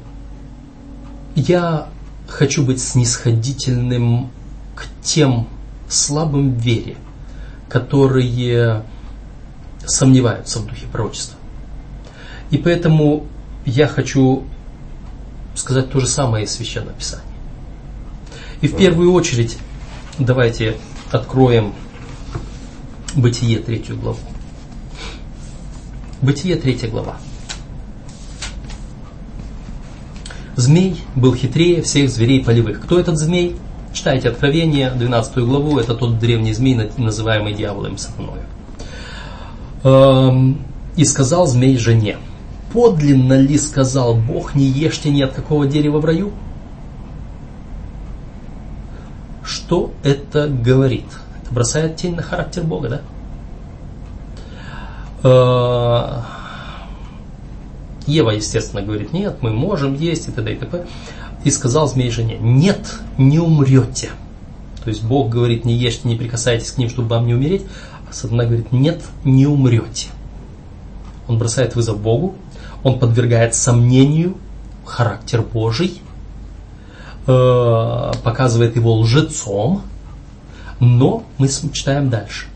я 1.36 1.88
хочу 2.28 2.66
быть 2.66 2.82
снисходительным 2.82 4.30
к 4.76 4.86
тем 5.04 5.48
слабым 5.90 6.54
вере, 6.54 6.96
которые 7.68 8.84
сомневаются 9.90 10.60
в 10.60 10.68
духе 10.68 10.86
пророчества. 10.92 11.38
И 12.52 12.58
поэтому 12.58 13.28
я 13.66 13.88
хочу 13.88 14.44
сказать 15.56 15.92
то 15.92 16.00
же 16.00 16.08
самое 16.08 16.46
из 16.46 16.52
Священного 16.52 16.94
Писания. 16.94 17.26
И 18.62 18.68
в 18.68 18.76
первую 18.76 19.14
очередь 19.14 19.58
давайте 20.18 20.78
откроем 21.12 21.74
Бытие 23.16 23.60
третью 23.60 23.98
главу. 23.98 24.20
Бытие 26.22 26.58
третья 26.58 26.88
глава. 26.88 27.18
Змей 30.56 31.02
был 31.16 31.34
хитрее 31.34 31.82
всех 31.82 32.10
зверей 32.10 32.44
полевых. 32.44 32.82
Кто 32.82 33.00
этот 33.00 33.18
змей? 33.18 33.56
Читайте 33.94 34.30
Откровение, 34.30 34.92
12 34.92 35.38
главу, 35.40 35.80
это 35.80 35.96
тот 35.96 36.20
древний 36.20 36.54
змей, 36.54 36.92
называемый 36.98 37.54
дьяволом 37.54 37.98
сатаной. 37.98 38.42
Эм, 39.84 40.60
и 40.96 41.06
сказал 41.06 41.48
змей 41.48 41.78
жене, 41.78 42.18
подлинно 42.74 43.40
ли 43.40 43.58
сказал 43.58 44.16
Бог, 44.16 44.56
не 44.56 44.66
ешьте 44.66 45.10
ни 45.10 45.22
от 45.22 45.34
какого 45.34 45.68
дерева 45.68 46.00
в 46.00 46.06
раю? 46.06 46.32
Что 49.44 49.92
это 50.04 50.48
говорит? 50.48 51.06
Это 51.42 51.54
бросает 51.54 51.96
тень 51.96 52.16
на 52.16 52.22
характер 52.22 52.64
Бога, 52.64 52.90
да? 52.90 53.02
Э, 55.24 56.40
Ева, 58.06 58.32
естественно, 58.32 58.82
говорит, 58.82 59.14
нет, 59.14 59.38
мы 59.42 59.52
можем 59.52 59.96
есть 59.96 60.28
и 60.28 60.32
т.д. 60.32 60.54
и 60.54 60.56
т.п. 60.56 60.86
И 61.44 61.52
сказал 61.52 61.88
змей 61.88 62.12
жене, 62.12 62.38
нет, 62.40 62.96
не 63.18 63.40
умрете. 63.40 64.10
То 64.84 64.90
есть 64.90 65.04
Бог 65.04 65.30
говорит, 65.30 65.66
не 65.66 65.76
ешьте, 65.76 66.08
не 66.08 66.16
прикасайтесь 66.16 66.72
к 66.72 66.78
ним, 66.78 66.90
чтобы 66.90 67.10
вам 67.10 67.28
не 67.28 67.34
умереть. 67.34 67.66
Сатана 68.12 68.46
говорит, 68.46 68.72
нет, 68.72 69.04
не 69.24 69.46
умрете. 69.46 70.08
Он 71.28 71.38
бросает 71.38 71.76
вызов 71.76 72.00
Богу, 72.00 72.36
он 72.84 73.00
подвергает 73.00 73.56
сомнению 73.56 74.38
характер 74.86 75.42
Божий, 75.42 76.02
э, 77.28 78.12
показывает 78.24 78.76
его 78.76 78.96
лжецом, 78.96 79.84
но 80.80 81.24
мы 81.38 81.48
читаем 81.48 82.10
дальше. 82.10 82.48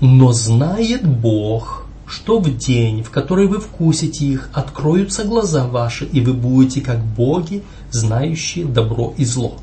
Но 0.00 0.32
знает 0.32 1.06
Бог, 1.06 1.86
что 2.06 2.38
в 2.38 2.56
день, 2.56 3.02
в 3.02 3.10
который 3.10 3.46
вы 3.46 3.60
вкусите 3.60 4.24
их, 4.24 4.48
откроются 4.54 5.24
глаза 5.24 5.66
ваши, 5.66 6.06
и 6.06 6.20
вы 6.20 6.32
будете 6.32 6.80
как 6.80 7.04
боги, 7.04 7.62
знающие 7.90 8.64
добро 8.64 9.12
и 9.16 9.24
зло. 9.24 9.58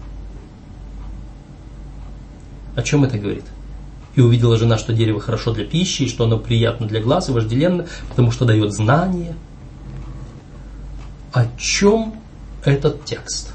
О 2.76 2.82
чем 2.82 3.06
это 3.06 3.18
говорит? 3.18 3.45
И 4.16 4.22
увидела 4.22 4.57
жена, 4.57 4.78
что 4.78 4.93
дерево 4.93 5.20
хорошо 5.20 5.53
для 5.53 5.66
пищи, 5.66 6.03
и 6.03 6.09
что 6.09 6.24
оно 6.24 6.38
приятно 6.38 6.88
для 6.88 7.01
глаз 7.01 7.30
и 7.30 7.32
вожделенно, 7.32 7.86
потому 8.09 8.32
что 8.32 8.45
дает 8.45 8.74
знание. 8.74 9.36
О 11.34 11.45
чем 11.57 12.16
этот 12.63 13.03
текст? 13.03 13.51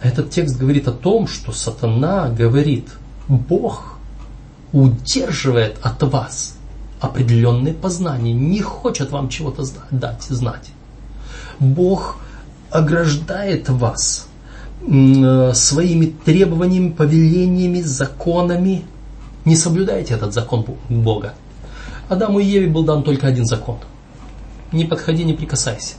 Этот 0.00 0.30
текст 0.30 0.58
говорит 0.58 0.86
о 0.86 0.92
том, 0.92 1.26
что 1.26 1.52
сатана 1.52 2.28
говорит, 2.28 2.88
Бог 3.26 3.98
удерживает 4.72 5.78
от 5.82 6.02
вас 6.02 6.56
определенные 7.00 7.74
познания, 7.74 8.32
не 8.32 8.60
хочет 8.60 9.10
вам 9.10 9.28
чего-то 9.28 9.64
дать, 9.90 10.22
знать. 10.22 10.70
Бог 11.58 12.18
ограждает 12.70 13.68
вас 13.68 14.28
э, 14.86 15.52
своими 15.54 16.06
требованиями, 16.06 16.90
повелениями, 16.90 17.80
законами. 17.80 18.84
Не 19.44 19.56
соблюдайте 19.56 20.14
этот 20.14 20.32
закон 20.32 20.64
Бога. 20.88 21.34
Адаму 22.08 22.38
и 22.38 22.44
Еве 22.44 22.68
был 22.68 22.84
дан 22.84 23.02
только 23.02 23.26
один 23.26 23.44
закон. 23.44 23.78
Не 24.72 24.84
подходи, 24.84 25.24
не 25.24 25.34
прикасайся. 25.34 25.94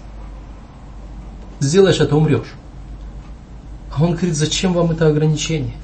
Сделаешь 1.59 1.99
это, 1.99 2.15
умрешь. 2.15 2.53
А 3.95 4.03
он 4.03 4.11
говорит, 4.11 4.35
зачем 4.35 4.73
вам 4.73 4.91
это 4.91 5.07
ограничение? 5.07 5.75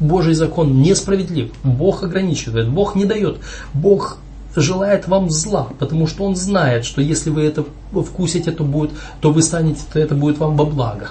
Божий 0.00 0.34
закон 0.34 0.80
несправедлив. 0.80 1.52
Бог 1.62 2.02
ограничивает, 2.02 2.68
Бог 2.68 2.94
не 2.94 3.04
дает. 3.04 3.38
Бог 3.74 4.18
желает 4.56 5.08
вам 5.08 5.30
зла, 5.30 5.68
потому 5.78 6.06
что 6.06 6.24
он 6.24 6.36
знает, 6.36 6.84
что 6.84 7.00
если 7.00 7.30
вы 7.30 7.42
это 7.42 7.64
вкусите, 7.92 8.50
то, 8.50 8.64
будет, 8.64 8.90
то 9.20 9.30
вы 9.30 9.42
станете, 9.42 9.82
то 9.92 9.98
это 9.98 10.14
будет 10.14 10.38
вам 10.38 10.56
во 10.56 10.64
благо. 10.64 11.10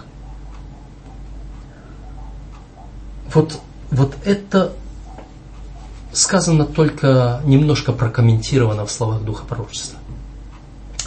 Вот, 3.33 3.59
вот 3.91 4.15
это 4.25 4.73
сказано 6.17 6.65
только 6.65 7.41
немножко 7.45 7.91
прокомментировано 7.93 8.85
в 8.85 8.91
словах 8.91 9.21
Духа 9.21 9.45
Пророчества. 9.45 9.99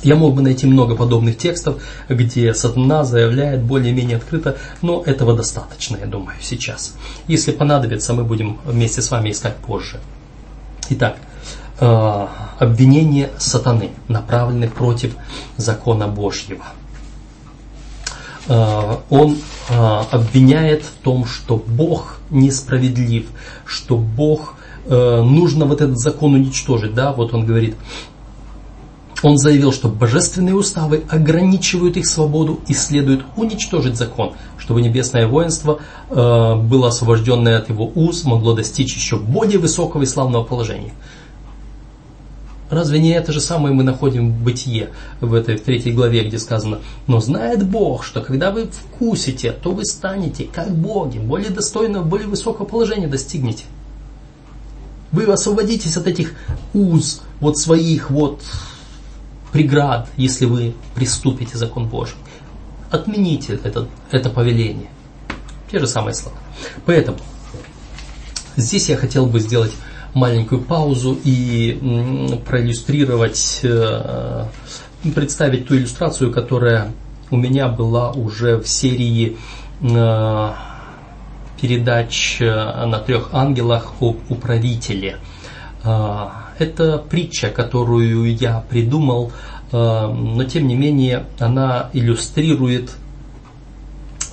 Я 0.02 0.16
мог 0.16 0.34
бы 0.34 0.40
найти 0.40 0.66
много 0.66 0.96
подобных 0.96 1.36
текстов, 1.36 1.82
где 2.08 2.54
сатана 2.54 3.04
заявляет 3.04 3.62
более-менее 3.62 4.16
открыто, 4.16 4.56
но 4.80 5.02
этого 5.04 5.36
достаточно, 5.36 5.98
я 5.98 6.06
думаю, 6.06 6.36
сейчас. 6.40 6.94
Если 7.26 7.52
понадобится, 7.52 8.14
мы 8.14 8.24
будем 8.24 8.58
вместе 8.64 9.02
с 9.02 9.10
вами 9.10 9.30
искать 9.30 9.56
позже. 9.56 10.00
Итак, 10.88 11.16
Э, 11.80 12.26
обвинения 12.58 13.30
сатаны, 13.38 13.90
направлены 14.06 14.68
против 14.68 15.14
закона 15.56 16.08
Божьего. 16.08 16.64
Э, 18.48 18.98
он 19.08 19.38
э, 19.70 20.00
обвиняет 20.10 20.82
в 20.82 20.92
том, 21.02 21.24
что 21.24 21.56
Бог 21.56 22.18
несправедлив, 22.28 23.28
что 23.64 23.96
Бог 23.96 24.56
нужно 24.90 25.64
вот 25.64 25.80
этот 25.80 25.98
закон 25.98 26.34
уничтожить. 26.34 26.94
Да? 26.94 27.12
Вот 27.12 27.32
он 27.32 27.46
говорит, 27.46 27.76
он 29.22 29.38
заявил, 29.38 29.72
что 29.72 29.88
божественные 29.88 30.54
уставы 30.54 31.04
ограничивают 31.08 31.96
их 31.96 32.06
свободу 32.06 32.60
и 32.68 32.74
следует 32.74 33.22
уничтожить 33.36 33.96
закон, 33.96 34.32
чтобы 34.58 34.82
небесное 34.82 35.26
воинство 35.28 35.78
было 36.08 36.88
освобожденное 36.88 37.58
от 37.58 37.68
его 37.68 37.90
уз, 37.94 38.24
могло 38.24 38.54
достичь 38.54 38.94
еще 38.94 39.16
более 39.16 39.58
высокого 39.58 40.02
и 40.02 40.06
славного 40.06 40.44
положения. 40.44 40.92
Разве 42.70 43.00
не 43.00 43.10
это 43.10 43.32
же 43.32 43.40
самое 43.40 43.74
мы 43.74 43.82
находим 43.82 44.32
в 44.32 44.42
бытие, 44.44 44.90
в 45.20 45.34
этой 45.34 45.56
в 45.56 45.62
третьей 45.62 45.92
главе, 45.92 46.24
где 46.24 46.38
сказано, 46.38 46.78
но 47.08 47.20
знает 47.20 47.68
Бог, 47.68 48.04
что 48.04 48.20
когда 48.20 48.52
вы 48.52 48.68
вкусите, 48.68 49.50
то 49.50 49.72
вы 49.72 49.84
станете 49.84 50.44
как 50.44 50.70
боги, 50.74 51.18
более 51.18 51.50
достойного, 51.50 52.04
более 52.04 52.28
высокого 52.28 52.64
положения 52.64 53.08
достигнете. 53.08 53.64
Вы 55.12 55.24
освободитесь 55.24 55.96
от 55.96 56.06
этих 56.06 56.34
уз, 56.72 57.22
вот 57.40 57.58
своих 57.58 58.10
вот 58.10 58.42
преград, 59.52 60.08
если 60.16 60.44
вы 60.44 60.74
приступите 60.94 61.58
закон 61.58 61.88
Божий. 61.88 62.16
Отмените 62.90 63.54
это, 63.62 63.88
это 64.10 64.30
повеление. 64.30 64.90
Те 65.70 65.78
же 65.78 65.86
самые 65.86 66.14
слова. 66.14 66.36
Поэтому 66.86 67.18
здесь 68.56 68.88
я 68.88 68.96
хотел 68.96 69.26
бы 69.26 69.40
сделать 69.40 69.72
маленькую 70.14 70.62
паузу 70.62 71.18
и 71.24 72.40
проиллюстрировать, 72.46 73.60
э, 73.62 74.44
представить 75.14 75.68
ту 75.68 75.76
иллюстрацию, 75.76 76.32
которая 76.32 76.92
у 77.30 77.36
меня 77.36 77.68
была 77.68 78.10
уже 78.10 78.58
в 78.58 78.68
серии 78.68 79.36
э, 79.80 80.52
передач 81.60 82.38
э, 82.40 82.84
на 82.86 82.98
трех 82.98 83.30
ангелах 83.32 83.94
об 84.00 84.18
управителе. 84.28 85.18
Это 85.82 86.98
притча, 86.98 87.48
которую 87.48 88.36
я 88.36 88.62
придумал, 88.68 89.32
но 89.72 90.44
тем 90.44 90.68
не 90.68 90.74
менее 90.74 91.24
она 91.38 91.88
иллюстрирует 91.94 92.96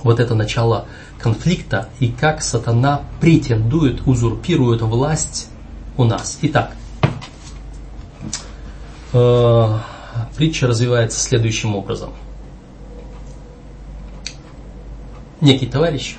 вот 0.02 0.20
это 0.20 0.34
начало 0.34 0.86
конфликта 1.18 1.88
и 2.00 2.08
как 2.08 2.42
сатана 2.42 3.02
претендует, 3.20 4.06
узурпирует 4.06 4.82
власть 4.82 5.48
у 5.96 6.04
нас. 6.04 6.38
Итак, 6.42 6.72
э, 9.12 9.78
притча 10.36 10.66
развивается 10.66 11.18
следующим 11.20 11.74
образом. 11.74 12.12
Некий 15.40 15.66
товарищ 15.66 16.16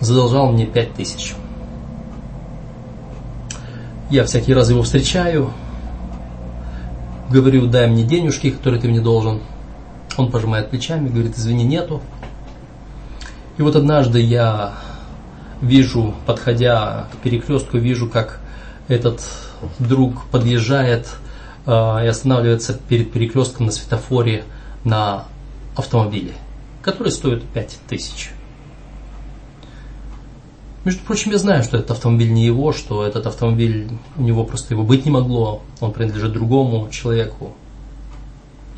задолжал 0.00 0.52
мне 0.52 0.66
пять 0.66 0.94
тысяч. 0.94 1.34
Я 4.10 4.24
всякий 4.24 4.54
раз 4.54 4.70
его 4.70 4.82
встречаю, 4.82 5.52
говорю, 7.30 7.66
дай 7.66 7.88
мне 7.88 8.04
денежки, 8.04 8.50
которые 8.50 8.80
ты 8.80 8.88
мне 8.88 9.00
должен. 9.00 9.40
Он 10.16 10.30
пожимает 10.30 10.70
плечами, 10.70 11.08
говорит, 11.08 11.36
извини, 11.36 11.64
нету. 11.64 12.00
И 13.58 13.62
вот 13.62 13.74
однажды 13.74 14.20
я 14.20 14.74
вижу, 15.60 16.14
подходя 16.26 17.08
к 17.12 17.16
перекрестку, 17.16 17.78
вижу, 17.78 18.08
как 18.08 18.40
этот 18.88 19.22
друг 19.78 20.26
подъезжает 20.26 21.08
э, 21.66 22.04
и 22.04 22.06
останавливается 22.06 22.74
перед 22.74 23.12
перекрестком 23.12 23.66
на 23.66 23.72
светофоре 23.72 24.44
на 24.84 25.24
автомобиле, 25.74 26.32
который 26.82 27.10
стоит 27.10 27.42
5000. 27.44 28.35
Между 30.86 31.02
прочим, 31.02 31.32
я 31.32 31.38
знаю, 31.38 31.64
что 31.64 31.78
этот 31.78 31.90
автомобиль 31.90 32.32
не 32.32 32.46
его, 32.46 32.72
что 32.72 33.04
этот 33.04 33.26
автомобиль, 33.26 33.88
у 34.16 34.22
него 34.22 34.44
просто 34.44 34.72
его 34.72 34.84
быть 34.84 35.04
не 35.04 35.10
могло, 35.10 35.64
он 35.80 35.92
принадлежит 35.92 36.32
другому 36.32 36.88
человеку. 36.90 37.56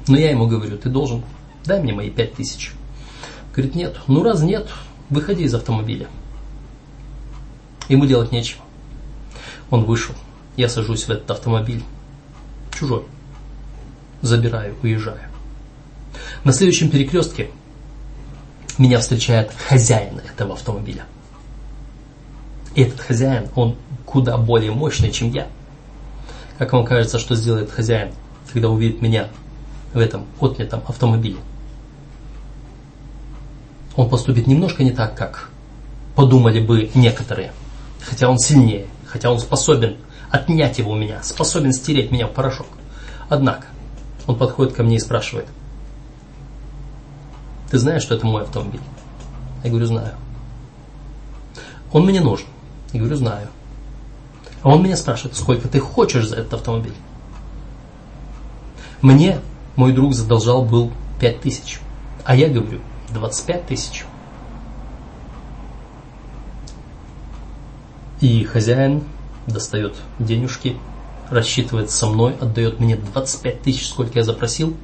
Но 0.06 0.16
я 0.16 0.30
ему 0.30 0.46
говорю, 0.46 0.78
ты 0.78 0.88
должен, 0.88 1.22
дай 1.66 1.82
мне 1.82 1.92
мои 1.92 2.08
5000. 2.08 2.72
Говорит, 3.52 3.74
нет. 3.74 4.00
Ну 4.06 4.22
раз 4.22 4.40
нет, 4.40 4.70
выходи 5.10 5.44
из 5.44 5.54
автомобиля. 5.54 6.08
Ему 7.90 8.06
делать 8.06 8.32
нечего. 8.32 8.62
Он 9.68 9.84
вышел. 9.84 10.14
Я 10.56 10.70
сажусь 10.70 11.04
в 11.04 11.10
этот 11.10 11.30
автомобиль. 11.30 11.84
Чужой. 12.72 13.02
Забираю, 14.22 14.76
уезжаю. 14.82 15.20
На 16.42 16.54
следующем 16.54 16.88
перекрестке 16.88 17.50
меня 18.78 18.98
встречает 18.98 19.52
хозяин 19.68 20.20
этого 20.20 20.54
автомобиля. 20.54 21.04
Этот 22.78 23.00
хозяин, 23.00 23.48
он 23.56 23.74
куда 24.06 24.38
более 24.38 24.70
мощный, 24.70 25.10
чем 25.10 25.32
я. 25.32 25.48
Как 26.58 26.72
вам 26.72 26.84
кажется, 26.84 27.18
что 27.18 27.34
сделает 27.34 27.72
хозяин, 27.72 28.12
когда 28.52 28.68
увидит 28.68 29.02
меня 29.02 29.30
в 29.92 29.98
этом 29.98 30.26
отнятом 30.38 30.84
автомобиле? 30.86 31.38
Он 33.96 34.08
поступит 34.08 34.46
немножко 34.46 34.84
не 34.84 34.92
так, 34.92 35.16
как 35.16 35.50
подумали 36.14 36.60
бы 36.60 36.88
некоторые. 36.94 37.52
Хотя 38.00 38.28
он 38.30 38.38
сильнее, 38.38 38.86
хотя 39.08 39.32
он 39.32 39.40
способен 39.40 39.96
отнять 40.30 40.78
его 40.78 40.92
у 40.92 40.96
меня, 40.96 41.20
способен 41.24 41.72
стереть 41.72 42.12
меня 42.12 42.28
в 42.28 42.32
порошок. 42.32 42.68
Однако, 43.28 43.66
он 44.28 44.38
подходит 44.38 44.74
ко 44.74 44.84
мне 44.84 44.98
и 44.98 45.00
спрашивает, 45.00 45.46
ты 47.72 47.78
знаешь, 47.78 48.02
что 48.02 48.14
это 48.14 48.24
мой 48.24 48.42
автомобиль? 48.42 48.82
Я 49.64 49.70
говорю, 49.70 49.86
знаю. 49.86 50.14
Он 51.90 52.06
мне 52.06 52.20
нужен. 52.20 52.46
Я 52.92 53.00
говорю, 53.00 53.16
знаю. 53.16 53.48
А 54.62 54.70
он 54.70 54.82
меня 54.82 54.96
спрашивает, 54.96 55.36
сколько 55.36 55.68
ты 55.68 55.78
хочешь 55.78 56.28
за 56.28 56.36
этот 56.36 56.54
автомобиль? 56.54 56.94
Мне 59.02 59.40
мой 59.76 59.92
друг 59.92 60.14
задолжал 60.14 60.64
был 60.64 60.92
5 61.20 61.40
тысяч. 61.40 61.80
А 62.24 62.34
я 62.34 62.48
говорю, 62.48 62.80
25 63.10 63.66
тысяч. 63.66 64.04
И 68.20 68.42
хозяин 68.44 69.04
достает 69.46 69.94
денежки, 70.18 70.76
рассчитывает 71.30 71.90
со 71.90 72.06
мной, 72.06 72.36
отдает 72.40 72.80
мне 72.80 72.96
25 72.96 73.62
тысяч, 73.62 73.88
сколько 73.88 74.18
я 74.18 74.24
запросил. 74.24 74.76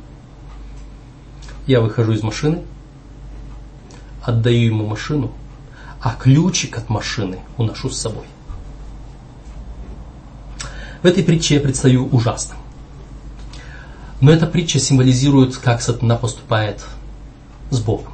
Я 1.67 1.81
выхожу 1.81 2.13
из 2.13 2.23
машины, 2.23 2.63
отдаю 4.23 4.67
ему 4.67 4.87
машину, 4.87 5.33
а 6.05 6.15
ключик 6.21 6.77
от 6.77 6.91
машины 6.91 7.39
уношу 7.57 7.89
с 7.89 7.99
собой. 7.99 8.27
В 11.03 11.07
этой 11.07 11.25
притче 11.25 11.55
я 11.55 11.61
предстаю 11.63 12.07
ужасно. 12.09 12.57
Но 14.21 14.31
эта 14.31 14.47
притча 14.47 14.79
символизирует, 14.79 15.57
как 15.57 15.81
сатана 15.81 16.17
поступает 16.17 16.85
с 17.71 17.81
Богом. 17.81 18.13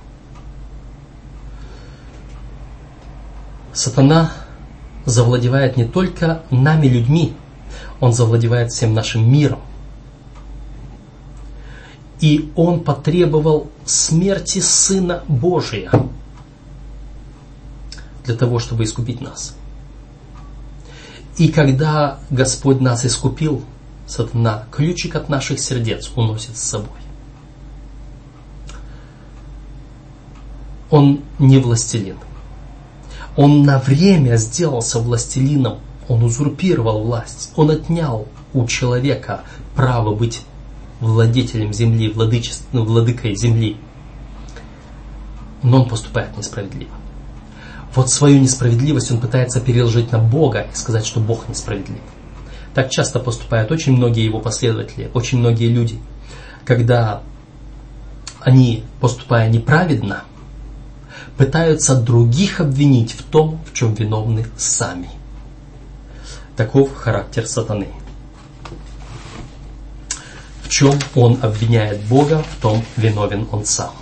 Сатана 3.73 4.35
завладевает 5.05 5.77
не 5.77 5.85
только 5.85 6.43
нами, 6.51 6.87
людьми, 6.87 7.35
он 7.99 8.13
завладевает 8.13 8.71
всем 8.71 8.95
нашим 8.95 9.29
миром. 9.29 9.59
И 12.21 12.53
он 12.55 12.85
потребовал 12.85 13.69
смерти 13.85 14.61
Сына 14.61 15.25
Божия 15.27 15.91
для 18.25 18.37
того, 18.37 18.59
чтобы 18.59 18.85
искупить 18.85 19.21
нас. 19.21 19.55
И 21.37 21.49
когда 21.49 22.19
Господь 22.31 22.81
нас 22.81 23.05
искупил, 23.05 23.63
сатана 24.07 24.65
ключик 24.71 25.15
от 25.15 25.29
наших 25.29 25.61
сердец 25.61 26.11
уносит 26.15 26.57
с 26.57 26.63
собой. 26.63 26.89
Он 30.91 31.21
не 31.39 31.59
властелин. 31.59 32.17
Он 33.37 33.63
на 33.63 33.79
время 33.79 34.37
сделался 34.37 34.99
властелином. 34.99 35.79
Он 36.09 36.25
узурпировал 36.25 37.05
власть. 37.05 37.53
Он 37.57 37.71
отнял 37.71 38.27
у 38.53 38.67
человека 38.67 39.45
право 39.77 40.15
быть 40.15 40.43
владетелем 41.01 41.73
земли, 41.73 42.11
владычеством, 42.11 42.85
владыкой 42.85 43.37
земли. 43.37 43.77
Но 45.63 45.83
он 45.83 45.89
поступает 45.89 46.37
несправедливо. 46.37 47.00
Вот 47.95 48.09
свою 48.09 48.39
несправедливость 48.39 49.11
он 49.11 49.21
пытается 49.21 49.61
переложить 49.61 50.13
на 50.13 50.19
Бога 50.19 50.67
и 50.73 50.77
сказать, 50.77 51.05
что 51.05 51.21
Бог 51.21 51.49
несправедлив. 51.49 52.01
Так 52.75 52.91
часто 52.91 53.19
поступают 53.19 53.73
очень 53.73 53.97
многие 53.97 54.25
его 54.25 54.39
последователи, 54.39 55.11
очень 55.13 55.39
многие 55.39 55.67
люди, 55.67 55.99
когда 56.65 57.23
они, 58.41 58.85
поступая 59.01 59.49
неправедно, 59.49 60.23
пытаются 61.37 61.97
других 61.97 62.61
обвинить 62.61 63.13
в 63.13 63.25
том, 63.25 63.61
в 63.67 63.73
чем 63.73 63.95
виновны 63.95 64.47
сами. 64.57 65.11
Таков 66.57 66.95
характер 66.95 67.47
сатаны. 67.47 67.89
В 70.63 70.69
чем 70.69 70.95
он 71.17 71.39
обвиняет 71.43 72.01
Бога, 72.05 72.45
в 72.45 72.63
том 72.63 72.85
виновен 72.97 73.49
он 73.51 73.65
сам. 73.65 73.95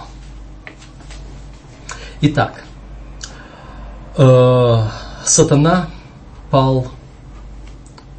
Итак, 2.20 2.64
Э, 4.20 4.88
сатана 5.24 5.88
пал 6.50 6.88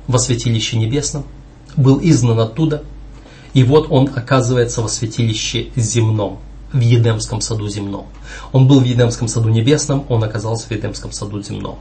во 0.07 0.17
святилище 0.17 0.77
небесном, 0.77 1.25
был 1.75 1.99
изгнан 2.01 2.39
оттуда, 2.39 2.83
и 3.53 3.65
вот 3.65 3.87
он 3.89 4.09
оказывается 4.15 4.81
во 4.81 4.87
святилище 4.87 5.71
земном, 5.75 6.39
в 6.71 6.79
Едемском 6.79 7.41
саду 7.41 7.67
земном. 7.67 8.07
Он 8.53 8.65
был 8.65 8.79
в 8.79 8.85
Едемском 8.85 9.27
саду 9.27 9.49
небесном, 9.49 10.05
он 10.07 10.23
оказался 10.23 10.67
в 10.67 10.71
Едемском 10.71 11.11
саду 11.11 11.41
земном. 11.41 11.79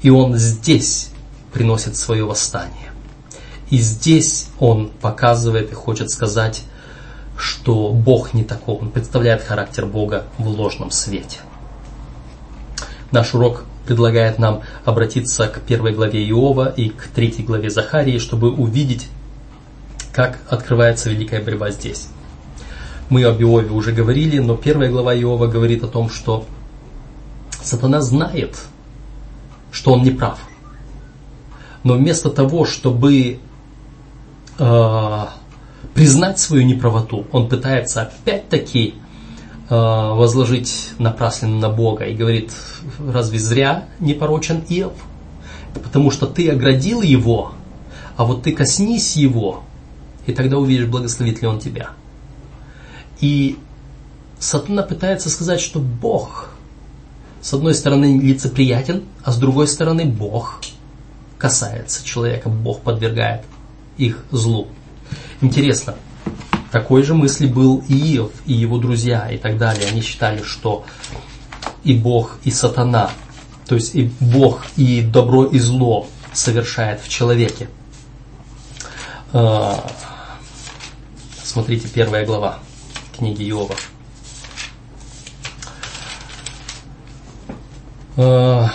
И 0.00 0.08
он 0.08 0.36
здесь 0.36 1.10
приносит 1.52 1.96
свое 1.96 2.24
восстание. 2.24 2.90
И 3.68 3.76
здесь 3.76 4.48
он 4.58 4.90
показывает 5.02 5.72
и 5.72 5.74
хочет 5.74 6.10
сказать, 6.10 6.62
что 7.36 7.90
Бог 7.92 8.32
не 8.32 8.44
такой. 8.44 8.76
Он 8.76 8.90
представляет 8.90 9.42
характер 9.42 9.84
Бога 9.84 10.24
в 10.38 10.48
ложном 10.48 10.90
свете. 10.90 11.40
Наш 13.12 13.34
урок 13.34 13.64
предлагает 13.86 14.38
нам 14.38 14.62
обратиться 14.84 15.46
к 15.46 15.60
первой 15.60 15.92
главе 15.92 16.28
Иова 16.28 16.68
и 16.68 16.88
к 16.88 17.08
третьей 17.08 17.44
главе 17.44 17.70
Захарии, 17.70 18.18
чтобы 18.18 18.50
увидеть, 18.50 19.08
как 20.12 20.38
открывается 20.48 21.10
великая 21.10 21.40
борьба 21.40 21.70
здесь. 21.70 22.08
Мы 23.08 23.22
об 23.24 23.40
Иове 23.40 23.70
уже 23.70 23.92
говорили, 23.92 24.38
но 24.38 24.56
первая 24.56 24.90
глава 24.90 25.14
Иова 25.14 25.46
говорит 25.46 25.84
о 25.84 25.88
том, 25.88 26.10
что 26.10 26.44
сатана 27.62 28.00
знает, 28.00 28.58
что 29.70 29.92
он 29.92 30.02
не 30.02 30.10
прав. 30.10 30.40
Но 31.84 31.94
вместо 31.94 32.30
того, 32.30 32.64
чтобы 32.64 33.38
э, 34.58 35.24
признать 35.94 36.40
свою 36.40 36.64
неправоту, 36.64 37.26
он 37.30 37.48
пытается 37.48 38.02
опять-таки 38.02 38.96
возложить 39.68 40.90
напрасленно 40.98 41.58
на 41.58 41.68
Бога 41.70 42.04
и 42.04 42.14
говорит, 42.14 42.52
разве 42.98 43.38
зря 43.38 43.88
не 43.98 44.14
порочен 44.14 44.64
Иов? 44.68 44.94
Потому 45.74 46.10
что 46.10 46.26
ты 46.26 46.48
оградил 46.50 47.02
его, 47.02 47.52
а 48.16 48.24
вот 48.24 48.44
ты 48.44 48.52
коснись 48.52 49.16
его, 49.16 49.64
и 50.26 50.32
тогда 50.32 50.58
увидишь, 50.58 50.86
благословит 50.86 51.42
ли 51.42 51.48
он 51.48 51.58
тебя. 51.58 51.90
И 53.20 53.58
Сатана 54.38 54.82
пытается 54.82 55.30
сказать, 55.30 55.60
что 55.60 55.80
Бог, 55.80 56.50
с 57.40 57.52
одной 57.52 57.74
стороны, 57.74 58.18
лицеприятен, 58.18 59.04
а 59.24 59.32
с 59.32 59.38
другой 59.38 59.68
стороны, 59.68 60.04
Бог 60.04 60.60
касается 61.38 62.04
человека, 62.04 62.48
Бог 62.48 62.80
подвергает 62.80 63.42
их 63.96 64.24
злу. 64.30 64.68
Интересно, 65.40 65.94
такой 66.70 67.02
же 67.02 67.14
мысли 67.14 67.46
был 67.46 67.84
и 67.88 68.16
Иов, 68.16 68.32
и 68.46 68.52
его 68.52 68.78
друзья, 68.78 69.30
и 69.30 69.38
так 69.38 69.58
далее. 69.58 69.88
Они 69.88 70.00
считали, 70.00 70.42
что 70.42 70.84
и 71.84 71.94
Бог, 71.94 72.38
и 72.44 72.50
сатана, 72.50 73.10
то 73.66 73.74
есть 73.74 73.94
и 73.94 74.10
Бог, 74.20 74.64
и 74.76 75.02
добро, 75.02 75.44
и 75.44 75.58
зло 75.58 76.08
совершает 76.32 77.00
в 77.00 77.08
человеке. 77.08 77.68
Э, 79.32 79.74
смотрите, 81.42 81.88
первая 81.88 82.24
глава 82.24 82.58
книги 83.16 83.48
Иова. 83.48 83.74
Uh... 88.16 88.66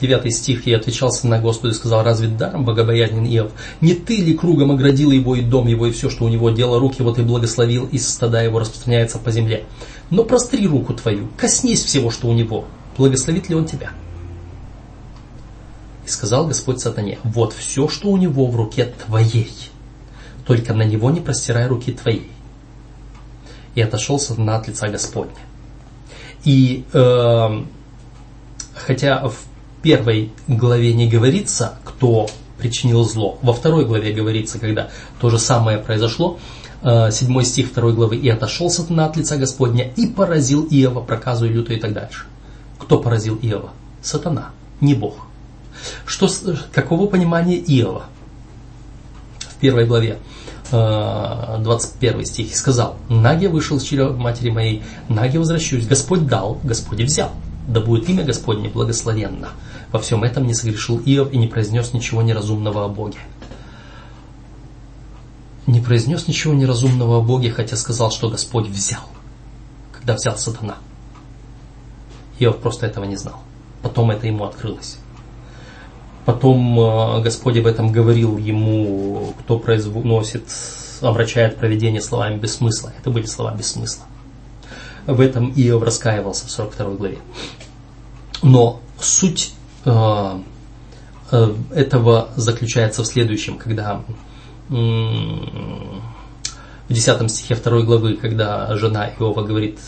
Девятый 0.00 0.30
стих, 0.30 0.66
«И 0.66 0.72
отвечал 0.72 1.12
сына 1.12 1.38
Господу 1.38 1.72
и 1.72 1.76
сказал, 1.76 2.02
разве 2.02 2.28
даром 2.28 2.64
богобоязнен 2.64 3.26
Иов? 3.26 3.52
Не 3.82 3.94
ты 3.94 4.16
ли 4.16 4.32
кругом 4.32 4.70
оградил 4.70 5.10
его 5.10 5.36
и 5.36 5.42
дом 5.42 5.66
его, 5.66 5.86
и 5.86 5.92
все, 5.92 6.08
что 6.08 6.24
у 6.24 6.28
него 6.28 6.48
дело 6.50 6.80
рук 6.80 6.98
его, 6.98 7.12
ты 7.12 7.22
благословил, 7.22 7.86
и 7.86 7.98
стада 7.98 8.42
его 8.42 8.58
распространяется 8.58 9.18
по 9.18 9.30
земле? 9.30 9.64
Но 10.08 10.24
простри 10.24 10.66
руку 10.66 10.94
твою, 10.94 11.28
коснись 11.36 11.84
всего, 11.84 12.10
что 12.10 12.28
у 12.28 12.32
него, 12.32 12.64
благословит 12.96 13.50
ли 13.50 13.54
он 13.54 13.66
тебя?» 13.66 13.90
И 16.06 16.08
сказал 16.08 16.46
Господь 16.46 16.80
сатане, 16.80 17.18
«Вот 17.22 17.52
все, 17.52 17.86
что 17.86 18.08
у 18.08 18.16
него 18.16 18.46
в 18.46 18.56
руке 18.56 18.94
твоей, 19.06 19.52
только 20.46 20.72
на 20.72 20.82
него 20.82 21.10
не 21.10 21.20
простирай 21.20 21.66
руки 21.66 21.92
твоей». 21.92 22.30
И 23.74 23.82
отошел 23.82 24.18
сатана 24.18 24.56
от 24.56 24.66
лица 24.66 24.88
Господня. 24.88 25.36
И 26.44 26.84
э, 26.94 27.64
хотя 28.74 29.28
в 29.28 29.49
первой 29.82 30.32
главе 30.46 30.92
не 30.94 31.08
говорится, 31.08 31.74
кто 31.84 32.28
причинил 32.58 33.04
зло, 33.04 33.38
во 33.42 33.52
второй 33.52 33.86
главе 33.86 34.12
говорится, 34.12 34.58
когда 34.58 34.90
то 35.20 35.30
же 35.30 35.38
самое 35.38 35.78
произошло, 35.78 36.38
э, 36.82 37.10
седьмой 37.10 37.44
стих 37.44 37.68
второй 37.68 37.94
главы, 37.94 38.16
«И 38.16 38.28
отошел 38.28 38.70
сатана 38.70 39.06
от 39.06 39.16
лица 39.16 39.36
Господня, 39.36 39.90
и 39.96 40.06
поразил 40.06 40.66
Иова 40.70 41.00
проказу 41.00 41.46
и 41.46 41.48
люто» 41.48 41.72
и 41.72 41.80
так 41.80 41.92
дальше. 41.92 42.26
Кто 42.78 42.98
поразил 42.98 43.38
Иова? 43.40 43.70
Сатана, 44.02 44.50
не 44.80 44.94
Бог. 44.94 45.26
Что, 46.04 46.28
каково 46.72 47.06
понимание 47.06 47.58
Иова? 47.58 48.04
В 49.40 49.54
первой 49.60 49.86
главе 49.86 50.18
21 50.70 52.24
стих, 52.24 52.52
и 52.52 52.54
сказал, 52.54 52.96
«Наге 53.08 53.48
вышел 53.48 53.78
из 53.78 53.82
чрева 53.82 54.12
матери 54.12 54.50
моей, 54.50 54.82
наге 55.08 55.38
возвращусь, 55.38 55.86
Господь 55.86 56.26
дал, 56.26 56.60
Господь 56.62 57.00
взял, 57.00 57.32
да 57.72 57.80
будет 57.80 58.08
имя 58.08 58.24
Господне 58.24 58.68
благословенно». 58.68 59.50
Во 59.92 59.98
всем 59.98 60.22
этом 60.22 60.46
не 60.46 60.54
согрешил 60.54 61.00
Иов 61.04 61.32
и 61.32 61.36
не 61.36 61.48
произнес 61.48 61.92
ничего 61.92 62.22
неразумного 62.22 62.84
о 62.84 62.88
Боге. 62.88 63.18
Не 65.66 65.80
произнес 65.80 66.28
ничего 66.28 66.54
неразумного 66.54 67.18
о 67.18 67.20
Боге, 67.20 67.50
хотя 67.50 67.76
сказал, 67.76 68.10
что 68.10 68.28
Господь 68.28 68.68
взял, 68.68 69.02
когда 69.92 70.14
взял 70.14 70.36
сатана. 70.36 70.76
Иов 72.38 72.58
просто 72.58 72.86
этого 72.86 73.04
не 73.04 73.16
знал. 73.16 73.40
Потом 73.82 74.10
это 74.10 74.26
ему 74.26 74.44
открылось. 74.44 74.98
Потом 76.24 76.78
э, 76.78 77.22
Господь 77.22 77.56
об 77.58 77.66
этом 77.66 77.90
говорил 77.90 78.38
ему, 78.38 79.34
кто 79.40 79.58
произносит, 79.58 80.44
обращает 81.00 81.56
проведение 81.56 82.00
словами 82.00 82.38
без 82.38 82.54
смысла. 82.54 82.92
Это 82.98 83.10
были 83.10 83.26
слова 83.26 83.52
без 83.54 83.72
смысла. 83.72 84.04
В 85.10 85.20
этом 85.20 85.52
Иов 85.56 85.82
раскаивался 85.82 86.46
в 86.46 86.50
42 86.50 86.94
главе. 86.94 87.18
Но 88.42 88.80
суть 89.00 89.52
э, 89.84 90.38
э, 91.32 91.54
этого 91.74 92.28
заключается 92.36 93.02
в 93.02 93.06
следующем, 93.06 93.58
когда 93.58 94.02
в 94.68 96.00
10 96.88 97.30
стихе 97.30 97.56
2 97.56 97.80
главы, 97.82 98.14
когда 98.14 98.76
жена 98.76 99.08
Иова 99.18 99.42
говорит 99.42 99.80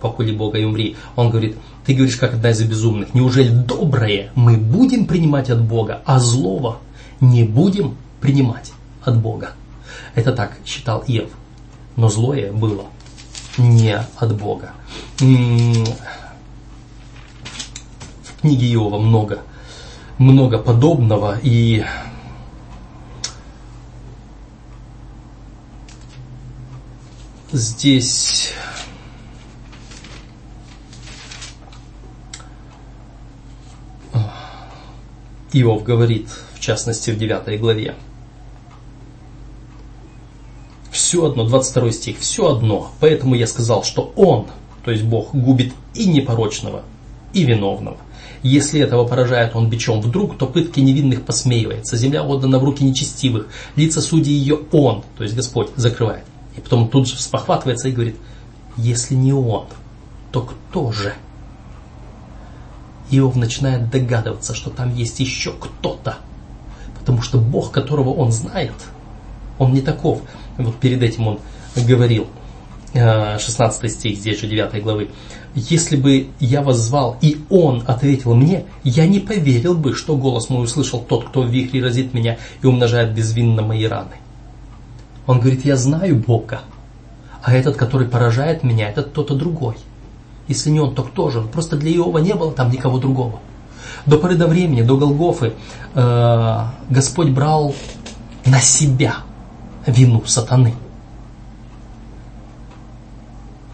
«покули 0.00 0.32
Бога 0.32 0.58
и 0.58 0.64
умри», 0.64 0.96
он 1.14 1.30
говорит 1.30 1.56
«ты 1.84 1.94
говоришь, 1.94 2.16
как 2.16 2.34
одна 2.34 2.50
из 2.50 2.60
безумных, 2.62 3.14
неужели 3.14 3.50
доброе 3.50 4.32
мы 4.34 4.56
будем 4.56 5.06
принимать 5.06 5.48
от 5.48 5.62
Бога, 5.62 6.02
а 6.04 6.18
злого 6.18 6.78
не 7.20 7.44
будем 7.44 7.96
принимать 8.20 8.72
от 9.04 9.16
Бога?» 9.16 9.52
Это 10.16 10.32
так 10.32 10.56
считал 10.64 11.04
Иов, 11.06 11.30
но 11.94 12.08
злое 12.08 12.50
было 12.50 12.86
не 13.58 13.98
от 14.16 14.36
Бога. 14.36 14.72
В 15.18 15.84
книге 18.40 18.72
Иова 18.72 18.98
много, 18.98 19.42
много 20.18 20.58
подобного, 20.58 21.38
и 21.42 21.84
здесь 27.52 28.52
Иов 35.52 35.82
говорит, 35.84 36.28
в 36.54 36.60
частности, 36.60 37.10
в 37.10 37.18
9 37.18 37.58
главе. 37.60 37.94
Все 40.96 41.26
одно, 41.26 41.44
22 41.44 41.92
стих, 41.92 42.18
все 42.20 42.48
одно. 42.48 42.90
Поэтому 43.00 43.34
я 43.34 43.46
сказал, 43.46 43.84
что 43.84 44.14
Он, 44.16 44.46
то 44.82 44.90
есть 44.90 45.04
Бог, 45.04 45.34
губит 45.34 45.74
и 45.92 46.06
непорочного, 46.06 46.84
и 47.34 47.44
виновного. 47.44 47.98
Если 48.42 48.80
этого 48.80 49.06
поражает 49.06 49.54
он 49.54 49.68
бичом 49.68 50.00
вдруг, 50.00 50.38
то 50.38 50.46
пытки 50.46 50.80
невинных 50.80 51.22
посмеивается. 51.26 51.98
Земля 51.98 52.22
отдана 52.22 52.58
в 52.58 52.64
руки 52.64 52.82
нечестивых. 52.82 53.48
Лица 53.76 54.00
судьи 54.00 54.32
ее 54.32 54.60
он, 54.72 55.04
то 55.18 55.22
есть 55.22 55.36
Господь, 55.36 55.68
закрывает. 55.76 56.24
И 56.56 56.62
потом 56.62 56.88
тут 56.88 57.08
же 57.08 57.18
спохватывается 57.18 57.88
и 57.88 57.92
говорит, 57.92 58.16
если 58.78 59.16
не 59.16 59.34
он, 59.34 59.66
то 60.32 60.40
кто 60.40 60.92
же? 60.92 61.12
Иов 63.10 63.36
начинает 63.36 63.90
догадываться, 63.90 64.54
что 64.54 64.70
там 64.70 64.94
есть 64.94 65.20
еще 65.20 65.52
кто-то. 65.52 66.16
Потому 66.98 67.20
что 67.20 67.36
Бог, 67.36 67.70
которого 67.70 68.14
он 68.14 68.32
знает, 68.32 68.72
он 69.58 69.74
не 69.74 69.82
таков. 69.82 70.22
Вот 70.58 70.76
перед 70.76 71.02
этим 71.02 71.28
он 71.28 71.38
говорил, 71.76 72.26
16 72.94 73.84
э, 73.84 73.88
стих, 73.88 74.18
здесь 74.18 74.40
же 74.40 74.46
9 74.46 74.82
главы. 74.82 75.10
«Если 75.54 75.96
бы 75.96 76.28
я 76.38 76.62
воззвал, 76.62 77.16
и 77.20 77.38
он 77.50 77.82
ответил 77.86 78.34
мне, 78.34 78.64
я 78.84 79.06
не 79.06 79.20
поверил 79.20 79.74
бы, 79.74 79.94
что 79.94 80.16
голос 80.16 80.50
мой 80.50 80.64
услышал 80.64 81.00
тот, 81.00 81.28
кто 81.28 81.42
в 81.42 81.48
вихре 81.48 81.82
разит 81.82 82.14
меня 82.14 82.38
и 82.62 82.66
умножает 82.66 83.14
безвинно 83.14 83.62
мои 83.62 83.84
раны». 83.84 84.16
Он 85.26 85.40
говорит, 85.40 85.64
я 85.64 85.76
знаю 85.76 86.16
Бога, 86.16 86.60
а 87.42 87.52
этот, 87.52 87.76
который 87.76 88.06
поражает 88.06 88.62
меня, 88.62 88.88
это 88.88 89.02
кто-то 89.02 89.34
другой. 89.34 89.76
Если 90.46 90.70
не 90.70 90.78
он, 90.78 90.94
то 90.94 91.02
кто 91.02 91.30
же? 91.30 91.42
Просто 91.42 91.76
для 91.76 91.90
Иова 91.90 92.18
не 92.18 92.34
было 92.34 92.52
там 92.52 92.70
никого 92.70 92.98
другого. 92.98 93.40
До 94.04 94.18
поры 94.18 94.36
до 94.36 94.46
времени, 94.46 94.82
до 94.82 94.96
Голгофы, 94.96 95.54
э, 95.94 96.60
Господь 96.90 97.30
брал 97.30 97.74
на 98.44 98.60
себя 98.60 99.16
вину 99.86 100.24
сатаны. 100.26 100.74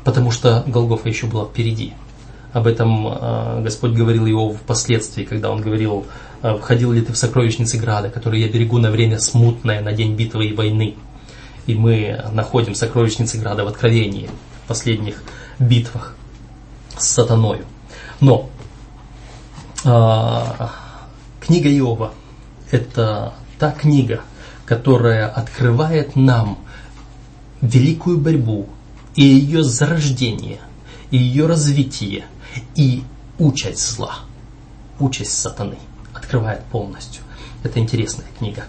Потому 0.05 0.31
что 0.31 0.65
Голгофа 0.67 1.09
еще 1.09 1.27
была 1.27 1.45
впереди. 1.45 1.95
Об 2.53 2.67
этом 2.67 3.07
э, 3.09 3.63
Господь 3.63 3.93
говорил 3.93 4.27
его 4.27 4.53
впоследствии, 4.53 5.25
когда 5.25 5.51
он 5.51 5.63
говорил, 5.63 6.07
э, 6.43 6.57
«Входил 6.59 6.93
ли 6.93 7.01
ты 7.01 7.13
в 7.13 7.17
сокровищницы 7.17 7.79
Града, 7.79 8.11
которые 8.11 8.43
я 8.43 8.53
берегу 8.53 8.79
на 8.79 8.91
время 8.91 9.19
смутное, 9.19 9.81
на 9.81 9.93
день 9.93 10.15
битвы 10.17 10.47
и 10.47 10.55
войны?» 10.55 10.97
И 11.67 11.75
мы 11.75 12.23
находим 12.33 12.75
сокровищницы 12.75 13.39
Града 13.39 13.65
в 13.65 13.69
Откровении, 13.69 14.29
в 14.65 14.69
последних 14.69 15.23
битвах 15.59 16.15
с 16.99 17.07
сатаною. 17.07 17.65
Но 18.21 18.51
э, 19.85 20.69
книга 21.41 21.71
Иова– 21.71 22.13
это 22.71 23.33
та 23.59 23.71
книга, 23.71 24.21
которая 24.73 25.29
открывает 25.29 26.17
нам 26.17 26.57
великую 27.61 28.17
борьбу 28.17 28.71
и 29.15 29.23
ее 29.23 29.63
зарождение, 29.63 30.61
и 31.11 31.19
ее 31.19 31.45
развитие, 31.45 32.25
и 32.75 33.03
участь 33.39 33.87
зла, 33.87 34.21
участь 34.99 35.37
сатаны 35.37 35.77
открывает 36.15 36.65
полностью. 36.65 37.23
Это 37.63 37.81
интересная 37.81 38.25
книга. 38.39 38.65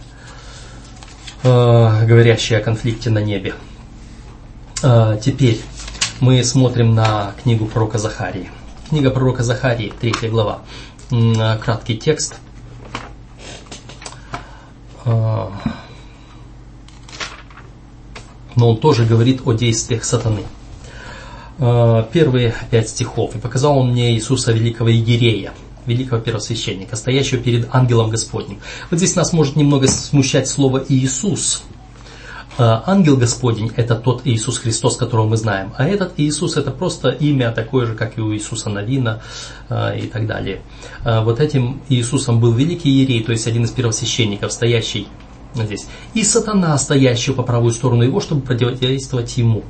Э, 1.43 2.05
говорящие 2.05 2.59
о 2.59 2.61
конфликте 2.61 3.09
на 3.09 3.19
небе. 3.19 3.53
Э, 4.83 5.17
теперь 5.23 5.61
мы 6.19 6.43
смотрим 6.43 6.93
на 6.93 7.33
книгу 7.41 7.65
пророка 7.65 7.97
Захарии. 7.97 8.51
Книга 8.89 9.09
пророка 9.09 9.41
Захарии, 9.41 9.93
3 10.01 10.27
глава. 10.27 10.63
Э, 11.11 11.57
краткий 11.59 11.97
текст. 11.97 12.35
Но 18.55 18.69
он 18.69 18.77
тоже 18.77 19.05
говорит 19.05 19.41
о 19.45 19.53
действиях 19.53 20.03
сатаны. 20.03 20.43
Первые 21.57 22.55
пять 22.71 22.89
стихов. 22.89 23.35
«И 23.35 23.39
показал 23.39 23.77
он 23.77 23.91
мне 23.91 24.13
Иисуса 24.13 24.51
Великого 24.51 24.89
Егерея, 24.89 25.53
великого 25.85 26.21
первосвященника, 26.21 26.95
стоящего 26.95 27.41
перед 27.41 27.73
ангелом 27.73 28.09
Господним. 28.09 28.59
Вот 28.89 28.97
здесь 28.97 29.15
нас 29.15 29.33
может 29.33 29.55
немного 29.55 29.87
смущать 29.87 30.47
слово 30.47 30.83
Иисус. 30.89 31.63
А, 32.57 32.83
ангел 32.85 33.17
Господень– 33.17 33.71
это 33.75 33.95
тот 33.95 34.21
Иисус 34.25 34.59
Христос, 34.59 34.97
которого 34.97 35.27
мы 35.27 35.37
знаем. 35.37 35.73
А 35.75 35.87
этот 35.87 36.13
Иисус– 36.17 36.55
это 36.57 36.69
просто 36.69 37.09
имя 37.09 37.51
такое 37.51 37.87
же, 37.87 37.95
как 37.95 38.17
и 38.17 38.21
у 38.21 38.31
Иисуса 38.33 38.69
Навина 38.69 39.21
а, 39.69 39.95
и 39.95 40.07
так 40.07 40.27
далее. 40.27 40.61
Вот 41.03 41.39
этим 41.39 41.81
Иисусом 41.89 42.39
был 42.39 42.53
великий 42.53 42.89
Иерей, 42.89 43.23
то 43.23 43.31
есть 43.31 43.47
один 43.47 43.63
из 43.63 43.71
первосвященников, 43.71 44.51
стоящий 44.51 45.07
здесь. 45.55 45.87
И 46.13 46.23
сатана, 46.23 46.77
стоящий 46.77 47.33
по 47.33 47.43
правую 47.43 47.71
сторону 47.71 48.03
его, 48.03 48.19
чтобы 48.19 48.41
противодействовать 48.41 49.37
ему. 49.37 49.63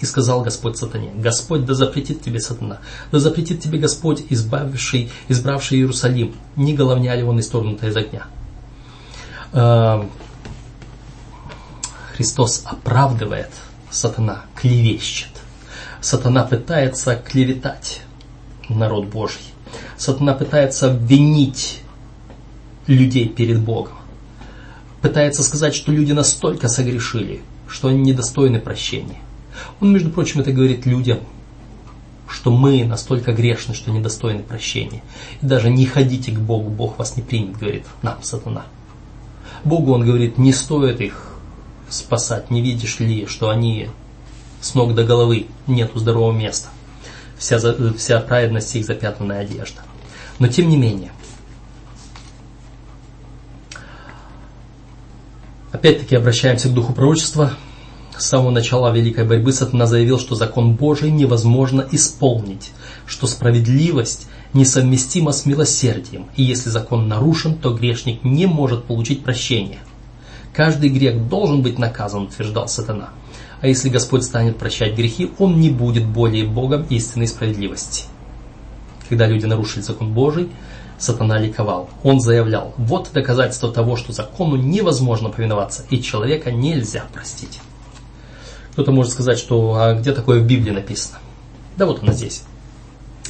И 0.00 0.04
сказал 0.04 0.42
Господь 0.42 0.76
сатане, 0.76 1.12
Господь 1.14 1.64
да 1.64 1.74
запретит 1.74 2.22
тебе 2.22 2.40
сатана, 2.40 2.78
да 3.12 3.20
запретит 3.20 3.60
тебе 3.60 3.78
Господь, 3.78 4.24
избавивший, 4.30 5.10
избравший 5.28 5.78
Иерусалим, 5.78 6.34
не 6.56 6.74
головня 6.74 7.14
ли 7.14 7.22
он 7.22 7.38
исторгнута 7.38 7.86
из 7.86 7.96
огня. 7.96 8.24
Эм, 9.52 10.10
Христос 12.16 12.62
оправдывает, 12.64 13.50
сатана 13.90 14.46
клевещет. 14.56 15.30
Сатана 16.00 16.42
пытается 16.42 17.14
клеветать 17.14 18.00
народ 18.68 19.06
Божий. 19.06 19.42
Сатана 19.96 20.34
пытается 20.34 20.90
обвинить 20.90 21.82
людей 22.86 23.28
перед 23.28 23.60
Богом. 23.60 23.94
Пытается 25.02 25.42
сказать, 25.42 25.74
что 25.74 25.92
люди 25.92 26.12
настолько 26.12 26.68
согрешили, 26.68 27.42
что 27.68 27.88
они 27.88 28.00
недостойны 28.00 28.60
прощения– 28.60 29.18
Он, 29.80 29.92
между 29.92 30.10
прочим, 30.10 30.40
это 30.40 30.52
говорит 30.52 30.86
людям, 30.86 31.20
что 32.28 32.50
мы 32.50 32.84
настолько 32.84 33.32
грешны, 33.32 33.74
что 33.74 33.90
недостойны 33.90 34.42
прощения. 34.42 35.02
И 35.40 35.46
даже 35.46 35.68
не 35.68 35.84
ходите 35.86 36.32
к 36.32 36.38
Богу, 36.38 36.70
Бог 36.70 36.98
вас 36.98 37.16
не 37.16 37.22
примет, 37.22 37.58
говорит 37.58 37.84
нам 38.00 38.22
сатана. 38.22 38.64
Богу 39.64 39.92
он 39.92 40.04
говорит, 40.04 40.38
не 40.38 40.52
стоит 40.52 41.00
их 41.00 41.36
спасать, 41.88 42.50
не 42.50 42.62
видишь 42.62 43.00
ли, 43.00 43.26
что 43.26 43.50
они 43.50 43.90
с 44.60 44.74
ног 44.74 44.94
до 44.94 45.04
головы, 45.04 45.46
нету 45.66 45.98
здорового 45.98 46.32
места. 46.32 46.68
Вся, 47.36 47.58
вся 47.96 48.20
праведность 48.20 48.74
их 48.76 48.86
запятнанная 48.86 49.40
одежда. 49.40 49.82
Но 50.38 50.48
тем 50.48 50.68
не 50.68 50.76
менее, 50.76 51.12
опять-таки 55.72 56.14
обращаемся 56.14 56.68
к 56.68 56.74
духу 56.74 56.92
пророчества. 56.92 57.52
С 58.16 58.26
самого 58.26 58.50
начала 58.50 58.92
великой 58.92 59.24
борьбы 59.24 59.52
Сатана 59.52 59.86
заявил, 59.86 60.18
что 60.18 60.34
закон 60.34 60.74
Божий 60.74 61.10
невозможно 61.10 61.86
исполнить, 61.90 62.70
что 63.06 63.26
справедливость 63.26 64.28
несовместима 64.52 65.32
с 65.32 65.46
милосердием, 65.46 66.26
и 66.36 66.42
если 66.42 66.68
закон 66.68 67.08
нарушен, 67.08 67.56
то 67.56 67.72
грешник 67.72 68.22
не 68.22 68.46
может 68.46 68.84
получить 68.84 69.24
прощения. 69.24 69.78
Каждый 70.52 70.90
грех 70.90 71.28
должен 71.28 71.62
быть 71.62 71.78
наказан, 71.78 72.24
утверждал 72.24 72.68
Сатана. 72.68 73.08
А 73.62 73.66
если 73.66 73.88
Господь 73.88 74.24
станет 74.24 74.58
прощать 74.58 74.94
грехи, 74.94 75.30
Он 75.38 75.58
не 75.58 75.70
будет 75.70 76.04
более 76.04 76.44
Богом 76.44 76.84
истинной 76.90 77.28
справедливости. 77.28 78.04
Когда 79.08 79.26
люди 79.26 79.46
нарушили 79.46 79.82
закон 79.82 80.12
Божий, 80.12 80.50
Сатана 81.02 81.38
ликовал. 81.38 81.90
Он 82.02 82.20
заявлял, 82.20 82.74
вот 82.76 83.10
доказательство 83.12 83.72
того, 83.72 83.96
что 83.96 84.12
закону 84.12 84.56
невозможно 84.56 85.30
повиноваться, 85.30 85.84
и 85.90 86.00
человека 86.00 86.52
нельзя 86.52 87.04
простить. 87.12 87.60
Кто-то 88.72 88.92
может 88.92 89.12
сказать, 89.12 89.38
что 89.38 89.74
а 89.74 89.94
где 89.94 90.12
такое 90.12 90.40
в 90.40 90.46
Библии 90.46 90.70
написано? 90.70 91.18
Да 91.76 91.86
вот 91.86 92.02
оно 92.02 92.12
здесь. 92.12 92.44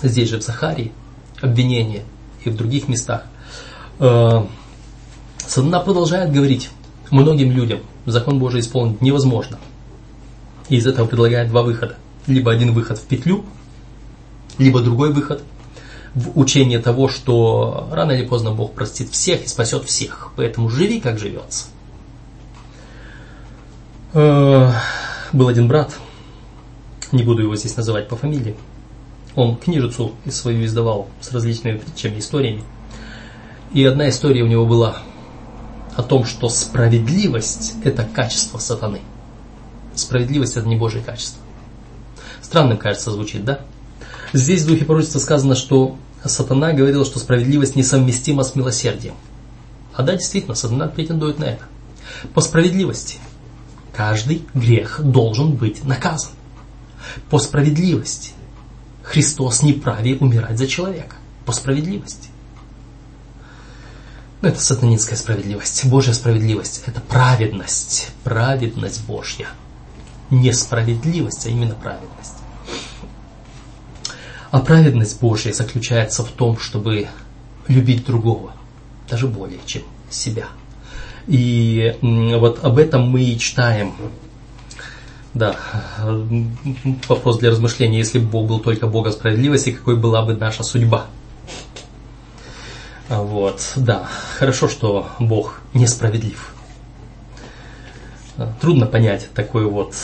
Здесь 0.03 0.29
же 0.29 0.39
в 0.39 0.43
Сахарии 0.43 0.93
обвинение 1.41 2.05
и 2.45 2.51
в 2.51 2.57
других 2.57 2.89
местах. 2.89 3.23
Э, 3.99 4.45
Сатана 5.39 5.81
продолжает 5.81 6.33
говорить 6.33 6.71
многим 7.11 7.51
людям, 7.53 7.81
закон 8.07 8.39
Божий 8.39 8.61
исполнить 8.61 9.01
невозможно– 9.01 9.59
и 10.73 10.77
из 10.77 10.87
этого 10.87 11.07
предлагает 11.07 11.49
два 11.49 11.63
выхода. 11.63 11.97
Либо 12.27 12.51
один 12.51 12.73
выход 12.73 12.97
в 12.99 13.03
петлю, 13.03 13.45
либо 14.57 14.81
другой 14.81 15.13
выход 15.13 15.43
в 16.15 16.39
учение 16.39 16.79
того, 16.79 17.09
что 17.09 17.89
рано 17.91 18.13
или 18.13 18.27
поздно 18.27 18.53
Бог 18.53 18.75
простит 18.75 19.11
всех 19.11 19.45
и 19.45 19.49
спасет 19.49 19.85
всех. 19.85 20.33
Поэтому 20.37 20.69
живи, 20.69 21.01
как 21.01 21.19
живется. 21.19 21.67
Э, 24.13 24.71
был 25.33 25.49
один 25.49 25.69
брат, 25.69 25.97
не 27.13 27.23
буду 27.23 27.43
его 27.43 27.57
здесь 27.57 27.77
называть 27.77 28.09
по 28.09 28.17
фамилии, 28.17 28.57
он 29.35 29.57
книжицу 29.57 30.13
свою 30.31 30.65
издавал 30.67 31.09
с 31.21 31.33
различными 31.33 31.79
притчами, 31.79 32.19
историями. 32.19 32.65
И 33.73 33.85
одна 33.85 34.11
история 34.11 34.43
у 34.43 34.47
него 34.47 34.67
была 34.67 34.99
о 35.97 36.03
том, 36.03 36.27
что 36.27 36.51
справедливость– 36.51 37.77
это 37.85 38.05
качество 38.05 38.59
сатаны– 38.59 39.01
Справедливость– 39.95 40.57
это 40.57 40.67
не 40.67 40.77
Божье 40.77 41.03
качество. 41.03 41.41
Странным, 42.41 42.79
кажется, 42.79 43.11
звучит, 43.11 43.45
да? 43.45 43.61
Здесь 44.33 44.63
в 44.63 44.67
Духе 44.67 44.85
Пророчества 44.85 45.19
сказано, 45.19 45.55
что 45.55 45.97
сатана 46.25 46.73
говорил, 46.73 47.05
что 47.05 47.19
справедливость 47.19 47.77
несовместима 47.77 48.45
с 48.45 48.55
милосердием. 48.55 49.15
А 49.95 50.03
да, 50.03 50.15
действительно, 50.15 50.55
сатана 50.55 50.89
претендует 50.89 51.39
на 51.39 51.45
это. 51.45 51.65
По 52.33 52.41
справедливости 52.41 53.19
каждый 53.95 54.47
грех 54.55 55.01
должен 55.03 55.55
быть 55.55 55.85
наказан. 55.85 56.33
По 57.29 57.39
справедливости 57.39 58.33
Христос 59.03 59.63
не 59.63 59.75
праве 59.75 60.17
умирать 60.17 60.59
за 60.59 60.67
человека. 60.67 61.17
По 61.45 61.53
справедливости. 61.53 62.29
Но 64.41 64.49
это 64.49 64.61
сатанинская 64.61 65.19
справедливость. 65.19 65.85
Божья 65.87 66.13
справедливость– 66.15 66.83
это 66.87 67.01
праведность. 67.01 68.11
Праведность 68.25 69.05
Божья– 69.05 69.49
не 70.31 70.53
справедливость, 70.53 71.47
а 71.47 71.51
именно 71.51 71.75
праведность. 71.75 72.42
А 74.53 74.61
праведность 74.61 75.19
Божья 75.19 75.51
заключается 75.55 76.23
в 76.23 76.31
том, 76.31 76.59
чтобы 76.59 77.09
любить 77.69 78.05
другого, 78.05 78.53
даже 79.09 79.27
более, 79.27 79.59
чем 79.65 79.83
себя. 80.11 80.49
И 81.27 81.97
вот 82.03 82.63
об 82.63 82.77
этом 82.77 83.09
мы 83.09 83.25
и 83.25 83.39
читаем. 83.39 83.95
Да, 85.33 85.57
вопрос 87.09 87.39
для 87.39 87.51
размышления, 87.51 87.97
если 87.97 88.19
бы 88.19 88.27
Бог 88.27 88.47
был 88.47 88.61
только 88.61 88.87
Богом 88.87 89.13
справедливости, 89.13 89.73
какой 89.73 89.97
была 89.97 90.21
бы 90.21 90.35
наша 90.35 90.63
судьба? 90.63 91.07
Вот, 93.09 93.73
да, 93.77 94.07
хорошо, 94.39 94.69
что 94.69 95.09
Бог 95.19 95.63
несправедлив. 95.73 96.55
Трудно 98.61 98.85
понять 98.85 99.31
такой 99.33 99.65
вот 99.65 99.95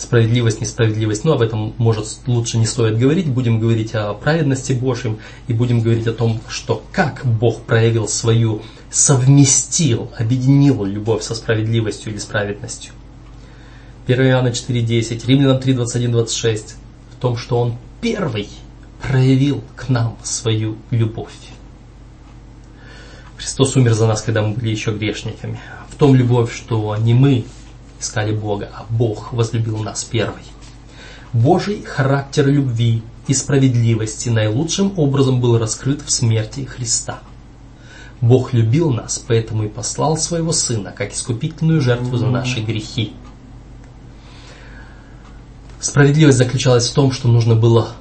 справедливость, 0.00 0.60
несправедливость. 0.60 1.24
Но 1.24 1.32
об 1.32 1.42
этом, 1.42 1.74
может, 1.78 2.06
лучше 2.26 2.58
не 2.58 2.66
стоит 2.66 2.98
говорить. 2.98 3.26
Будем 3.26 3.60
говорить 3.60 3.94
о 3.94 4.14
праведности 4.14 4.72
Божьем 4.72 5.18
и 5.46 5.52
будем 5.52 5.80
говорить 5.80 6.06
о 6.06 6.12
том, 6.12 6.40
что 6.48 6.82
как 6.92 7.22
Бог 7.24 7.62
проявил 7.62 8.08
свою, 8.08 8.62
совместил, 8.90 10.10
объединил 10.18 10.84
любовь 10.84 11.22
со 11.22 11.34
справедливостью 11.34 12.12
или 12.12 12.18
с 12.18 12.24
праведностью. 12.24 12.92
1 14.06 14.26
Иоанна 14.26 14.48
4.10, 14.48 15.26
Римлянам 15.26 15.58
3.21, 15.58 16.08
26. 16.08 16.76
В 17.16 17.20
том, 17.20 17.36
что 17.36 17.60
Он 17.60 17.76
первый 18.00 18.48
проявил 19.02 19.62
к 19.76 19.88
нам 19.88 20.16
свою 20.22 20.76
любовь. 20.90 21.32
Христос 23.36 23.76
умер 23.76 23.94
за 23.94 24.06
нас, 24.06 24.22
когда 24.22 24.42
мы 24.42 24.54
были 24.54 24.70
еще 24.70 24.92
грешниками. 24.92 25.58
В 25.88 25.96
том 25.96 26.14
любовь, 26.14 26.54
что 26.54 26.96
не 26.96 27.14
мы 27.14 27.44
искали 28.00 28.32
Бога, 28.32 28.70
а 28.74 28.86
Бог 28.88 29.32
возлюбил 29.32 29.78
нас 29.78 30.04
первый. 30.04 30.42
Божий 31.32 31.82
характер 31.82 32.48
любви 32.48 33.02
и 33.28 33.34
справедливости 33.34 34.28
наилучшим 34.28 34.98
образом 34.98 35.40
был 35.40 35.58
раскрыт 35.58 36.02
в 36.02 36.10
смерти 36.10 36.64
Христа. 36.64 37.20
Бог 38.20 38.52
любил 38.52 38.90
нас, 38.90 39.18
поэтому 39.18 39.64
и 39.64 39.68
послал 39.68 40.16
своего 40.16 40.52
Сына, 40.52 40.92
как 40.96 41.12
искупительную 41.12 41.80
жертву 41.80 42.16
за 42.16 42.26
наши 42.26 42.60
грехи. 42.60 43.12
Справедливость 45.80 46.38
заключалась 46.38 46.88
в 46.88 46.94
том, 46.94 47.12
что 47.12 47.28
нужно 47.28 47.54
было 47.54 47.92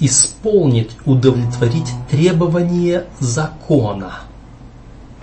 исполнить, 0.00 0.90
удовлетворить 1.04 1.88
требования 2.10 3.06
закона. 3.20 4.20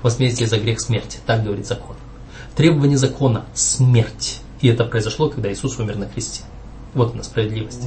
Возмездие 0.01 0.47
за 0.47 0.57
грех 0.57 0.79
смерти, 0.79 1.19
так 1.25 1.43
говорит 1.43 1.67
закон. 1.67 1.95
Требование 2.55 2.97
закона– 2.97 3.45
смерть. 3.53 4.41
И 4.61 4.67
это 4.67 4.83
произошло, 4.85 5.29
когда 5.29 5.51
Иисус 5.51 5.79
умер 5.79 5.97
на 5.97 6.05
кресте. 6.05 6.43
Вот 6.93 7.13
она 7.13 7.23
справедливость. 7.23 7.83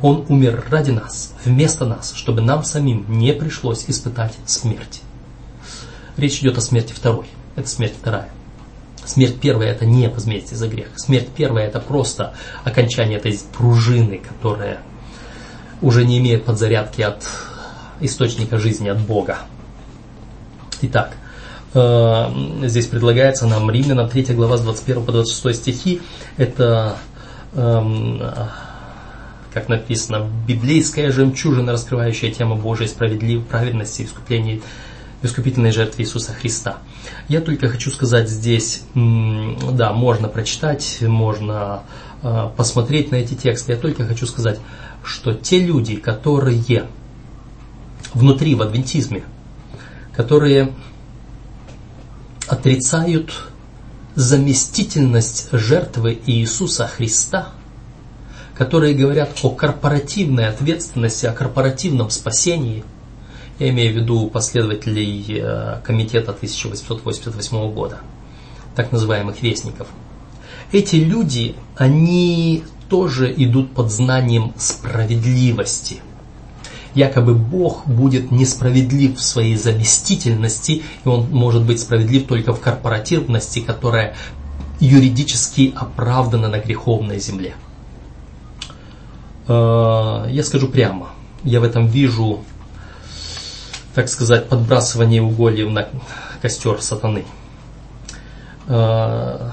Он 0.00 0.24
умер 0.28 0.64
ради 0.70 0.90
нас, 0.90 1.34
вместо 1.44 1.84
нас, 1.84 2.14
чтобы 2.14 2.40
нам 2.40 2.62
самим 2.62 3.04
не 3.08 3.32
пришлось 3.32 3.84
испытать 3.88 4.34
смерть. 4.46 5.02
Речь 6.16 6.38
идет 6.40 6.56
о 6.56 6.60
смерти 6.60 6.92
второй. 6.92 7.26
Это 7.56 7.68
смерть 7.68 7.94
вторая. 8.00 8.28
Смерть 9.04 9.40
первая– 9.40 9.68
это 9.72 9.84
не 9.84 10.08
возмездие 10.08 10.56
за 10.56 10.68
грех. 10.68 10.88
Смерть 10.96 11.28
первая– 11.34 11.66
это 11.68 11.80
просто 11.80 12.34
окончание 12.62 13.18
этой 13.18 13.38
пружины, 13.52 14.18
которая 14.26 14.80
уже 15.82 16.06
не 16.06 16.18
имеет 16.18 16.44
подзарядки 16.44 17.02
от 17.02 17.28
источника 18.00 18.58
жизни, 18.58 18.88
от 18.88 19.00
Бога. 19.00 19.38
Итак, 20.82 21.16
здесь 21.74 22.86
предлагается 22.86 23.46
нам 23.46 23.70
Римлянам 23.70 24.08
3 24.08 24.34
глава 24.34 24.56
с 24.56 24.60
21 24.60 25.04
по 25.04 25.12
26 25.12 25.60
стихи. 25.60 26.00
Это, 26.36 26.96
эм, 27.54 28.22
как 29.52 29.68
написано, 29.68 30.30
библейская 30.46 31.10
жемчужина, 31.10 31.72
раскрывающая 31.72 32.30
тему 32.30 32.54
Божьей 32.54 32.86
справедливой 32.86 33.44
праведности 33.44 34.02
и 34.02 34.04
искупления 34.04 34.60
искупительной 35.24 35.72
жертвы 35.72 36.02
Иисуса 36.02 36.32
Христа. 36.32 36.78
Я 37.28 37.40
только 37.40 37.68
хочу 37.68 37.90
сказать 37.90 38.28
здесь, 38.28 38.82
да, 38.94 39.92
можно 39.92 40.28
прочитать, 40.28 40.98
можно 41.00 41.82
э, 42.22 42.50
посмотреть 42.56 43.10
на 43.10 43.16
эти 43.16 43.34
тексты. 43.34 43.72
Я 43.72 43.78
только 43.78 44.04
хочу 44.04 44.26
сказать, 44.26 44.60
что 45.02 45.32
те 45.34 45.60
люди, 45.60 45.96
которые 45.96 46.84
внутри 48.12 48.54
в 48.54 48.62
адвентизме, 48.62 49.24
которые 50.14 50.72
отрицают 52.48 53.32
заместительность 54.14 55.48
жертвы 55.52 56.20
Иисуса 56.26 56.86
Христа, 56.86 57.48
которые 58.56 58.94
говорят 58.94 59.30
о 59.42 59.50
корпоративной 59.50 60.48
ответственности, 60.48 61.26
о 61.26 61.32
корпоративном 61.32 62.10
спасении, 62.10 62.84
я 63.58 63.70
имею 63.70 63.92
в 63.92 63.96
виду 63.96 64.28
последователей 64.28 65.24
э, 65.28 65.80
комитета 65.84 66.32
1888 66.32 67.72
года, 67.72 68.00
так 68.74 68.92
называемых 68.92 69.42
вестников. 69.42 69.88
Эти 70.72 70.96
люди, 70.96 71.54
они 71.76 72.64
тоже 72.88 73.32
идут 73.36 73.72
под 73.72 73.90
знанием 73.92 74.52
справедливости. 74.56 76.00
Якобы 76.94 77.34
Бог 77.34 77.86
будет 77.86 78.30
несправедлив 78.30 79.18
в 79.18 79.22
своей 79.22 79.56
заместительности, 79.56 80.82
и 81.04 81.08
Он 81.08 81.28
может 81.30 81.64
быть 81.64 81.80
справедлив 81.80 82.26
только 82.26 82.52
в 82.52 82.60
корпоративности, 82.60 83.60
которая 83.60 84.14
юридически 84.78 85.72
оправдана 85.76 86.48
на 86.48 86.58
греховной 86.58 87.18
земле. 87.18 87.54
Э, 89.48 90.26
я 90.30 90.42
скажу 90.44 90.68
прямо, 90.68 91.10
я 91.42 91.60
в 91.60 91.64
этом 91.64 91.86
вижу, 91.86 92.44
так 93.94 94.08
сказать, 94.08 94.48
подбрасывание 94.48 95.22
угольев 95.22 95.70
на 95.70 95.88
костер 96.40 96.80
сатаны. 96.80 97.24
Э, 98.68 99.50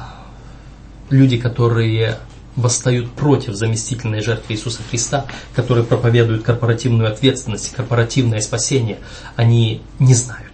люди, 1.09 1.37
которые 1.37 2.17
восстают 2.55 3.11
против 3.11 3.55
заместительной 3.55 4.21
жертвы 4.21 4.55
Иисуса 4.55 4.81
Христа, 4.89 5.25
которые 5.55 5.85
проповедуют 5.85 6.43
корпоративную 6.43 7.11
ответственность, 7.11 7.73
корпоративное 7.73 8.41
спасение, 8.41 8.99
они 9.35 9.81
не 9.99 10.13
знают 10.13 10.51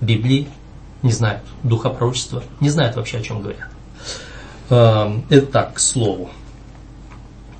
Библии, 0.00 0.48
не 1.02 1.12
знают 1.12 1.42
духа 1.62 1.90
пророчества, 1.90 2.42
не 2.60 2.70
знают 2.70 2.96
вообще, 2.96 3.18
о 3.18 3.22
чем 3.22 3.42
говорят. 3.42 3.68
Э, 4.70 5.20
это 5.28 5.46
так, 5.46 5.74
к 5.74 5.78
слову. 5.78 6.30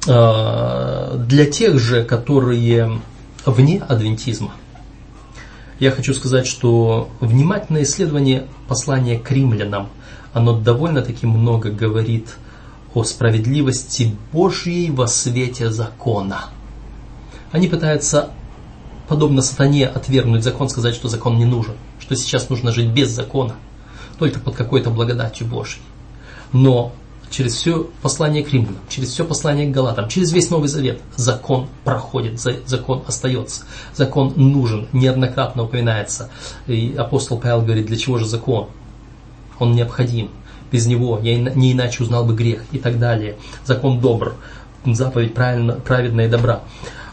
Э, 0.07 1.17
для 1.27 1.47
тех 1.47 1.79
же, 1.79 2.05
которые 2.05 3.01
вне 3.45 3.83
адвентизма, 3.87 4.53
я 5.79 5.91
хочу 5.91 6.15
сказать, 6.15 6.47
что 6.47 7.11
внимательное 7.21 7.83
исследование 7.83 8.47
послания 8.67 9.19
к 9.19 9.31
римлянам, 9.31 9.89
оно 10.33 10.59
довольно-таки 10.59 11.27
много 11.27 11.71
говорит 11.71 12.37
о 12.97 13.05
справедливости 13.05 14.17
Божьей 14.33 14.91
во 14.91 15.07
свете 15.07 15.71
закона. 15.71 16.47
Они 17.53 17.69
пытаются, 17.69 18.31
подобно 19.07 19.43
сатане, 19.43 19.87
отвергнуть 19.87 20.43
закон, 20.43 20.71
сказать, 20.71 20.95
что 20.95 21.07
закон 21.09 21.37
не 21.37 21.45
нужен, 21.45 21.75
что 22.01 22.17
сейчас 22.17 22.49
нужно 22.49 22.73
жить 22.73 22.89
без 22.89 23.11
закона, 23.11 23.57
только 24.19 24.41
под 24.41 24.57
какой-то 24.57 24.89
благодатью 24.89 25.47
Божьей. 25.47 25.83
Но 26.53 26.95
через 27.29 27.57
все 27.57 27.87
послание 28.01 28.43
к 28.43 28.51
римлянам, 28.51 28.81
через 28.89 29.11
все 29.11 29.27
послание 29.27 29.67
к 29.67 29.73
галатам, 29.73 30.09
через 30.09 30.33
весь 30.33 30.49
Новый 30.49 30.71
Завет 30.71 31.03
закон 31.17 31.69
проходит, 31.85 32.41
закон 32.41 33.03
остается. 33.07 33.65
Закон 33.95 34.33
нужен, 34.37 34.89
неоднократно 34.95 35.65
упоминается. 35.65 36.31
И 36.67 36.95
апостол 36.97 37.39
Павел 37.39 37.61
говорит, 37.61 37.85
для 37.85 37.99
чего 37.99 38.17
же 38.17 38.25
закон? 38.25 38.71
Он 39.59 39.73
необходим. 39.73 40.31
Без 40.73 40.87
него 40.87 41.19
я 41.23 41.39
не 41.39 41.73
иначе 41.73 42.03
узнал 42.03 42.25
бы 42.25 42.35
грех 42.35 42.65
и 42.73 42.79
так 42.79 42.99
далее. 42.99 43.37
Закон 43.65 44.01
добр, 44.01 44.35
заповедь 44.85 45.35
правильно, 45.35 45.75
праведная 45.75 46.27
и 46.27 46.29
добра. 46.29 46.63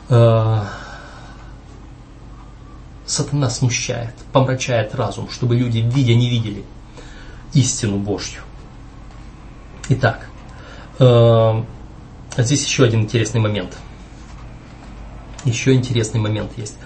Э, 0.09 0.63
сатана 3.05 3.49
смущает, 3.49 4.13
помрачает 4.31 4.95
разум, 4.95 5.29
чтобы 5.29 5.55
люди, 5.55 5.79
видя, 5.79 6.15
не 6.15 6.29
видели 6.29 6.63
истину 7.53 7.97
Божью. 7.97 8.41
Итак, 9.89 10.27
э, 10.99 11.63
здесь 12.37 12.65
еще 12.65 12.85
один 12.85 13.01
интересный 13.01 13.41
момент. 13.41 13.77
Еще 15.45 15.73
интересный 15.73 16.19
момент 16.19 16.51
есть 16.57 16.77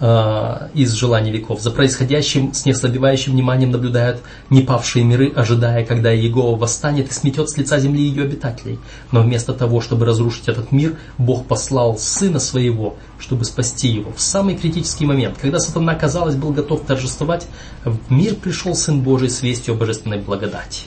э, 0.00 0.68
из 0.74 0.92
желаний 0.92 1.30
веков. 1.30 1.60
За 1.60 1.70
происходящим 1.70 2.52
с 2.52 2.64
неослабевающим 2.64 3.32
вниманием 3.32 3.70
наблюдают 3.70 4.20
непавшие 4.50 5.04
миры, 5.04 5.32
ожидая, 5.34 5.84
когда 5.84 6.14
Иегова 6.14 6.56
восстанет 6.56 7.10
и 7.10 7.14
сметет 7.14 7.50
с 7.50 7.56
лица 7.56 7.78
земли 7.78 8.02
ее 8.02 8.24
обитателей. 8.24 8.78
Но 9.12 9.22
вместо 9.22 9.52
того, 9.52 9.80
чтобы 9.80 10.06
разрушить 10.06 10.48
этот 10.48 10.72
мир, 10.72 10.96
Бог 11.18 11.46
послал 11.46 11.96
Сына 11.98 12.38
Своего, 12.38 12.96
чтобы 13.18 13.44
спасти 13.44 13.88
его. 13.88 14.12
В 14.12 14.20
самый 14.20 14.56
критический 14.56 15.06
момент, 15.06 15.38
когда 15.40 15.58
сатана, 15.58 15.94
казалось, 15.94 16.36
был 16.36 16.50
готов 16.50 16.82
торжествовать, 16.82 17.46
в 17.84 17.98
мир 18.10 18.34
пришел 18.34 18.74
Сын 18.74 19.00
Божий 19.00 19.30
с 19.30 19.42
вестью 19.42 19.74
о 19.74 19.76
божественной 19.76 20.18
благодати. 20.18 20.82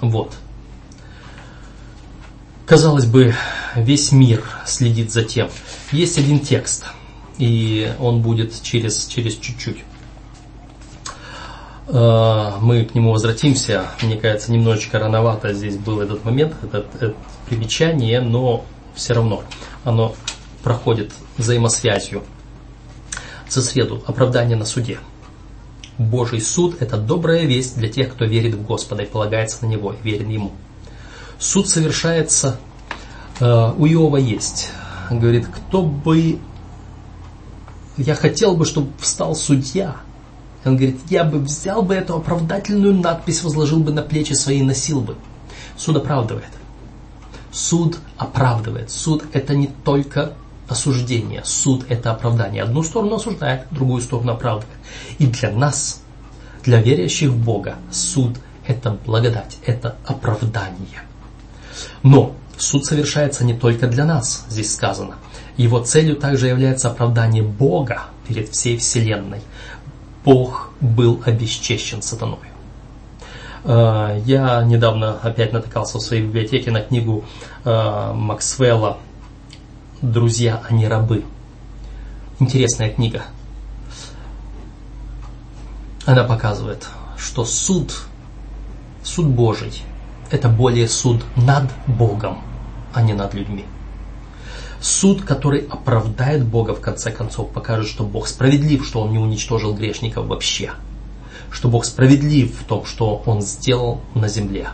Вот, 0.00 0.32
Казалось 2.68 3.06
бы, 3.06 3.34
весь 3.76 4.12
мир 4.12 4.44
следит 4.66 5.10
за 5.10 5.24
тем. 5.24 5.48
Есть 5.90 6.18
один 6.18 6.38
текст, 6.38 6.84
и 7.38 7.92
он 7.98 8.20
будет 8.20 8.62
через, 8.62 9.06
через 9.06 9.36
чуть-чуть. 9.36 9.84
А, 11.88 12.58
мы 12.60 12.84
к 12.84 12.94
нему 12.94 13.12
возвратимся. 13.12 13.86
Мне 14.02 14.16
кажется, 14.16 14.52
немножечко 14.52 14.98
рановато 14.98 15.54
здесь 15.54 15.76
был 15.76 16.00
этот 16.00 16.24
момент, 16.24 16.54
это, 16.62 16.84
это 17.00 17.14
примечание, 17.48 18.20
но 18.20 18.64
все 18.94 19.14
равно 19.14 19.42
оно 19.84 20.14
проходит 20.62 21.12
взаимосвязью. 21.36 22.24
За 23.48 23.62
среду 23.62 24.02
оправдание 24.06 24.56
на 24.56 24.66
суде. 24.66 24.98
Божий 25.96 26.40
суд– 26.40 26.76
это 26.80 26.98
добрая 26.98 27.44
весть 27.44 27.76
для 27.76 27.88
тех, 27.88 28.12
кто 28.12 28.24
верит 28.24 28.54
в 28.54 28.62
Господа 28.64 29.02
и 29.02 29.06
полагается 29.06 29.64
на 29.64 29.70
Него, 29.70 29.94
и 29.94 29.96
верен 30.02 30.28
Ему. 30.28 30.52
Суд 31.38 31.68
совершается, 31.68 32.58
э, 33.40 33.72
у 33.76 33.86
Иова 33.86 34.18
есть. 34.18 34.70
Говорит, 35.10 35.46
кто 35.46 35.82
бы, 35.82 36.38
я 37.98 38.14
хотел 38.14 38.56
бы, 38.56 38.64
чтобы 38.64 38.90
встал 39.00 39.34
судья. 39.34 39.96
Он 40.64 40.76
говорит, 40.76 41.00
я 41.10 41.24
бы 41.24 41.38
взял 41.38 41.82
бы 41.82 41.94
эту 41.94 42.16
оправдательную 42.16 42.94
надпись, 42.94 43.42
возложил 43.42 43.80
бы 43.80 43.92
на 43.92 44.02
плечи 44.02 44.32
свои 44.32 44.60
и 44.60 44.62
носил 44.62 45.00
бы. 45.00 45.16
Суд 45.76 45.96
оправдывает. 45.96 46.50
Суд 47.50 47.98
оправдывает. 48.16 48.90
Суд 48.90 49.24
это 49.32 49.54
не 49.54 49.68
только 49.84 50.34
осуждение. 50.68 51.42
Суд 51.44 51.86
это 51.88 52.12
оправдание. 52.12 52.62
Одну 52.62 52.82
сторону 52.82 53.16
осуждает, 53.16 53.66
другую 53.70 54.02
сторону 54.02 54.32
оправдывает. 54.32 54.78
И 55.18 55.26
для 55.26 55.50
нас, 55.50 56.02
для 56.64 56.80
верящих 56.80 57.30
в 57.30 57.44
Бога, 57.44 57.76
суд 57.90 58.38
это 58.66 58.98
благодать, 59.06 59.58
это 59.64 59.96
оправдание. 60.04 61.02
Но 62.02 62.34
суд 62.58 62.84
совершается 62.84 63.44
не 63.44 63.54
только 63.54 63.86
для 63.86 64.04
нас, 64.04 64.44
здесь 64.48 64.74
сказано. 64.74 65.16
Его 65.58 65.80
целью 65.80 66.14
также 66.16 66.46
является 66.46 66.88
оправдание 66.88 67.42
Бога 67.42 68.04
перед 68.26 68.48
всей 68.50 68.78
Вселенной. 68.78 69.40
Бог 70.24 70.70
был 70.80 71.20
обесчещен 71.26 72.00
сатаной. 72.00 72.38
Э, 73.64 74.22
я 74.24 74.62
недавно 74.62 75.18
опять 75.18 75.52
натыкался 75.52 75.98
в 75.98 76.00
своей 76.00 76.22
библиотеке 76.22 76.70
на 76.70 76.80
книгу 76.80 77.24
э, 77.64 78.12
Максвелла 78.14 78.98
«Друзья, 80.00 80.62
а 80.68 80.72
не 80.72 80.86
рабы». 80.86 81.24
Интересная 82.38 82.90
книга. 82.90 83.24
Она 86.06 86.22
показывает, 86.22 86.86
что 87.16 87.44
суд, 87.44 88.04
суд 89.02 89.26
Божий– 89.26 89.82
это 90.30 90.48
более 90.48 90.88
суд 90.88 91.24
над 91.34 91.64
Богом, 91.88 92.38
а 92.94 93.02
не 93.02 93.12
над 93.12 93.34
людьми. 93.34 93.64
Суд, 94.80 95.22
который 95.22 95.66
оправдает 95.66 96.44
Бога 96.44 96.74
в 96.74 96.80
конце 96.80 97.10
концов, 97.10 97.50
покажет, 97.50 97.88
что 97.88 98.04
Бог 98.04 98.28
справедлив, 98.28 98.86
что 98.86 99.00
Он 99.00 99.10
не 99.12 99.18
уничтожил 99.18 99.74
грешников 99.74 100.26
вообще. 100.26 100.72
Что 101.50 101.68
Бог 101.68 101.84
справедлив 101.84 102.60
в 102.60 102.64
том, 102.64 102.84
что 102.84 103.22
Он 103.26 103.42
сделал 103.42 104.00
на 104.14 104.28
земле 104.28 104.68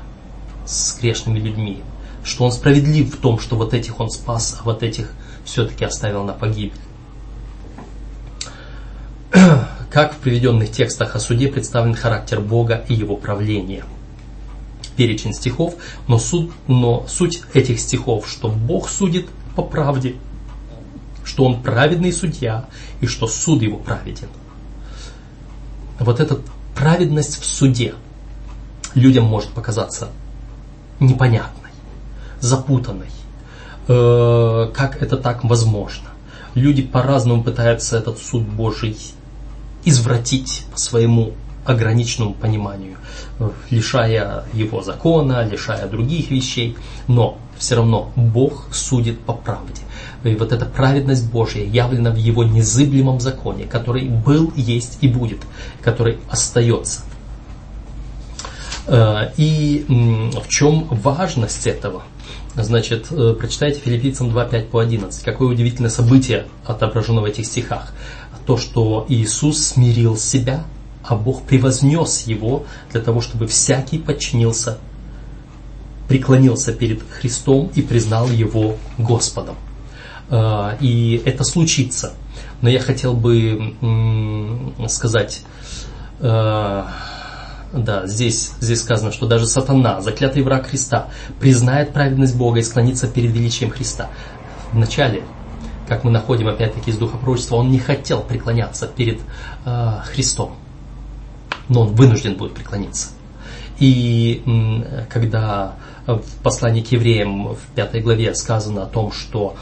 с 0.67 0.99
грешными 0.99 1.39
людьми. 1.39 1.83
Что 2.23 2.45
Он 2.45 2.53
справедлив 2.53 3.15
в 3.15 3.17
том, 3.19 3.39
что 3.39 3.57
вот 3.57 3.73
этих 3.73 3.99
Он 4.01 4.11
спас, 4.11 4.59
а 4.61 4.65
вот 4.65 4.83
этих 4.83 5.11
все-таки 5.45 5.85
оставил 5.85 6.25
на 6.25 6.33
погибель. 6.33 6.79
Как 9.91 10.15
в 10.15 10.17
приведенных 10.19 10.71
текстах 10.71 11.17
о 11.17 11.21
суде 11.21 11.49
представлен 11.49 11.95
характер 11.95 12.41
Бога 12.41 12.85
и 12.89 12.95
Его 12.95 13.17
правления– 13.17 13.85
перечень 14.97 15.35
стихов, 15.35 15.75
но, 16.09 16.19
суд, 16.19 16.53
но 16.67 17.07
суть 17.09 17.43
этих 17.53 17.81
стихов, 17.81 18.29
что 18.29 18.49
Бог 18.49 18.89
судит 18.89 19.27
по 19.55 19.63
правде, 19.63 20.17
что 21.25 21.45
Он 21.45 21.63
праведный 21.63 22.13
судья 22.13 22.67
и 23.01 23.07
что 23.07 23.27
суд 23.27 23.63
Его 23.63 23.79
праведен. 23.79 24.29
Вот 25.99 26.21
эта 26.21 26.39
праведность 26.75 27.41
в 27.41 27.45
суде 27.45 27.95
людям 28.95 29.25
может 29.25 29.51
показаться 29.51 30.09
непонятной, 31.01 31.71
запутанной. 32.41 33.09
Э, 33.89 34.71
как 34.75 35.03
это 35.03 35.17
так 35.17 35.45
возможно? 35.45 36.11
Люди 36.55 36.83
по-разному 36.83 37.43
пытаются 37.43 37.97
этот 37.97 38.19
суд 38.19 38.43
Божий 38.43 38.97
извратить 39.85 40.67
по 40.73 40.79
своему 40.79 41.33
ограниченному 41.65 42.35
пониманию, 42.35 42.97
лишая 43.71 44.45
его 44.53 44.83
закона, 44.83 45.47
лишая 45.47 45.89
других 45.89 46.31
вещей, 46.31 46.77
но 47.09 47.39
все 47.59 47.77
равно 47.77 48.13
Бог 48.17 48.69
судит 48.73 49.21
по 49.21 49.33
правде. 49.33 49.83
И 50.25 50.35
вот 50.35 50.53
эта 50.53 50.65
праведность 50.65 51.31
Божья 51.31 51.65
явлена 51.65 52.11
в 52.11 52.17
Его 52.17 52.45
незыблемом 52.45 53.21
законе, 53.21 53.65
который 53.65 54.09
был, 54.09 54.53
есть 54.57 54.99
и 55.01 55.09
будет, 55.09 55.43
который 55.83 56.19
остается. 56.31 57.03
И 58.89 59.85
в 59.89 60.49
чем 60.49 60.87
важность 60.91 61.67
этого? 61.67 62.03
Значит, 62.55 63.09
прочитайте 63.09 63.81
филиппийцам 63.81 64.31
2, 64.31 64.45
5 64.45 64.69
по 64.71 64.81
11. 64.81 65.25
Какое 65.25 65.49
удивительное 65.49 65.91
событие 65.91 66.47
отображено 66.65 67.21
в 67.21 67.25
этих 67.25 67.47
стихах. 67.47 67.93
То, 68.47 68.57
что 68.57 69.07
Иисус 69.09 69.59
смирил 69.59 70.17
себя, 70.17 70.65
а 71.03 71.17
Бог 71.17 71.43
превознес 71.43 72.27
его 72.27 72.65
для 72.93 73.01
того, 73.01 73.21
чтобы 73.21 73.47
всякий 73.47 73.99
подчинился, 73.99 74.79
преклонился 76.09 76.73
перед 76.73 77.03
Христом 77.11 77.71
и 77.75 77.83
признал 77.83 78.29
его 78.29 78.77
Господом. 78.99 79.57
А, 80.31 80.77
и 80.81 81.23
это 81.25 81.45
случится. 81.45 82.15
Но 82.61 82.69
я 82.69 82.81
хотел 82.81 83.15
бы 83.15 83.75
сказать, 84.89 85.43
а, 86.21 86.89
да, 87.73 88.07
здесь, 88.07 88.53
здесь 88.61 88.81
сказано, 88.81 89.13
что 89.13 89.27
даже 89.27 89.47
сатана, 89.47 90.01
заклятый 90.01 90.43
враг 90.43 90.69
Христа, 90.69 91.09
признает 91.41 91.93
праведность 91.93 92.37
Бога 92.37 92.61
и 92.61 92.63
склонится 92.63 93.09
перед 93.09 93.33
величием 93.33 93.71
Христа. 93.71 94.11
Вначале, 94.73 95.25
как 95.89 96.05
мы 96.05 96.11
находим 96.11 96.49
опять-таки 96.49 96.91
из 96.91 96.97
духа 96.97 97.19
он 97.51 97.71
не 97.71 97.79
хотел 97.79 98.23
преклоняться 98.23 98.87
перед 98.87 99.21
э, 99.65 99.99
Христом 100.07 100.57
но 101.69 101.83
он 101.83 101.95
вынужден 101.95 102.37
будет 102.37 102.55
преклониться. 102.55 103.11
И 103.79 104.43
когда 105.09 105.75
в 106.07 106.23
послании 106.43 106.83
к 106.83 106.93
евреям 106.93 107.55
в 107.55 107.59
пятой 107.75 108.01
главе 108.01 108.35
сказано 108.35 108.85
о 108.85 108.87
том, 108.87 109.13
что 109.13 109.57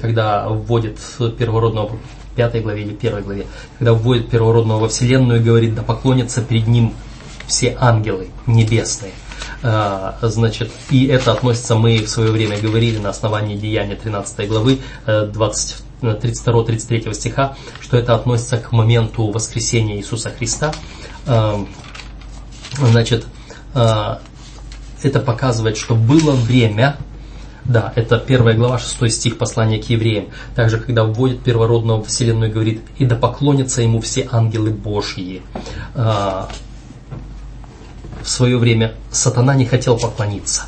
когда 0.00 0.48
вводит 0.48 0.98
первородного 1.38 1.90
в 1.90 2.36
пятой 2.36 2.60
главе 2.60 2.82
или 2.82 2.94
первой 2.94 3.22
главе, 3.22 3.46
когда 3.78 3.94
вводит 3.94 4.28
первородного 4.28 4.80
во 4.80 4.88
вселенную 4.88 5.40
и 5.40 5.42
говорит, 5.42 5.74
да 5.74 5.82
поклонятся 5.82 6.42
перед 6.42 6.66
ним 6.66 6.94
все 7.46 7.76
ангелы 7.78 8.28
небесные. 8.46 9.12
А, 9.62 10.18
значит, 10.22 10.70
и 10.90 11.06
это 11.06 11.32
относится, 11.32 11.74
мы 11.74 11.98
в 11.98 12.08
свое 12.08 12.30
время 12.30 12.58
говорили 12.58 12.98
на 12.98 13.10
основании 13.10 13.56
Деяния 13.56 13.94
13 13.94 14.48
главы 14.48 14.80
32-33 15.06 17.10
э, 17.10 17.14
стиха, 17.14 17.56
что 17.80 17.96
это 17.96 18.14
относится 18.14 18.58
к 18.58 18.72
моменту 18.72 19.30
воскресения 19.30 19.96
Иисуса 19.96 20.30
Христа, 20.30 20.72
Эм, 21.26 21.68
значит, 22.78 23.26
э, 23.74 24.16
это 25.04 25.20
показывает, 25.20 25.76
что 25.76 25.94
было 25.94 26.32
время, 26.32 26.96
да, 27.64 27.92
это 27.96 28.18
первая 28.18 28.54
глава, 28.54 28.78
6 28.78 29.10
стих 29.10 29.38
послания 29.38 29.78
к 29.80 29.88
евреям. 29.88 30.26
Также, 30.54 30.78
когда 30.78 31.04
вводит 31.04 31.40
первородного 31.40 32.02
в 32.02 32.08
вселенную, 32.08 32.52
говорит, 32.52 32.82
и 32.98 33.06
да 33.06 33.16
поклонятся 33.16 33.82
ему 33.82 34.00
все 34.00 34.28
ангелы 34.30 34.70
Божьи. 34.70 35.42
Э, 35.94 36.44
в 38.22 38.28
свое 38.28 38.58
время 38.58 38.94
сатана 39.10 39.54
не 39.54 39.66
хотел 39.66 39.98
поклониться. 39.98 40.64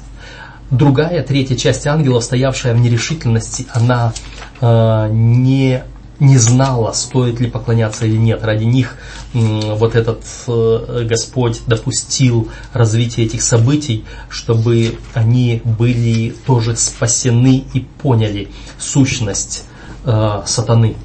Другая, 0.71 1.23
третья 1.23 1.57
часть 1.57 1.87
ангелов, 1.87 2.25
стоявшая 2.25 2.75
в 2.75 2.81
нерешительности, 2.81 3.67
она 3.73 4.13
э, 4.61 5.09
не 5.11 5.85
не 6.19 6.39
знала, 6.39 6.93
стоит 6.93 7.41
ли 7.41 7.49
поклоняться 7.49 8.07
или 8.07 8.17
нет. 8.17 8.43
Ради 8.43 8.65
них 8.65 8.97
вот 9.33 9.95
этот 9.95 10.25
э, 10.47 11.05
Господь 11.09 11.63
допустил 11.67 12.49
развитие 12.73 13.27
этих 13.27 13.43
событий, 13.43 14.05
чтобы 14.29 14.99
они 15.15 15.61
были 15.65 16.35
тоже 16.47 16.77
спасены 16.77 17.65
и 17.75 17.81
поняли 17.81 18.49
сущность 18.79 19.65
э, 20.05 20.43
сатаны. 20.47 20.97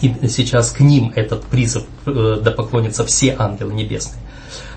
И 0.00 0.28
сейчас 0.28 0.70
к 0.70 0.80
ним 0.80 1.12
этот 1.14 1.44
призыв 1.44 1.84
э, 2.06 3.04
все 3.06 3.34
ангелы 3.38 3.74
небесные. 3.74 4.23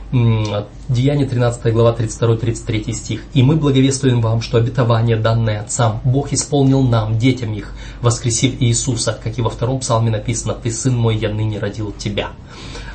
Деяние 0.09 1.27
13 1.27 1.73
глава 1.73 1.93
32-33 1.93 2.93
стих. 2.93 3.21
«И 3.33 3.43
мы 3.43 3.57
благовествуем 3.57 4.21
вам, 4.21 4.41
что 4.41 4.57
обетование, 4.57 5.17
данное 5.17 5.59
отцам, 5.59 5.99
Бог 6.05 6.31
исполнил 6.31 6.81
нам, 6.81 7.17
детям 7.17 7.53
их, 7.53 7.73
воскресив 8.01 8.61
Иисуса, 8.61 9.17
как 9.21 9.37
и 9.37 9.41
во 9.41 9.49
втором 9.49 9.79
псалме 9.79 10.09
написано, 10.09 10.53
«Ты, 10.53 10.71
сын 10.71 10.95
мой, 10.95 11.17
я 11.17 11.29
ныне 11.29 11.59
родил 11.59 11.91
тебя». 11.91 12.29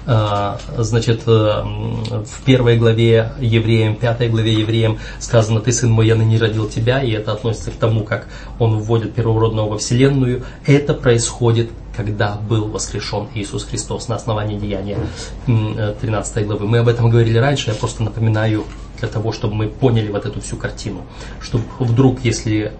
А, 0.04 0.58
значит, 0.78 1.22
э, 1.26 1.30
в 1.30 2.42
первой 2.44 2.76
главе 2.76 3.32
евреям, 3.38 3.94
пятой 3.94 4.28
главе 4.28 4.52
евреям 4.52 4.98
сказано, 5.20 5.60
ты 5.60 5.70
сын 5.70 5.90
мой, 5.90 6.08
я 6.08 6.16
ныне 6.16 6.38
родил 6.38 6.68
тебя, 6.68 7.00
и 7.02 7.10
это 7.12 7.32
относится 7.32 7.70
к 7.70 7.74
тому, 7.74 8.02
как 8.02 8.26
он 8.58 8.78
вводит 8.78 9.14
первородного 9.14 9.70
во 9.70 9.78
вселенную. 9.78 10.44
Это 10.66 10.94
происходит 10.94 11.70
когда 11.96 12.36
был 12.36 12.68
воскрешен 12.68 13.28
Иисус 13.34 13.64
Христос 13.64 14.08
на 14.08 14.16
основании 14.16 14.58
деяния 14.58 14.98
13 15.46 16.36
э, 16.36 16.44
главы. 16.44 16.66
Мы 16.66 16.78
об 16.78 16.88
этом 16.88 17.10
говорили 17.10 17.38
раньше, 17.38 17.70
я 17.70 17.76
просто 17.76 18.02
напоминаю 18.02 18.64
для 18.98 19.08
того, 19.08 19.32
чтобы 19.32 19.54
мы 19.54 19.68
поняли 19.68 20.10
вот 20.10 20.24
эту 20.24 20.40
всю 20.40 20.56
картину. 20.56 21.02
Чтобы 21.40 21.64
вдруг, 21.78 22.24
если 22.24 22.72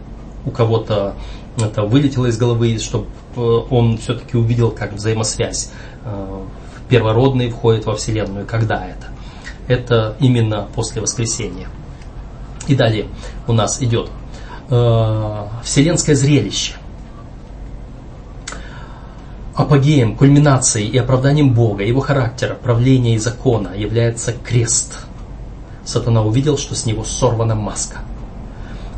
у 0.45 0.51
кого-то 0.51 1.15
это 1.59 1.83
вылетело 1.83 2.27
из 2.27 2.39
головы, 2.39 2.79
чтобы 2.79 3.07
э, 3.37 3.41
он 3.41 3.99
все-таки 3.99 4.37
увидел 4.37 4.71
как 4.71 4.95
взаимосвязь. 4.95 5.71
Э, 6.05 6.43
первородный 6.89 7.51
входит 7.51 7.87
во 7.87 7.95
Вселенную. 7.95 8.47
Когда 8.47 8.87
это? 8.87 9.09
Это 9.69 10.17
именно 10.21 10.69
после 10.75 11.01
воскресения. 11.01 11.69
И 12.67 12.75
далее 12.75 13.07
у 13.47 13.53
нас 13.53 13.83
идет 13.83 14.11
вселенское 15.63 16.15
зрелище. 16.15 16.75
Апогеем, 19.55 20.17
кульминацией 20.17 20.89
и 20.89 20.97
оправданием 20.97 21.53
Бога, 21.53 21.85
его 21.85 22.01
характера, 22.01 22.55
правления 22.55 23.17
и 23.17 23.19
закона 23.19 23.73
является 23.77 24.33
крест. 24.33 25.01
Сатана 25.85 26.23
увидел, 26.23 26.57
что 26.57 26.75
с 26.75 26.87
него 26.87 27.05
сорвана 27.05 27.55
маска. 27.55 27.99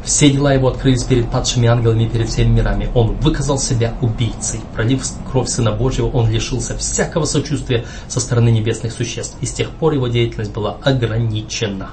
Все 0.05 0.31
дела 0.31 0.53
его 0.53 0.69
открылись 0.69 1.03
перед 1.03 1.31
падшими 1.31 1.67
ангелами 1.67 2.05
и 2.05 2.09
перед 2.09 2.29
всеми 2.29 2.51
мирами. 2.51 2.91
Он 2.95 3.17
выказал 3.17 3.59
себя 3.59 3.95
убийцей. 4.03 4.61
Пролив 4.75 5.03
кровь 5.31 5.49
Сына 5.49 5.73
Божьего, 5.73 6.09
он 6.09 6.31
лишился 6.31 6.77
всякого 6.77 7.25
сочувствия 7.25 7.87
со 8.07 8.21
стороны 8.21 8.51
небесных 8.51 8.93
существ. 8.93 9.37
И 9.41 9.47
с 9.47 9.53
тех 9.53 9.71
пор 9.71 9.95
его 9.95 10.09
деятельность 10.09 10.53
была 10.53 10.77
ограничена. 10.83 11.91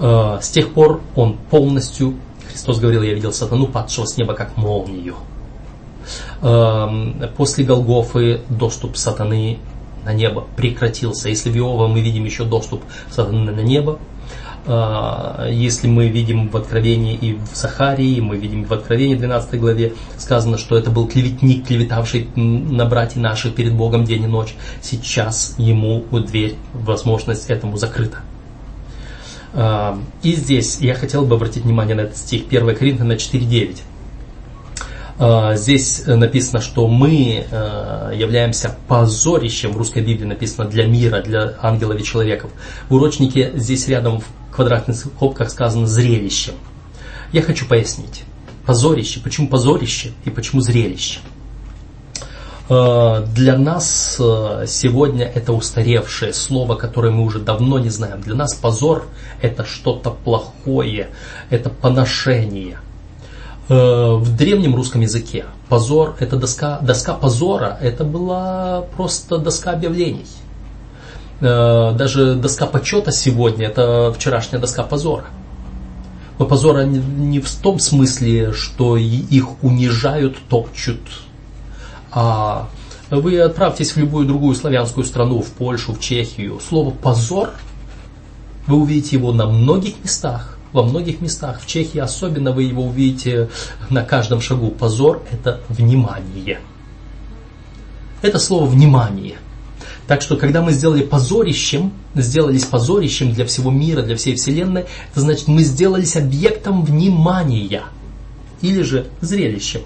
Э, 0.00 0.38
с 0.42 0.48
тех 0.50 0.74
пор 0.74 1.00
он 1.14 1.38
полностью, 1.50 2.16
Христос 2.48 2.80
говорил, 2.80 3.02
я 3.02 3.14
видел 3.14 3.32
сатану, 3.32 3.68
падшего 3.68 4.06
с 4.06 4.16
неба, 4.16 4.34
как 4.34 4.56
молнию. 4.56 5.14
Эм, 6.42 7.16
после 7.36 7.64
Голгофы 7.64 8.40
доступ 8.48 8.96
сатаны 8.96 9.58
на 10.04 10.14
небо 10.14 10.46
прекратился. 10.56 11.28
Если 11.28 11.50
в 11.50 11.56
Иова 11.56 11.86
мы 11.86 12.00
видим 12.00 12.24
еще 12.24 12.44
доступ 12.44 12.82
сатаны 13.10 13.52
на 13.52 13.60
небо, 13.60 13.98
э, 14.64 15.50
если 15.52 15.86
мы 15.86 16.08
видим 16.08 16.48
в 16.48 16.56
Откровении 16.56 17.14
и 17.14 17.34
в 17.34 17.54
Захарии, 17.54 18.20
мы 18.20 18.38
видим 18.38 18.64
в 18.64 18.72
Откровении 18.72 19.16
12 19.16 19.60
главе, 19.60 19.92
сказано, 20.16 20.56
что 20.56 20.78
это 20.78 20.90
был 20.90 21.06
клеветник, 21.06 21.66
клеветавший 21.66 22.28
на 22.34 22.86
братьев 22.86 23.16
наших 23.16 23.54
перед 23.54 23.74
Богом 23.74 24.04
день 24.04 24.22
и 24.22 24.26
ночь. 24.26 24.54
Сейчас 24.80 25.54
ему 25.58 26.02
дверь, 26.10 26.54
возможность 26.72 27.50
этому 27.50 27.76
закрыта. 27.76 28.20
Э, 29.52 29.94
и 30.22 30.32
здесь 30.32 30.78
я 30.80 30.94
хотел 30.94 31.26
бы 31.26 31.34
обратить 31.34 31.64
внимание 31.64 31.96
на 31.96 32.02
этот 32.02 32.16
стих 32.16 32.44
1 32.48 32.74
Коринфянам 32.74 33.18
4.9. 33.18 33.80
А, 35.22 35.54
здесь 35.54 36.04
написано, 36.06 36.62
что 36.62 36.88
мы 36.88 37.44
э, 37.50 38.12
являемся 38.16 38.74
позорищем, 38.88 39.72
в 39.72 39.76
русской 39.76 40.02
Библии 40.02 40.24
написано 40.24 40.66
для 40.66 40.86
мира, 40.86 41.20
для 41.20 41.58
ангелов 41.60 42.00
и 42.00 42.04
человеков. 42.04 42.50
В 42.88 42.94
урочнике 42.94 43.52
здесь 43.54 43.86
рядом 43.86 44.20
в 44.20 44.24
квадратных 44.50 44.96
скобках 44.96 45.50
сказано 45.50 45.86
зрелищем. 45.86 46.54
Я 47.32 47.42
хочу 47.42 47.66
пояснить. 47.66 48.24
Позорище. 48.64 49.20
Почему 49.20 49.48
позорище 49.48 50.12
и 50.24 50.30
почему 50.30 50.62
зрелище? 50.62 51.20
А, 52.70 53.20
для 53.20 53.58
нас 53.58 54.16
э, 54.18 54.64
сегодня 54.66 55.26
это 55.26 55.52
устаревшее 55.52 56.32
слово, 56.32 56.76
которое 56.76 57.12
мы 57.12 57.24
уже 57.24 57.40
давно 57.40 57.78
не 57.78 57.90
знаем. 57.90 58.22
Для 58.22 58.36
нас 58.36 58.54
позор 58.54 59.06
это 59.42 59.66
что-то 59.66 60.12
плохое, 60.12 61.10
это 61.50 61.68
поношение– 61.68 62.78
Э, 62.89 62.89
в 63.70 64.36
древнем 64.36 64.74
русском 64.74 65.00
языке 65.00 65.44
позор, 65.68 66.16
это 66.18 66.36
доска, 66.36 66.80
доска 66.80 67.14
позора, 67.14 67.78
это 67.80 68.02
была 68.02 68.82
просто 68.96 69.38
доска 69.38 69.70
объявлений. 69.70 70.26
Э, 71.40 71.92
даже 71.94 72.34
доска 72.34 72.66
почета 72.66 73.12
сегодня, 73.12 73.68
это 73.68 74.12
вчерашняя 74.12 74.60
доска 74.60 74.82
позора. 74.82 75.26
Но 76.40 76.46
позора 76.46 76.82
не 76.82 77.38
в 77.38 77.48
том 77.48 77.78
смысле, 77.78 78.52
что 78.54 78.96
их 78.96 79.62
унижают, 79.62 80.36
топчут, 80.48 81.00
а 82.10 82.68
вы 83.10 83.38
отправьтесь 83.38 83.92
в 83.92 83.98
любую 83.98 84.26
другую 84.26 84.56
славянскую 84.56 85.04
страну, 85.04 85.42
в 85.42 85.50
Польшу, 85.50 85.92
в 85.92 86.00
Чехию. 86.00 86.58
Слово 86.58 86.90
«позор» 86.90 87.50
вы 88.66 88.78
увидите 88.78 89.14
его 89.14 89.32
на 89.32 89.46
многих 89.46 89.94
местах 90.02 90.58
во 90.72 90.82
многих 90.82 91.20
местах. 91.20 91.60
В 91.60 91.66
Чехии 91.66 91.98
особенно 91.98 92.52
вы 92.52 92.64
его 92.64 92.84
увидите 92.84 93.48
на 93.88 94.04
каждом 94.04 94.40
шагу. 94.40 94.70
Позор– 94.70 95.22
это 95.32 95.60
внимание. 95.68 96.60
Это 98.22 98.38
слово 98.38 98.66
«внимание». 98.66 99.38
Так 100.06 100.22
что, 100.22 100.36
когда 100.36 100.60
мы 100.60 100.72
сделали 100.72 101.02
позорищем, 101.02 101.92
сделались 102.16 102.64
позорищем 102.64 103.32
для 103.32 103.46
всего 103.46 103.70
мира, 103.70 104.02
для 104.02 104.16
всей 104.16 104.34
Вселенной, 104.34 104.86
это 105.12 105.20
значит, 105.20 105.46
мы 105.46 105.62
сделались 105.62 106.16
объектом 106.16 106.84
внимания 106.84 107.84
или 108.60 108.82
же 108.82 109.06
зрелищем. 109.20 109.82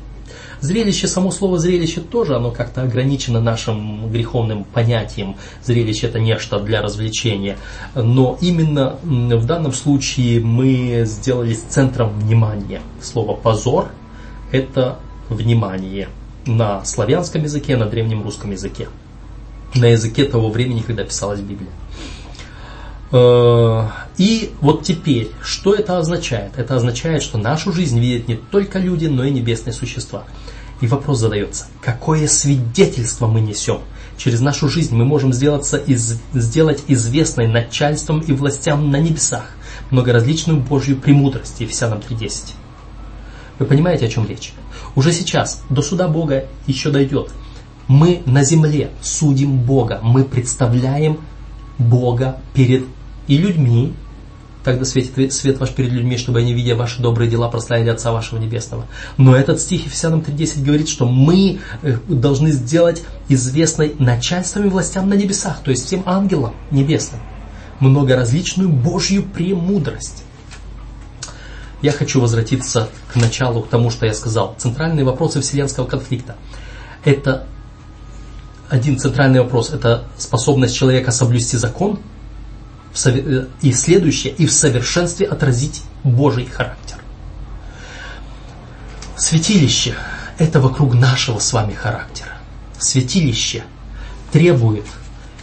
Зрелище, 0.61 1.07
само 1.07 1.31
слово 1.31 1.59
зрелище 1.59 2.01
тоже, 2.01 2.37
оно 2.37 2.51
как-то 2.51 2.83
ограничено 2.83 3.41
нашим 3.41 4.11
греховным 4.11 4.65
понятием. 4.65 5.37
Зрелище 5.63 6.07
это 6.07 6.21
нечто 6.21 6.59
для 6.59 6.83
развлечения. 6.83 7.59
Но 7.95 8.39
именно 8.41 8.97
в 9.03 9.45
данном 9.47 9.73
случае 9.73 10.41
мы 10.41 11.03
сделались 11.05 11.61
центром 11.69 12.19
внимания. 12.19 12.81
Слово 13.03 13.35
позор 13.35 13.89
это 14.53 14.99
внимание 15.29 16.09
на 16.47 16.85
славянском 16.85 17.43
языке, 17.43 17.77
на 17.77 17.87
древнем 17.87 18.23
русском 18.23 18.51
языке. 18.53 18.89
На 19.75 19.87
языке 19.87 20.25
того 20.25 20.51
времени, 20.51 20.83
когда 20.83 21.05
писалась 21.05 21.41
Библия. 21.41 21.71
И 24.17 24.53
вот 24.61 24.85
теперь, 24.85 25.31
что 25.43 25.75
это 25.75 25.99
означает? 25.99 26.53
Это 26.57 26.77
означает, 26.77 27.23
что 27.23 27.39
нашу 27.39 27.73
жизнь 27.73 27.99
видят 27.99 28.29
не 28.29 28.37
только 28.37 28.79
люди, 28.79 29.07
но 29.07 29.25
и 29.25 29.31
небесные 29.31 29.73
существа. 29.73 30.25
И 30.81 30.87
вопрос 30.87 31.19
задается, 31.19 31.67
какое 31.81 32.29
свидетельство 32.29 33.27
мы 33.27 33.41
несем? 33.41 33.81
Через 34.17 34.41
нашу 34.41 34.69
жизнь 34.69 34.95
мы 34.95 35.05
можем 35.05 35.33
сделаться, 35.33 35.77
из, 35.77 36.21
сделать 36.33 36.85
известной 36.87 37.49
начальством 37.49 38.21
и 38.21 38.33
властям 38.33 38.91
на 38.91 39.01
небесах 39.01 39.51
многоразличную 39.91 40.61
Божью 40.61 40.97
премудрость, 40.97 41.61
Ефесянам 41.61 41.99
3.10. 41.99 42.53
Вы 43.59 43.67
понимаете, 43.67 44.07
о 44.07 44.09
чем 44.09 44.27
речь? 44.29 44.53
Уже 44.95 45.13
сейчас, 45.13 45.63
до 45.71 45.83
суда 45.83 46.07
Бога 46.07 46.47
еще 46.67 46.91
дойдет. 46.91 47.31
Мы 47.89 48.23
на 48.27 48.45
земле 48.45 48.91
судим 49.03 49.59
Бога, 49.59 50.01
мы 50.03 50.25
представляем 50.25 51.19
Бога 51.79 52.41
перед 52.55 52.85
и 53.27 53.39
людьми, 53.39 53.95
Тогда 54.65 54.87
светит 54.87 55.33
свет 55.35 55.61
ваш 55.61 55.71
перед 55.71 55.93
людьми, 55.93 56.17
чтобы 56.17 56.39
они, 56.39 56.55
видя 56.55 56.75
ваши 56.75 57.03
добрые 57.03 57.31
дела, 57.31 57.51
прославили 57.51 57.91
Отца 57.91 58.13
вашего 58.13 58.39
Небесного. 58.39 58.87
Но 59.19 59.37
этот 59.37 59.61
стих 59.61 59.85
Ефесянам 59.85 60.21
3.10 60.21 60.65
говорит, 60.65 60.89
что 60.89 61.07
мы 61.07 61.61
э, 61.83 61.99
должны 62.09 62.51
сделать 62.51 63.03
известной 63.29 63.95
начальством 63.99 64.65
и 64.65 64.69
властям 64.71 65.11
на 65.11 65.15
небесах, 65.15 65.63
то 65.63 65.71
есть 65.71 65.85
всем 65.85 66.03
ангелам 66.07 66.55
небесным, 66.71 67.21
многоразличную 67.79 68.71
Божью 68.71 69.23
премудрость. 69.23 70.25
Я 71.83 71.93
хочу 71.93 72.23
возвратиться 72.23 72.89
к 73.13 73.17
началу, 73.17 73.61
к 73.61 73.69
тому, 73.69 73.91
что 73.91 74.07
я 74.07 74.15
сказал. 74.15 74.55
Центральные 74.57 75.05
вопросы 75.05 75.43
вселенского 75.43 75.85
конфликта. 75.85 76.37
Это 77.05 77.47
один 78.71 78.99
центральный 78.99 79.41
вопрос. 79.41 79.75
Это 79.75 80.05
способность 80.17 80.75
человека 80.75 81.13
соблюсти 81.13 81.59
закон– 81.59 81.99
Э, 83.05 83.47
и 83.61 83.73
следующее, 83.73 84.35
и 84.35 84.47
в 84.47 84.53
совершенстве 84.53 85.27
отразить 85.27 85.83
Божий 86.05 86.47
характер. 86.47 86.99
Святилище– 89.17 89.95
это 90.39 90.61
вокруг 90.61 90.95
нашего 90.95 91.39
с 91.41 91.53
вами 91.53 91.75
характера. 91.75 92.39
Святилище 92.79 93.65
требует, 94.33 94.85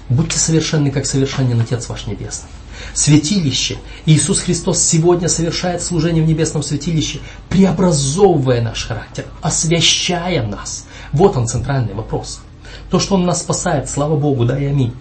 будьте 0.07 0.38
совершенны, 0.38 0.91
как 0.91 1.06
совершенен 1.06 1.60
Отец 1.60 1.90
ваш 1.90 2.07
Небесный. 2.07 2.49
Святилище. 2.94 3.78
Иисус 4.06 4.40
Христос 4.40 4.82
сегодня 4.82 5.28
совершает 5.30 5.84
служение 5.84 6.23
в 6.23 6.28
небесном 6.28 6.64
святилище, 6.64 7.19
преобразовывая 7.48 8.61
наш 8.61 8.88
характер, 8.88 9.26
освящая 9.41 10.45
нас. 10.48 10.88
Вот 11.14 11.38
он 11.38 11.48
центральный 11.48 11.94
вопрос. 11.94 12.41
То, 12.90 12.99
что 12.99 13.15
Он 13.15 13.26
нас 13.26 13.41
спасает, 13.41 13.90
слава 13.90 14.18
Богу, 14.18 14.45
да 14.45 14.57
и 14.57 14.65
аминь. 14.65 14.94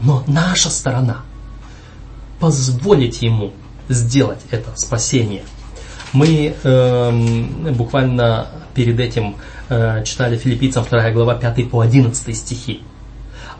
Но 0.00 0.22
наша 0.26 0.68
сторона– 0.70 1.22
позволить 2.38 3.22
ему 3.22 3.52
сделать 3.88 4.40
это 4.50 4.70
спасение. 4.76 5.42
Мы 6.12 6.54
э, 6.62 7.72
буквально 7.72 8.48
перед 8.74 8.98
этим 8.98 9.36
э, 9.68 10.02
читали 10.04 10.38
филиппийцам 10.38 10.84
2 10.88 11.10
глава 11.10 11.34
5 11.34 11.70
по 11.70 11.80
11 11.80 12.36
стихи. 12.36 12.82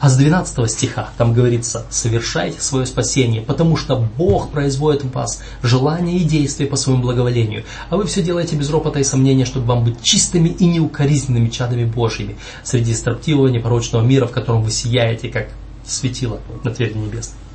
А 0.00 0.08
с 0.08 0.16
12 0.16 0.70
стиха 0.70 1.10
там 1.18 1.34
говорится, 1.34 1.84
совершайте 1.90 2.60
свое 2.60 2.86
спасение, 2.86 3.42
потому 3.42 3.76
что 3.76 3.96
Бог 3.96 4.50
производит 4.50 5.02
в 5.02 5.10
вас 5.10 5.42
желание 5.62 6.18
и 6.18 6.24
действия 6.24 6.66
по 6.66 6.76
своему 6.76 7.02
благоволению, 7.02 7.64
а 7.90 7.96
вы 7.96 8.06
все 8.06 8.22
делаете 8.22 8.54
без 8.54 8.70
ропота 8.70 9.00
и 9.00 9.04
сомнения, 9.04 9.44
чтобы 9.44 9.66
вам 9.66 9.84
быть 9.84 10.00
чистыми 10.00 10.50
и 10.50 10.66
неукоризненными 10.66 11.48
чадами 11.48 11.84
Божьими 11.84 12.36
среди 12.62 12.94
строптивого 12.94 13.48
непорочного 13.48 14.04
мира, 14.04 14.26
в 14.26 14.30
котором 14.30 14.62
вы 14.62 14.70
сияете, 14.70 15.30
как 15.30 15.48
светило 15.84 16.38
на 16.62 16.70
тверди 16.70 16.96
небесной 16.96 17.47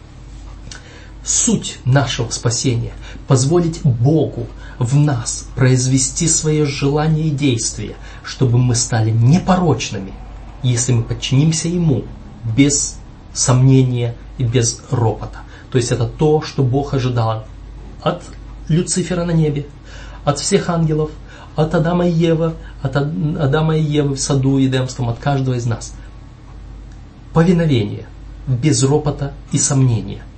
суть 1.24 1.80
нашего 1.86 2.30
спасения– 2.30 2.94
позволить 3.28 3.82
Богу 3.84 4.48
в 4.80 4.96
нас 4.96 5.48
произвести 5.56 6.28
свои 6.28 6.64
желания 6.64 7.24
и 7.24 7.32
действия, 7.32 7.96
чтобы 8.24 8.58
мы 8.58 8.76
стали 8.76 9.12
непорочными, 9.12 10.14
если 10.62 10.94
мы 10.94 11.04
подчинимся 11.04 11.68
Ему 11.68 12.04
без 12.56 12.98
сомнения 13.34 14.16
и 14.38 14.44
без 14.44 14.82
ропота. 14.90 15.40
То 15.72 15.78
есть 15.78 15.92
это 15.92 16.06
то, 16.06 16.42
что 16.42 16.64
Бог 16.64 16.94
ожидал 16.94 17.46
от 18.02 18.22
Люцифера 18.68 19.24
на 19.24 19.32
небе, 19.32 19.66
от 20.26 20.40
всех 20.40 20.70
ангелов, 20.70 21.12
от 21.56 21.74
Адама 21.76 22.08
и 22.08 22.12
Евы, 22.12 22.54
от 22.82 22.96
Адама 22.96 23.78
и 23.78 23.84
Евы 23.84 24.16
в 24.16 24.20
саду 24.20 24.58
Едемском, 24.58 25.10
от 25.10 25.20
каждого 25.20 25.56
из 25.56 25.66
нас. 25.66 25.94
Повиновение 27.34 28.06
без 28.48 28.84
ропота 28.84 29.34
и 29.52 29.58
сомнения– 29.58 30.24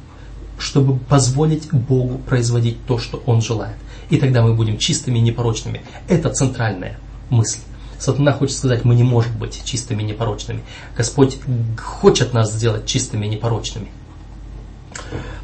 чтобы 0.57 0.97
позволить 0.97 1.71
Богу 1.71 2.17
производить 2.19 2.85
то, 2.85 2.97
что 2.97 3.21
Он 3.25 3.41
желает. 3.41 3.75
И 4.09 4.17
тогда 4.17 4.41
мы 4.41 4.53
будем 4.53 4.77
чистыми 4.77 5.19
и 5.19 5.21
непорочными. 5.21 5.81
Это 6.07 6.29
центральная 6.29 6.97
мысль. 7.29 7.59
Сатана 7.97 8.33
хочет 8.33 8.57
сказать, 8.57 8.85
мы 8.85 8.95
не 8.95 9.03
можем 9.03 9.37
быть 9.37 9.63
чистыми 9.63 10.03
и 10.03 10.05
непорочными. 10.05 10.61
Господь 10.97 11.37
хочет 11.77 12.33
нас 12.33 12.53
сделать 12.53 12.85
чистыми 12.85 13.25
и 13.25 13.29
непорочными. 13.29 13.87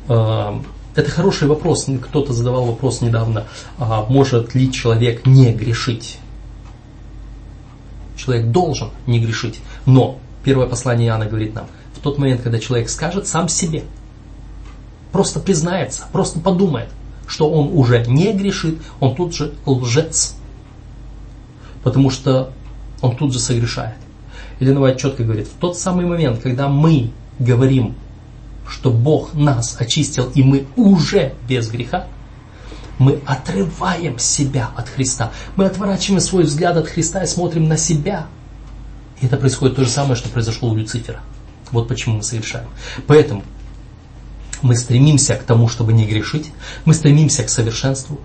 А, 0.08 0.62
это 0.96 1.10
хороший 1.10 1.48
вопрос. 1.48 1.88
Кто-то 2.02 2.34
задавал 2.34 2.66
вопрос 2.66 3.02
недавно, 3.02 3.48
а 3.78 4.06
может 4.08 4.54
ли 4.54 4.72
человек 4.72 5.26
не 5.26 5.54
грешить? 5.54 6.20
Человек 8.18 8.48
должен 8.48 8.90
не 9.08 9.20
грешить. 9.20 9.60
Но 9.86 10.20
первое 10.44 10.68
послание 10.68 11.08
Иоанна 11.08 11.26
говорит 11.26 11.56
нам, 11.56 11.68
в 11.96 12.00
тот 12.00 12.18
момент, 12.18 12.42
когда 12.42 12.60
человек 12.60 12.90
скажет 12.90 13.28
сам 13.28 13.48
себе– 13.48 13.84
просто 15.12 15.40
признается, 15.40 16.06
просто 16.12 16.40
подумает, 16.40 16.90
что 17.28 17.50
он 17.50 17.78
уже 17.78 18.06
не 18.06 18.34
грешит, 18.34 18.82
он 19.00 19.16
тут 19.16 19.36
же 19.36 19.54
лжец. 19.66 20.36
Потому 21.84 22.10
что 22.10 22.52
он 23.02 23.16
тут 23.16 23.34
же 23.34 23.40
согрешает. 23.40 23.96
Елена 24.60 24.80
Вайт 24.80 24.98
четко 25.00 25.24
говорит, 25.24 25.48
в 25.48 25.60
тот 25.60 25.78
самый 25.78 26.06
момент, 26.06 26.42
когда 26.42 26.68
мы 26.68 27.12
говорим, 27.40 27.96
что 28.68 28.92
Бог 28.92 29.34
нас 29.34 29.76
очистил 29.80 30.32
и 30.34 30.44
мы 30.44 30.66
уже 30.76 31.34
без 31.48 31.70
греха, 31.70 32.08
мы 33.00 33.20
отрываем 33.26 34.20
себя 34.20 34.70
от 34.76 34.88
Христа. 34.88 35.32
Мы 35.56 35.66
отворачиваем 35.66 36.22
свой 36.22 36.44
взгляд 36.44 36.78
от 36.78 36.88
Христа 36.88 37.24
и 37.24 37.28
смотрим 37.28 37.68
на 37.68 37.76
себя. 37.76 38.28
И 39.22 39.26
это 39.26 39.38
происходит 39.38 39.76
то 39.76 39.84
же 39.84 39.90
самое, 39.90 40.16
что 40.16 40.30
произошло 40.30 40.70
у 40.70 40.76
Люцифера. 40.76 41.22
Вот 41.72 41.88
почему 41.88 42.18
мы 42.18 42.24
совершаем. 42.24 42.68
Поэтому 43.08 43.44
мы 44.62 44.76
стремимся 44.76 45.36
к 45.36 45.44
тому, 45.44 45.68
чтобы 45.68 45.94
не 45.94 46.06
грешить, 46.06 46.52
мы 46.86 46.94
стремимся 46.94 47.44
к 47.44 47.50
совершенству, 47.50 48.20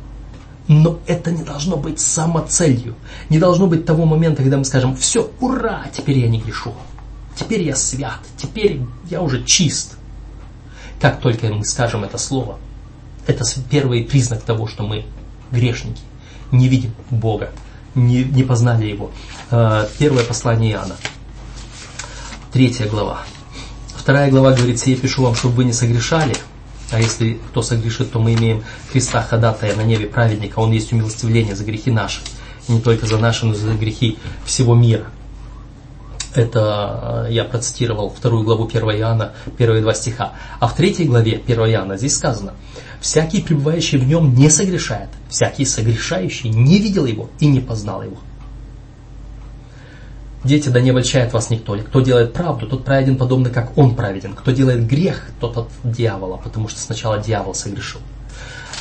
но 0.68 0.98
это 1.06 1.30
не 1.30 1.42
должно 1.42 1.76
быть 1.76 2.00
самоцелью. 2.00 2.96
Не 3.28 3.38
должно 3.38 3.66
быть 3.66 3.86
того 3.86 4.04
момента, 4.04 4.42
когда 4.42 4.56
мы 4.56 4.64
скажем, 4.64 4.96
все, 4.96 5.30
ура, 5.40 5.86
теперь 5.96 6.18
я 6.18 6.28
не 6.28 6.40
грешу. 6.40 6.74
Теперь 7.36 7.62
я 7.62 7.76
свят, 7.76 8.18
теперь 8.36 8.80
я 9.08 9.20
уже 9.20 9.44
чист. 9.44 9.96
Как 11.00 11.20
только 11.20 11.46
мы 11.48 11.64
скажем 11.64 12.02
это 12.02 12.18
слово, 12.18 12.58
это 13.26 13.44
первый 13.70 14.04
признак 14.04 14.42
того, 14.42 14.66
что 14.66 14.84
мы 14.84 15.04
грешники, 15.50 16.00
не 16.50 16.68
видим 16.68 16.92
Бога, 17.10 17.50
не, 17.94 18.24
не 18.24 18.42
познали 18.42 18.86
Его. 18.86 19.10
Э, 19.50 19.86
первое 19.98 20.24
послание 20.24 20.72
Иоанна, 20.72 20.96
третья 22.52 22.88
глава, 22.88 23.24
Вторая 24.06 24.30
глава 24.30 24.52
говорит, 24.52 24.78
«Сие 24.78 24.94
пишу 24.94 25.24
вам, 25.24 25.34
чтобы 25.34 25.56
вы 25.56 25.64
не 25.64 25.72
согрешали». 25.72 26.36
А 26.92 27.00
если 27.00 27.40
кто 27.50 27.60
согрешит, 27.60 28.12
то 28.12 28.20
мы 28.20 28.34
имеем 28.34 28.62
Христа 28.92 29.20
ходатая 29.20 29.74
на 29.74 29.80
небе 29.80 30.06
праведника. 30.06 30.60
Он 30.60 30.70
есть 30.70 30.92
умилостивление 30.92 31.56
за 31.56 31.64
грехи 31.64 31.90
наши. 31.90 32.20
И 32.68 32.72
не 32.72 32.80
только 32.80 33.04
за 33.04 33.18
наши, 33.18 33.46
но 33.46 33.54
и 33.54 33.56
за 33.56 33.74
грехи 33.74 34.16
всего 34.44 34.76
мира. 34.76 35.06
Это 36.36 37.26
э, 37.26 37.32
я 37.32 37.42
процитировал 37.42 38.10
вторую 38.10 38.44
главу 38.44 38.68
1 38.68 38.80
Иоанна, 38.80 39.32
первые 39.58 39.82
два 39.82 39.92
стиха. 39.92 40.34
А 40.60 40.68
в 40.68 40.76
третьей 40.76 41.06
главе 41.06 41.42
1 41.44 41.58
Иоанна 41.58 41.96
здесь 41.96 42.14
сказано, 42.14 42.52
«Всякий, 43.00 43.42
пребывающий 43.42 43.98
в 43.98 44.06
нем, 44.06 44.36
не 44.36 44.50
согрешает. 44.50 45.08
Всякий 45.28 45.64
согрешающий 45.64 46.50
не 46.50 46.78
видел 46.78 47.06
его 47.06 47.28
и 47.40 47.48
не 47.48 47.58
познал 47.58 48.04
его». 48.04 48.18
Дети, 50.46 50.68
да 50.68 50.80
не 50.80 50.90
обольщает 50.90 51.32
вас 51.32 51.50
никто. 51.50 51.76
Кто 51.76 52.00
делает 52.00 52.32
правду, 52.32 52.68
тот 52.68 52.84
праведен 52.84 53.16
подобно, 53.16 53.50
как 53.50 53.76
он 53.76 53.96
праведен. 53.96 54.32
Кто 54.34 54.52
делает 54.52 54.86
грех, 54.86 55.28
тот 55.40 55.56
от 55.56 55.68
дьявола, 55.82 56.36
потому 56.36 56.68
что 56.68 56.78
сначала 56.78 57.18
дьявол 57.18 57.52
согрешил. 57.52 58.00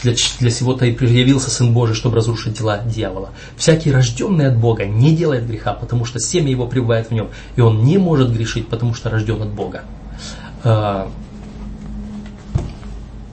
Для, 0.03 0.13
для 0.39 0.51
сего-то 0.51 0.85
и 0.85 0.91
явился 0.91 1.49
Сын 1.49 1.73
Божий, 1.73 1.95
чтобы 1.95 2.17
разрушить 2.17 2.59
дела 2.59 2.77
дьявола. 2.85 3.31
Всякий 3.57 3.91
рожденный 3.91 4.47
от 4.47 4.57
Бога 4.57 4.85
не 4.85 5.15
делает 5.15 5.47
греха, 5.47 5.73
потому 5.73 6.05
что 6.05 6.19
семя 6.19 6.51
его 6.51 6.67
пребывает 6.67 7.09
в 7.09 7.11
нем, 7.11 7.29
и 7.55 7.61
он 7.61 7.83
не 7.83 7.97
может 7.97 8.31
грешить, 8.31 8.67
потому 8.67 8.93
что 8.93 9.09
рожден 9.09 9.41
от 9.41 9.49
Бога. 9.49 9.85
А, 10.63 11.09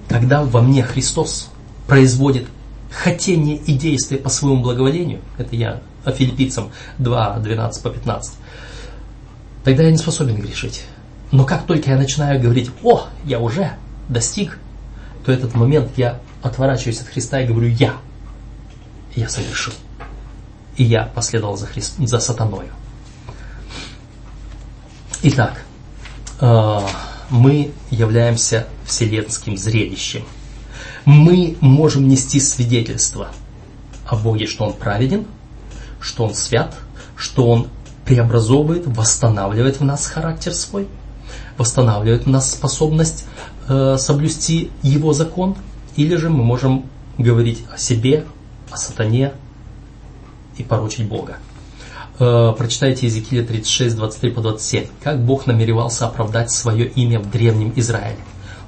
когда 0.08 0.42
во 0.42 0.62
мне 0.62 0.82
Христос 0.82 1.50
производит 1.86 2.46
хотение 2.90 3.56
и 3.56 3.74
действие 3.74 4.18
по 4.18 4.30
своему 4.30 4.62
благоволению, 4.62 5.20
это 5.36 5.54
я 5.54 5.82
филиппийцам 6.10 6.72
2, 6.98 7.38
12 7.38 7.82
по 7.82 7.90
15, 7.90 8.34
тогда 9.64 9.82
я 9.84 9.90
не 9.90 9.98
способен 9.98 10.36
грешить. 10.36 10.84
Но 11.30 11.44
как 11.44 11.66
только 11.66 11.90
я 11.90 11.96
начинаю 11.96 12.40
говорить, 12.40 12.70
о, 12.82 13.06
я 13.24 13.38
уже 13.38 13.72
достиг, 14.08 14.58
то 15.24 15.32
этот 15.32 15.54
момент 15.54 15.92
я 15.96 16.20
отворачиваюсь 16.42 17.00
от 17.00 17.08
Христа 17.08 17.40
и 17.40 17.46
говорю 17.46 17.68
«я». 17.68 17.94
Я 19.14 19.28
совершил. 19.28 19.72
И 20.76 20.84
я 20.84 21.04
последовал 21.04 21.56
за, 21.56 21.66
Христ, 21.66 21.94
за 21.98 22.18
сатаною. 22.18 22.70
Итак, 25.22 25.62
э, 26.40 26.80
мы 27.30 27.72
являемся 27.90 28.66
вселенским 28.84 29.56
зрелищем. 29.56 30.24
Мы 31.04 31.56
можем 31.60 32.08
нести 32.08 32.40
свидетельство 32.40 33.28
о 34.06 34.16
Боге, 34.16 34.46
что 34.46 34.64
Он 34.64 34.72
праведен, 34.72 35.26
что 36.02 36.24
Он 36.24 36.34
свят, 36.34 36.74
что 37.16 37.46
Он 37.46 37.68
преобразовывает, 38.04 38.86
восстанавливает 38.86 39.80
в 39.80 39.84
нас 39.84 40.06
характер 40.06 40.52
свой, 40.52 40.88
восстанавливает 41.56 42.26
в 42.26 42.28
нас 42.28 42.50
способность 42.50 43.24
э, 43.68 43.96
соблюсти 43.98 44.70
Его 44.82 45.14
закон– 45.14 45.56
или 45.96 46.16
же 46.16 46.30
мы 46.30 46.42
можем 46.42 46.86
говорить 47.18 47.64
о 47.72 47.78
себе, 47.78 48.24
о 48.70 48.76
сатане 48.76 49.32
и 50.56 50.62
порочить 50.62 51.06
Бога. 51.06 51.36
Э, 52.18 52.54
прочитайте 52.56 53.06
Иезекииля 53.06 53.46
36, 53.46 53.96
23 53.96 54.30
по 54.30 54.40
27. 54.40 54.86
Как 55.02 55.22
Бог 55.22 55.46
намеревался 55.46 56.06
оправдать 56.06 56.50
свое 56.50 56.86
имя 56.88 57.20
в 57.20 57.30
древнем 57.30 57.72
Израиле. 57.76 58.18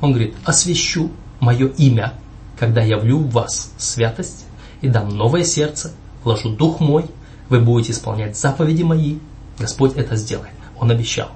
Он 0.01 0.13
говорит, 0.13 0.35
освящу 0.45 1.11
мое 1.41 1.69
имя, 1.69 2.15
когда 2.59 2.83
явлю 2.83 3.19
в 3.19 3.31
вас 3.31 3.73
святость 3.79 4.45
и 4.83 4.89
дам 4.89 5.09
новое 5.09 5.45
сердце, 5.45 5.93
вложу 6.23 6.51
дух 6.51 6.81
мой, 6.81 7.07
вы 7.49 7.61
будете 7.61 7.93
исполнять 7.93 8.37
заповеди 8.37 8.83
мои. 8.83 9.19
Господь 9.59 9.97
это 9.97 10.17
сделает. 10.17 10.55
Он 10.79 10.91
обещал. 10.91 11.31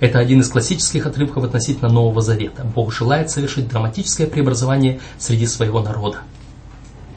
Это 0.00 0.18
один 0.18 0.40
из 0.40 0.48
классических 0.48 1.06
отрывков 1.06 1.44
относительно 1.44 1.88
Нового 1.88 2.20
Завета. 2.20 2.64
Бог 2.64 2.92
желает 2.92 3.30
совершить 3.30 3.68
драматическое 3.68 4.26
преобразование 4.26 5.00
среди 5.18 5.46
своего 5.46 5.80
народа. 5.80 6.18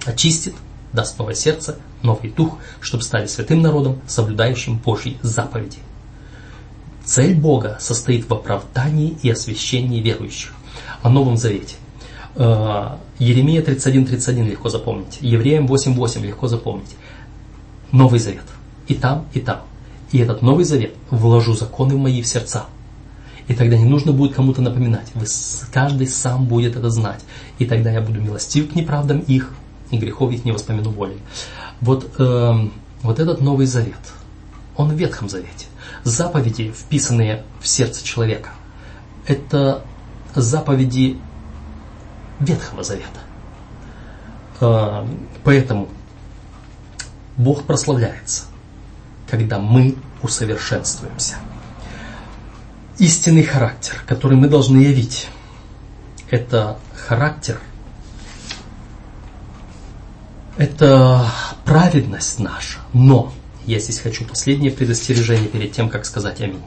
Очистит, 0.05 0.55
даст 0.93 1.19
новое 1.19 1.35
сердце, 1.35 1.77
новый 2.01 2.31
дух, 2.31 2.57
чтобы 2.79 3.03
стали 3.03 3.27
святым 3.27 3.61
народом, 3.61 4.01
соблюдающим 4.07 4.77
Божьи 4.77 5.17
заповеди. 5.21 5.79
Цель 7.03 7.35
Бога 7.35 7.77
состоит 7.79 8.29
в 8.29 8.33
оправдании 8.33 9.17
и 9.21 9.29
освящении 9.29 9.99
верующих. 9.99 10.53
О 11.01 11.09
Новом 11.09 11.37
Завете. 11.37 11.75
Э, 12.35 12.97
Еремия 13.17 13.61
31.31 13.61 14.49
легко 14.49 14.69
запомнить. 14.69 15.17
Евреям 15.19 15.65
8.8 15.65 16.25
легко 16.25 16.47
запомнить. 16.47 16.95
Новый 17.91 18.19
Завет. 18.19 18.45
И 18.87 18.95
там, 18.95 19.25
и 19.33 19.39
там. 19.39 19.61
И 20.11 20.17
этот 20.17 20.41
Новый 20.41 20.65
Завет 20.65 20.95
вложу 21.09 21.53
законы 21.53 21.97
мои 21.97 22.21
в 22.21 22.27
сердца. 22.27 22.65
И 23.47 23.55
тогда 23.55 23.77
не 23.77 23.85
нужно 23.85 24.11
будет 24.11 24.35
кому-то 24.35 24.61
напоминать. 24.61 25.07
Вы, 25.15 25.25
каждый 25.73 26.07
сам 26.07 26.45
будет 26.45 26.75
это 26.75 26.89
знать. 26.89 27.21
И 27.57 27.65
тогда 27.65 27.91
я 27.91 28.01
буду 28.01 28.21
милостив 28.21 28.71
к 28.71 28.75
неправдам 28.75 29.19
их, 29.19 29.53
и 29.89 29.97
грехов 29.97 30.31
их 30.31 30.45
не 30.45 30.51
воспомяну 30.51 30.91
более. 30.91 31.17
Вот, 31.81 32.11
э, 32.19 32.69
вот 33.01 33.19
этот 33.19 33.41
Новый 33.41 33.65
Завет, 33.65 33.95
он 34.77 34.89
в 34.89 34.93
Ветхом 34.93 35.29
Завете. 35.29 35.65
Заповеди, 36.03 36.71
вписанные 36.71 37.43
в 37.59 37.67
сердце 37.67 38.03
человека, 38.05 38.49
это 39.25 39.83
заповеди 40.35 41.17
Ветхого 42.39 42.83
Завета. 42.83 43.19
Э, 44.61 45.07
поэтому 45.43 45.89
Бог 47.39 47.63
прославляется 47.63 48.43
когда 49.29 49.59
мы 49.59 49.95
усовершенствуемся. 50.21 51.35
Истинный 52.97 53.43
характер, 53.43 54.03
который 54.07 54.37
мы 54.37 54.49
должны 54.49 54.77
явить, 54.79 55.27
это 56.29 56.77
характер, 56.95 57.59
это 60.57 61.25
праведность 61.63 62.39
наша. 62.39 62.79
Но 62.91 63.31
я 63.65 63.79
здесь 63.79 63.99
хочу 63.99 64.25
последнее 64.25 64.71
предостережение 64.71 65.47
перед 65.47 65.71
тем, 65.71 65.89
как 65.89 66.05
сказать 66.05 66.41
аминь. 66.41 66.63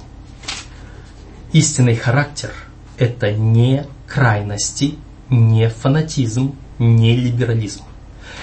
Истинный 1.53 1.97
характер– 1.97 2.51
это 2.97 3.31
не 3.33 3.87
крайности, 4.07 4.97
не 5.29 5.69
фанатизм, 5.69 6.57
не 6.79 7.15
либерализм. 7.15 7.83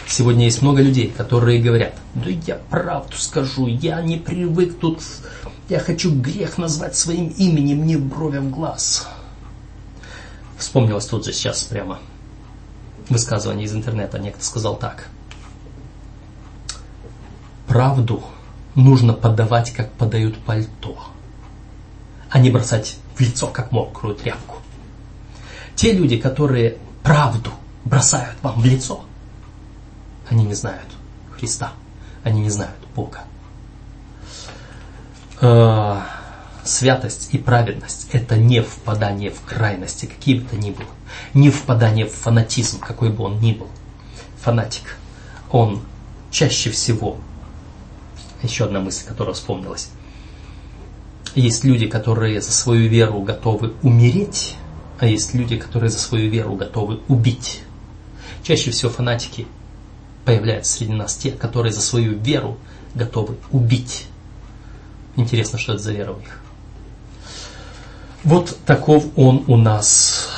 Сегодня 0.08 0.46
есть 0.46 0.62
много 0.62 0.82
людей, 0.82 1.14
которые 1.16 1.62
говорят, 1.62 1.94
да 2.16 2.30
я 2.30 2.56
правду 2.70 3.16
скажу, 3.18 3.68
я 3.68 4.02
не 4.02 4.18
привык 4.18 4.80
тут, 4.80 5.02
я 5.70 5.80
хочу 5.80 6.14
грех 6.14 6.58
назвать 6.58 6.96
своим 6.96 7.28
именем, 7.28 7.86
не 7.86 7.96
бровям 7.96 8.48
в 8.48 8.52
глаз. 8.52 9.08
Вспомнилось 10.58 11.06
тут 11.06 11.26
же 11.26 11.34
сейчас 11.34 11.64
прямо 11.64 12.00
высказывание 13.08 13.66
из 13.66 13.74
интернета. 13.74 14.20
Некто 14.20 14.44
сказал 14.44 14.76
так. 14.76 15.08
Правду 17.68 18.24
нужно 18.76 19.14
подавать, 19.14 19.72
как 19.72 19.92
подают 19.94 20.38
пальто, 20.40 20.98
а 22.30 22.40
не 22.40 22.50
бросать 22.50 22.98
в 23.16 23.22
лицо, 23.22 23.48
как 23.48 23.72
мокрую 23.72 24.16
тряпку. 24.16 24.58
Те 25.76 25.94
люди, 25.94 26.18
которые 26.18 26.78
правду 27.04 27.52
бросают 27.86 28.36
вам 28.42 28.60
в 28.60 28.66
лицо– 28.66 29.04
они 30.30 30.46
не 30.46 30.54
знают 30.54 30.88
Христа. 31.38 31.74
Они 32.24 32.42
не 32.42 32.50
знают 32.50 32.78
Бога. 32.96 33.20
Э, 35.42 36.02
святость 36.64 37.30
и 37.32 37.38
праведность– 37.38 38.10
это 38.12 38.38
не 38.38 38.62
впадание 38.62 39.32
в 39.32 39.42
крайности, 39.42 40.06
какие 40.06 40.40
бы 40.40 40.50
то 40.50 40.56
ни 40.58 40.72
было. 40.72 40.88
Не 41.34 41.50
впадание 41.50 42.06
в 42.06 42.14
фанатизм, 42.14 42.80
какой 42.80 43.10
бы 43.10 43.24
он 43.24 43.40
ни 43.40 43.54
был. 43.54 43.68
Фанатик, 44.42 44.98
он 45.50 45.82
чаще 46.30 46.70
всего, 46.70 47.18
еще 48.44 48.66
одна 48.66 48.80
мысль, 48.80 49.06
которая 49.06 49.34
вспомнилась, 49.34 49.90
есть 51.36 51.64
люди, 51.64 51.88
которые 51.88 52.42
за 52.42 52.52
свою 52.52 52.90
веру 52.90 53.22
готовы 53.22 53.74
умереть, 53.82 54.56
а 55.00 55.06
есть 55.06 55.34
люди, 55.34 55.58
которые 55.58 55.90
за 55.90 56.00
свою 56.00 56.30
веру 56.30 56.56
готовы 56.56 57.00
убить. 57.08 57.64
Чаще 58.44 58.72
всего 58.72 58.92
фанатики 58.92 59.48
появляются 60.30 60.78
среди 60.78 60.94
нас 60.94 61.16
те, 61.16 61.32
которые 61.32 61.74
за 61.74 61.82
свою 61.82 62.16
веру 62.16 62.60
готовы 62.94 63.38
убить. 63.50 64.06
Интересно, 65.16 65.58
что 65.58 65.74
это 65.74 65.82
за 65.82 65.92
вера 65.92 66.12
у 66.12 66.20
них. 66.20 66.40
Вот 68.24 68.56
таков 68.64 69.06
он 69.16 69.44
у 69.48 69.58
нас 69.58 70.30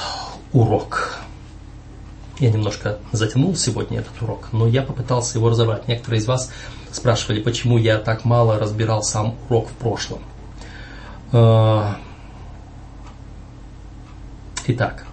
урок. 0.54 1.18
Я 2.40 2.52
немножко 2.52 3.00
затянул 3.12 3.54
сегодня 3.58 4.00
этот 4.00 4.22
урок, 4.22 4.48
но 4.54 4.66
я 4.66 4.82
попытался 4.82 5.38
его 5.38 5.50
разобрать. 5.50 5.90
Некоторые 5.90 6.22
из 6.22 6.26
вас 6.26 6.52
спрашивали, 6.90 7.42
почему 7.42 7.78
я 7.78 7.98
так 7.98 8.24
мало 8.24 8.60
разбирал 8.60 9.04
сам 9.04 9.36
урок 9.50 9.68
в 9.68 9.74
прошлом. 9.74 10.20
Э, 11.34 11.96
итак, 14.68 15.06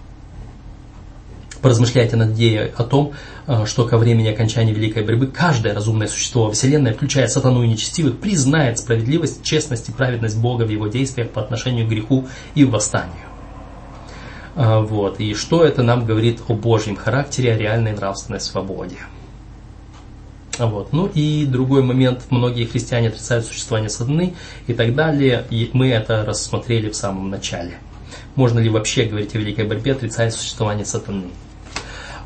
Поразмышляйте 1.61 2.15
над 2.15 2.31
идеей 2.31 2.71
о 2.77 2.83
том, 2.83 3.13
что 3.65 3.85
ко 3.85 3.97
времени 3.97 4.27
окончания 4.27 4.73
Великой 4.73 5.03
борьбы 5.03 5.25
каждое 5.25 5.73
разумное 5.73 6.07
существо 6.07 6.45
во 6.45 6.51
Вселенной, 6.51 6.93
включая 6.93 7.27
сатану 7.27 7.63
и 7.63 7.67
нечестивых, 7.67 8.19
признает 8.19 8.77
справедливость, 8.77 9.43
честность 9.43 9.89
и 9.89 9.91
праведность 9.91 10.37
Бога 10.37 10.63
в 10.63 10.69
его 10.69 10.87
действиях 10.87 11.29
по 11.31 11.41
отношению 11.41 11.87
к 11.87 11.89
греху 11.89 12.27
и 12.53 12.63
восстанию. 12.63 13.29
А, 14.55 14.81
вот. 14.81 15.19
И 15.19 15.33
что 15.33 15.63
это 15.63 15.83
нам 15.83 16.05
говорит 16.05 16.41
о 16.47 16.53
Божьем 16.53 16.95
характере, 16.95 17.53
о 17.53 17.57
реальной 17.57 17.93
нравственной 17.93 18.39
свободе. 18.39 18.97
А, 20.59 20.67
вот. 20.67 20.93
Ну 20.93 21.07
и 21.07 21.45
другой 21.45 21.81
момент, 21.81 22.25
многие 22.29 22.65
христиане 22.65 23.07
отрицают 23.07 23.45
существование 23.45 23.89
сатаны 23.89 24.35
и 24.67 24.73
так 24.73 24.93
далее, 24.93 25.45
и 25.49 25.69
мы 25.73 25.89
это 25.89 26.25
рассмотрели 26.25 26.89
в 26.89 26.95
самом 26.95 27.29
начале. 27.29 27.79
Можно 28.35 28.59
ли 28.59 28.69
вообще 28.69 29.05
говорить 29.05 29.33
о 29.33 29.39
великой 29.39 29.65
борьбе, 29.65 29.93
отрицая 29.93 30.29
существование 30.29 30.85
сатаны? 30.85 31.29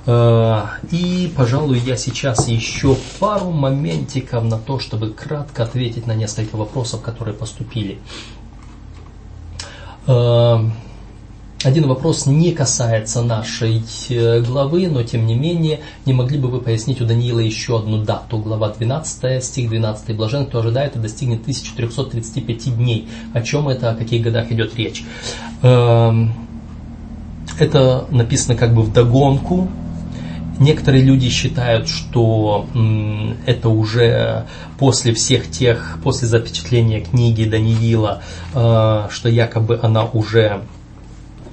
И, 0.06 1.34
пожалуй, 1.38 1.80
я 1.80 1.96
сейчас 1.96 2.50
еще 2.50 2.98
пару 3.20 3.52
моментиков 3.52 4.44
на 4.44 4.58
то, 4.58 4.78
чтобы 4.78 5.12
кратко 5.12 5.64
ответить 5.64 6.08
на 6.08 6.14
несколько 6.14 6.58
вопросов, 6.58 7.02
которые 7.02 7.36
поступили. 7.36 8.00
Один 11.64 11.88
вопрос 11.88 12.26
не 12.26 12.52
касается 12.52 13.22
нашей 13.22 13.84
э, 14.10 14.42
главы, 14.42 14.90
но 14.90 15.04
тем 15.04 15.26
не 15.26 15.34
менее, 15.34 15.80
не 16.06 16.12
могли 16.12 16.38
бы 16.38 16.50
вы 16.50 16.60
пояснить 16.60 17.00
у 17.00 17.06
Даниила 17.06 17.40
еще 17.40 17.78
одну 17.78 18.04
дату? 18.04 18.38
Глава 18.38 18.70
12, 18.70 19.42
стих 19.42 19.70
12. 19.70 20.14
Блажен, 20.16 20.46
кто 20.46 20.60
ожидает 20.60 20.98
и 20.98 21.00
достигнет 21.00 21.42
1335 21.42 22.76
дней. 22.76 23.08
О 23.34 23.42
чем 23.42 23.70
это, 23.70 23.92
о 23.92 23.96
каких 23.96 24.24
годах 24.24 24.52
идет 24.52 24.76
речь? 24.76 25.06
Эм, 25.62 26.34
это 27.58 28.08
написано 28.10 28.58
как 28.58 28.76
бы 28.76 28.82
в 28.82 28.92
догонку. 28.92 29.70
Некоторые 30.60 31.04
люди 31.04 31.30
считают, 31.30 31.88
что 31.90 32.68
это 33.46 33.70
уже 33.70 34.46
после 34.78 35.14
всех 35.14 35.50
тех, 35.50 35.98
после 36.04 36.28
запечатления 36.28 37.02
книги 37.02 37.44
Даниила, 37.44 38.22
э, 38.54 39.08
что 39.10 39.30
якобы 39.30 39.80
она 39.82 40.06
уже 40.06 40.62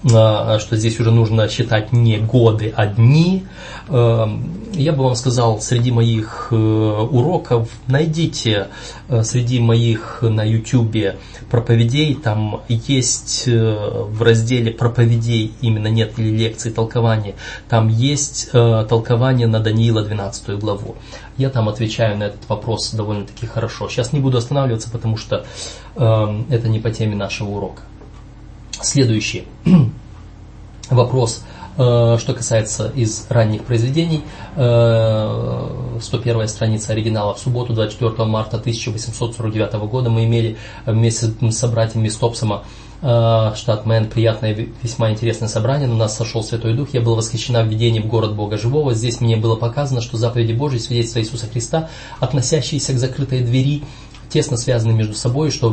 что 0.05 0.69
здесь 0.73 0.99
уже 1.01 1.11
нужно 1.11 1.49
считать 1.49 1.93
не 1.93 2.19
годы, 2.19 2.73
а 2.77 2.87
дни. 2.87 3.45
Эм, 3.89 4.61
я 4.73 4.93
бы 4.93 5.05
вам 5.05 5.15
сказал, 5.15 5.61
среди 5.61 5.91
моих 5.91 6.49
э, 6.51 6.55
уроков 6.55 7.69
найдите 7.87 8.69
э, 9.09 9.23
среди 9.25 9.61
моих 9.61 10.23
на 10.23 10.43
YouTube 10.45 11.17
проповедей, 11.51 12.15
там 12.15 12.63
есть 12.69 13.45
э, 13.47 14.05
в 14.09 14.23
разделе 14.23 14.71
проповедей, 14.71 15.53
именно 15.61 15.89
нет 15.89 16.17
ли 16.19 16.31
лекций, 16.31 16.71
толкования, 16.71 17.35
там 17.69 17.89
есть 17.89 18.51
толкование 18.53 19.47
на 19.47 19.61
Даниила 19.61 20.03
12 20.03 20.59
главу. 20.59 20.97
Я 21.37 21.51
там 21.51 21.69
отвечаю 21.69 22.17
на 22.17 22.25
этот 22.25 22.49
вопрос 22.49 22.93
довольно-таки 22.93 23.47
хорошо. 23.47 23.89
Сейчас 23.89 24.13
не 24.13 24.21
буду 24.21 24.39
останавливаться, 24.39 24.91
потому 24.91 25.17
что 25.17 25.45
эм, 25.97 26.47
это 26.51 26.69
не 26.69 26.79
по 26.79 26.91
теме 26.91 27.17
нашего 27.17 27.51
урока. 27.51 27.83
Следующий 28.83 29.45
вопрос, 30.91 31.43
э, 31.77 32.17
что 32.19 32.33
касается 32.35 32.91
из 32.95 33.27
ранних 33.29 33.65
произведений. 33.65 34.23
101 34.55 36.41
э, 36.41 36.49
страница 36.49 36.93
оригинала. 36.93 37.35
В 37.35 37.39
субботу, 37.39 37.75
24 37.75 38.25
марта 38.27 38.57
1849 38.57 39.75
года 39.91 40.09
мы 40.09 40.25
имели 40.25 40.57
вместе 40.87 41.27
с 41.27 41.59
собратьями 41.59 42.09
Стопсома 42.09 42.65
э, 43.03 43.53
штат 43.55 43.85
Мэн, 43.85 44.09
приятное, 44.09 44.69
весьма 44.83 45.11
интересное 45.11 45.49
собрание, 45.49 45.87
на 45.87 45.97
нас 45.97 46.17
сошел 46.17 46.43
Святой 46.43 46.75
Дух, 46.75 46.89
я 46.95 47.03
был 47.03 47.17
восхищена 47.17 47.63
введением 47.63 48.05
в 48.05 48.09
город 48.09 48.35
Бога 48.35 48.57
Живого, 48.57 48.95
здесь 48.95 49.21
мне 49.21 49.37
было 49.37 49.57
показано, 49.57 50.01
что 50.01 50.17
заповеди 50.17 50.53
Божьи, 50.53 50.79
свидетельства 50.79 51.21
Иисуса 51.21 51.47
Христа, 51.47 51.91
относящиеся 52.19 52.95
к 52.95 52.99
закрытой 52.99 53.41
двери, 53.41 53.85
тесно 54.31 54.57
связаны 54.57 54.93
между 54.93 55.15
собой, 55.15 55.51
что 55.51 55.71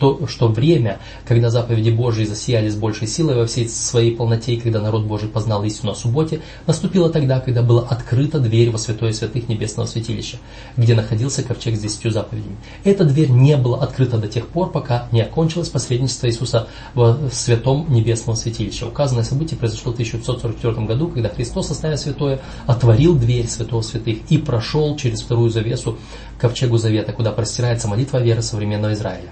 то, 0.00 0.26
что 0.26 0.48
время, 0.48 0.98
когда 1.26 1.50
заповеди 1.50 1.90
Божьи 1.90 2.24
засияли 2.24 2.70
с 2.70 2.74
большей 2.74 3.06
силой 3.06 3.36
во 3.36 3.46
всей 3.46 3.68
своей 3.68 4.16
полноте, 4.16 4.54
и 4.54 4.60
когда 4.60 4.80
народ 4.80 5.04
Божий 5.04 5.28
познал 5.28 5.62
истину 5.64 5.92
о 5.92 5.94
субботе, 5.94 6.40
наступило 6.66 7.10
тогда, 7.10 7.38
когда 7.38 7.62
была 7.62 7.82
открыта 7.82 8.40
дверь 8.40 8.70
во 8.70 8.78
святое 8.78 9.12
святых 9.12 9.48
небесного 9.48 9.86
святилища, 9.86 10.38
где 10.76 10.94
находился 10.94 11.42
ковчег 11.42 11.76
с 11.76 11.80
десятью 11.80 12.10
заповедями. 12.10 12.56
Эта 12.82 13.04
дверь 13.04 13.30
не 13.30 13.56
была 13.58 13.82
открыта 13.82 14.16
до 14.16 14.26
тех 14.26 14.48
пор, 14.48 14.72
пока 14.72 15.06
не 15.12 15.20
окончилось 15.20 15.68
посредничество 15.68 16.26
Иисуса 16.26 16.66
в 16.94 17.30
святом 17.30 17.86
небесном 17.90 18.36
святилище. 18.36 18.86
Указанное 18.86 19.24
событие 19.24 19.58
произошло 19.58 19.92
в 19.92 19.96
1944 19.96 20.86
году, 20.86 21.08
когда 21.08 21.28
Христос, 21.28 21.70
оставя 21.70 21.98
святое, 21.98 22.40
отворил 22.66 23.14
дверь 23.16 23.46
святого 23.46 23.82
святых 23.82 24.18
и 24.30 24.38
прошел 24.38 24.96
через 24.96 25.20
вторую 25.20 25.50
завесу 25.50 25.98
ковчегу 26.38 26.78
завета, 26.78 27.12
куда 27.12 27.32
простирается 27.32 27.86
молитва 27.86 28.16
веры 28.22 28.40
современного 28.40 28.94
Израиля. 28.94 29.30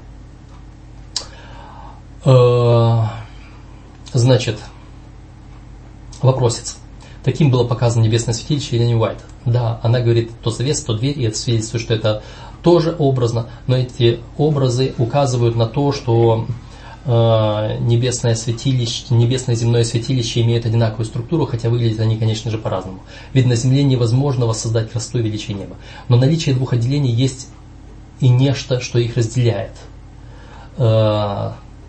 Э, 2.28 3.04
значит, 4.12 4.58
вопросец. 6.20 6.76
Таким 7.24 7.50
было 7.50 7.64
показано 7.64 8.04
небесное 8.04 8.34
святилище 8.34 8.76
Елене 8.76 8.96
Уайт. 8.96 9.24
Да, 9.46 9.80
она 9.82 10.00
говорит, 10.00 10.30
то 10.42 10.50
завес, 10.50 10.82
то 10.82 10.92
дверь, 10.92 11.18
и 11.18 11.24
это 11.24 11.38
свидетельствует, 11.38 11.82
что 11.82 11.94
это 11.94 12.22
тоже 12.62 12.94
образно, 12.98 13.46
но 13.66 13.78
эти 13.78 14.20
образы 14.36 14.94
указывают 14.98 15.56
на 15.56 15.66
то, 15.66 15.90
что 15.92 16.46
э, 17.06 17.78
небесное 17.80 18.34
святилище, 18.34 19.06
небесное 19.08 19.54
земное 19.54 19.84
святилище 19.84 20.42
имеют 20.42 20.66
одинаковую 20.66 21.06
структуру, 21.06 21.46
хотя 21.46 21.70
выглядят 21.70 22.00
они, 22.00 22.18
конечно 22.18 22.50
же, 22.50 22.58
по-разному. 22.58 23.00
Ведь 23.32 23.46
на 23.46 23.56
Земле 23.56 23.84
невозможно 23.84 24.44
воссоздать 24.44 24.90
красоту 24.90 25.20
и 25.20 25.22
величие 25.22 25.56
неба. 25.56 25.76
Но 26.08 26.18
наличие 26.18 26.54
двух 26.54 26.74
отделений 26.74 27.12
есть 27.12 27.48
и 28.20 28.28
нечто, 28.28 28.80
что 28.80 28.98
их 28.98 29.16
разделяет. 29.16 29.72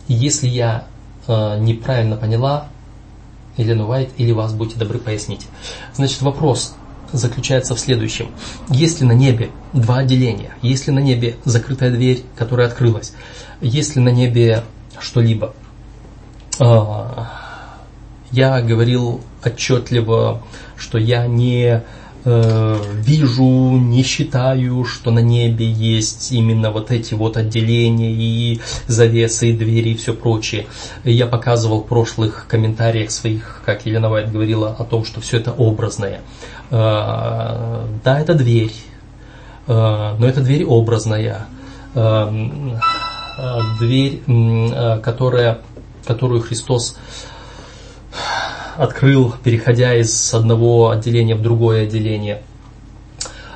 Э, 0.09 0.13
если 0.13 0.47
я 0.47 0.85
э, 1.27 1.59
неправильно 1.59 2.17
поняла, 2.17 2.67
Елена 3.57 3.87
Уайт 3.87 4.09
или 4.17 4.31
вас, 4.31 4.53
будьте 4.53 4.77
добры, 4.77 4.99
поясните. 4.99 5.45
Значит, 5.93 6.21
вопрос 6.21 6.75
заключается 7.11 7.75
в 7.75 7.79
следующем. 7.79 8.29
Есть 8.69 9.01
ли 9.01 9.07
на 9.07 9.13
небе 9.13 9.49
два 9.73 9.99
отделения? 9.99 10.53
Есть 10.61 10.87
ли 10.87 10.93
на 10.93 10.99
небе 10.99 11.37
закрытая 11.43 11.91
дверь, 11.91 12.23
которая 12.35 12.67
открылась? 12.67 13.13
Есть 13.61 13.95
ли 13.95 14.01
на 14.01 14.09
небе 14.09 14.63
что-либо? 14.99 15.53
Э, 16.59 17.25
я 18.31 18.61
говорил 18.61 19.21
отчетливо, 19.43 20.41
что 20.77 20.97
я 20.97 21.25
не 21.27 21.83
Э, 22.31 22.77
вижу, 22.93 23.43
не 23.43 24.03
считаю, 24.03 24.85
что 24.85 25.09
на 25.09 25.17
небе 25.17 25.65
есть 25.65 26.31
именно 26.31 26.69
вот 26.69 26.91
эти 26.91 27.15
вот 27.15 27.37
отделения 27.37 28.11
и 28.11 28.61
завесы, 28.85 29.49
и 29.49 29.53
двери 29.53 29.89
и 29.89 29.95
все 29.95 30.13
прочее. 30.13 30.67
Я 31.03 31.25
показывал 31.25 31.81
в 31.81 31.87
прошлых 31.87 32.45
комментариях 32.47 33.09
своих, 33.09 33.63
как 33.65 33.87
Елена 33.87 34.09
Вайт 34.09 34.31
говорила 34.31 34.69
о 34.77 34.83
том, 34.83 35.05
что 35.05 35.21
все 35.21 35.37
это 35.37 35.51
образное. 35.51 36.21
Э, 36.69 37.87
да, 38.03 38.19
это 38.19 38.35
дверь, 38.35 38.73
э, 39.65 40.15
но 40.19 40.27
это 40.27 40.41
дверь 40.41 40.65
образная. 40.65 41.47
Дверь, 43.79 44.21
которая, 45.01 45.61
которую 46.05 46.41
Христос 46.41 46.97
открыл, 48.79 49.35
переходя 49.43 49.93
из 49.93 50.33
одного 50.33 50.91
отделения 50.91 51.35
в 51.35 51.41
другое 51.41 51.83
отделение. 51.83 52.41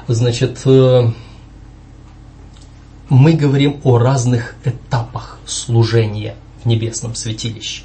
Значит, 0.10 0.62
э, 0.66 1.12
мы 3.08 3.32
говорим 3.32 3.80
о 3.86 3.98
разных 4.00 4.56
этапах 4.66 5.40
служения 5.46 6.36
в 6.62 6.68
небесном 6.68 7.16
святилище. 7.16 7.84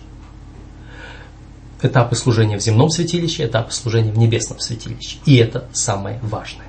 Этапы 1.81 2.17
служения 2.17 2.59
в 2.59 2.61
земном 2.61 2.91
святилище, 2.91 3.47
этапы 3.47 3.71
служения 3.71 4.11
в 4.11 4.19
небесном 4.19 4.59
святилище. 4.59 5.19
И 5.25 5.37
это 5.37 5.69
самое 5.73 6.19
важное. 6.23 6.67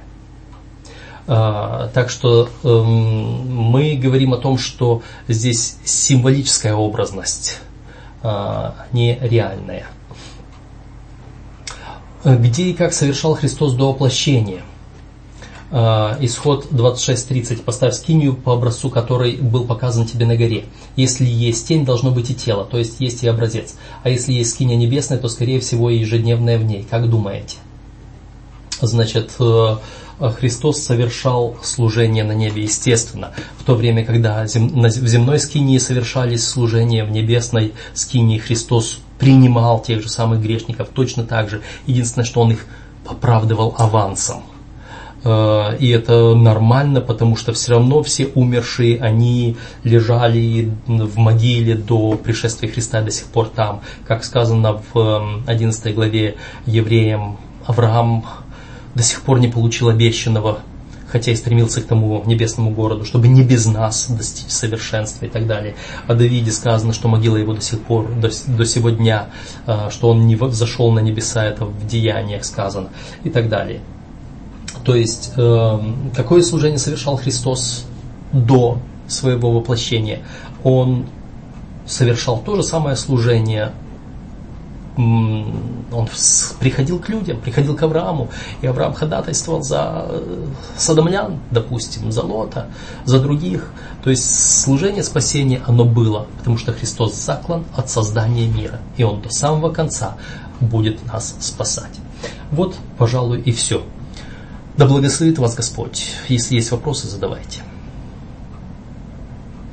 А, 1.26 1.90
так 1.96 2.12
что 2.12 2.48
эм, 2.64 3.52
мы 3.72 3.96
говорим 3.96 4.34
о 4.34 4.38
том, 4.38 4.60
что 4.60 5.02
здесь 5.28 5.78
символическая 5.84 6.76
образность, 6.76 7.60
а, 8.22 8.86
не 8.92 9.18
реальная. 9.20 9.88
Э, 9.88 9.99
где 12.24 12.64
и 12.64 12.74
как 12.74 12.94
совершал 12.94 13.36
Христос 13.36 13.74
до 13.74 13.92
воплощения. 13.92 14.62
Э, 15.72 16.16
исход 16.22 16.68
26.30. 16.72 17.64
Поставь 17.64 17.94
скинию 17.94 18.36
по 18.36 18.54
образцу, 18.54 18.90
который 18.90 19.38
был 19.38 19.66
показан 19.66 20.06
тебе 20.06 20.26
на 20.26 20.36
горе. 20.36 20.66
Если 20.96 21.26
есть 21.26 21.68
тень, 21.68 21.86
должно 21.86 22.12
быть 22.12 22.30
и 22.32 22.36
тело, 22.36 22.66
то 22.66 22.78
есть 22.78 23.00
есть 23.00 23.24
и 23.24 23.28
образец. 23.28 23.76
А 24.04 24.10
если 24.10 24.34
есть 24.34 24.52
скиния 24.52 24.76
небесная, 24.76 25.20
то 25.20 25.30
скорее 25.30 25.60
всего 25.60 25.90
и 25.90 26.00
ежедневная 26.00 26.58
в 26.58 26.64
ней. 26.64 26.86
Как 26.90 27.10
думаете? 27.10 27.58
Значит, 28.82 29.32
э, 29.40 29.76
Христос 30.20 30.82
совершал 30.82 31.58
служение 31.62 32.24
на 32.24 32.34
небе, 32.34 32.64
естественно, 32.64 33.34
в 33.58 33.64
то 33.64 33.76
время, 33.76 34.06
когда 34.06 34.44
в 34.44 34.48
земной 34.48 35.40
скинии 35.40 35.78
совершались 35.78 36.48
служения, 36.48 37.06
в 37.06 37.12
небесной 37.12 37.74
скинии 37.94 38.38
Христос 38.38 39.00
принимал 39.20 39.82
тех 39.82 40.02
же 40.02 40.10
самых 40.10 40.42
грешников 40.42 40.90
точно 40.90 41.24
так 41.24 41.50
же. 41.50 41.62
Единственное, 41.86 42.26
что 42.26 42.42
он 42.42 42.52
их 42.52 42.66
оправдывал 43.06 43.76
авансом. 43.78 44.44
Э, 45.24 45.76
и 45.78 45.90
это 45.90 46.34
нормально, 46.36 47.02
потому 47.02 47.36
что 47.36 47.54
все 47.54 47.74
равно 47.74 48.02
все 48.04 48.28
умершие, 48.28 49.00
они 49.00 49.58
лежали 49.84 50.72
в 50.88 51.18
могиле 51.18 51.76
до 51.76 52.16
пришествия 52.16 52.70
Христа 52.70 53.02
до 53.02 53.12
сих 53.12 53.28
пор 53.28 53.50
там. 53.50 53.82
Как 54.08 54.24
сказано 54.24 54.82
в 54.94 55.44
11 55.46 55.86
эм, 55.86 55.94
главе 55.94 56.36
евреям, 56.66 57.38
Авраам 57.66 58.26
до 58.96 59.04
сих 59.04 59.22
пор 59.22 59.40
не 59.40 59.48
получил 59.48 59.90
обещанного 59.90 60.60
хотя 61.12 61.32
и 61.32 61.36
стремился 61.36 61.82
к 61.82 61.86
тому 61.86 62.24
небесному 62.26 62.72
городу, 62.72 63.06
чтобы 63.06 63.28
не 63.28 63.44
без 63.44 63.66
нас 63.66 64.08
достичь 64.10 64.52
совершенства 64.52 65.26
и 65.26 65.30
так 65.30 65.48
далее. 65.48 65.76
О 66.08 66.14
Давиде 66.14 66.52
сказано, 66.52 66.94
что 66.94 67.08
могила 67.08 67.38
его 67.38 67.54
до 67.54 67.62
сих 67.62 67.82
пор, 67.82 68.10
до, 68.10 68.30
до 68.48 68.66
сего 68.66 68.90
дня, 68.90 69.30
э, 69.66 69.90
что 69.90 70.10
он 70.10 70.28
не 70.28 70.38
зашел 70.52 70.92
на 70.92 71.00
небеса, 71.00 71.46
это 71.46 71.66
в 71.66 71.88
деяниях 71.88 72.46
сказано 72.46 72.90
и 73.24 73.30
так 73.30 73.50
далее. 73.50 73.82
То 74.84 74.96
есть, 74.96 75.34
э, 75.36 75.80
какое 76.16 76.42
служение 76.42 76.80
совершал 76.80 77.18
Христос 77.18 77.86
до 78.32 78.80
своего 79.08 79.52
воплощения? 79.52 80.20
Он 80.64 81.06
совершал 81.86 82.40
то 82.40 82.56
же 82.56 82.64
самое 82.64 82.96
служение 82.96 83.74
он 85.00 86.10
приходил 86.60 87.00
к 87.00 87.08
людям, 87.08 87.40
приходил 87.40 87.76
к 87.76 87.84
Аврааму, 87.84 88.30
и 88.62 88.68
Авраам 88.68 88.94
ходатайствовал 88.94 89.64
за 89.64 90.06
э, 90.10 90.46
садомлян, 90.78 91.40
допустим, 91.52 92.12
за 92.12 92.24
Лота, 92.24 92.68
за 93.06 93.22
других. 93.22 93.72
То 94.04 94.10
есть 94.10 94.60
служение 94.62 95.04
спасения, 95.04 95.62
оно 95.66 95.86
было, 95.86 96.28
потому 96.38 96.58
что 96.58 96.74
Христос 96.74 97.16
заклан 97.16 97.64
от 97.76 97.90
создания 97.90 98.48
мира, 98.48 98.80
и 98.98 99.04
Он 99.04 99.22
до 99.22 99.30
самого 99.30 99.72
конца 99.72 100.18
будет 100.60 101.06
нас 101.06 101.34
спасать. 101.40 101.98
Вот, 102.52 102.76
пожалуй, 102.98 103.40
и 103.42 103.54
все. 103.54 103.84
Да 104.76 104.86
благословит 104.86 105.40
вас 105.40 105.56
Господь. 105.56 106.12
Если 106.28 106.56
есть 106.56 106.72
вопросы, 106.72 107.08
задавайте. 107.08 107.62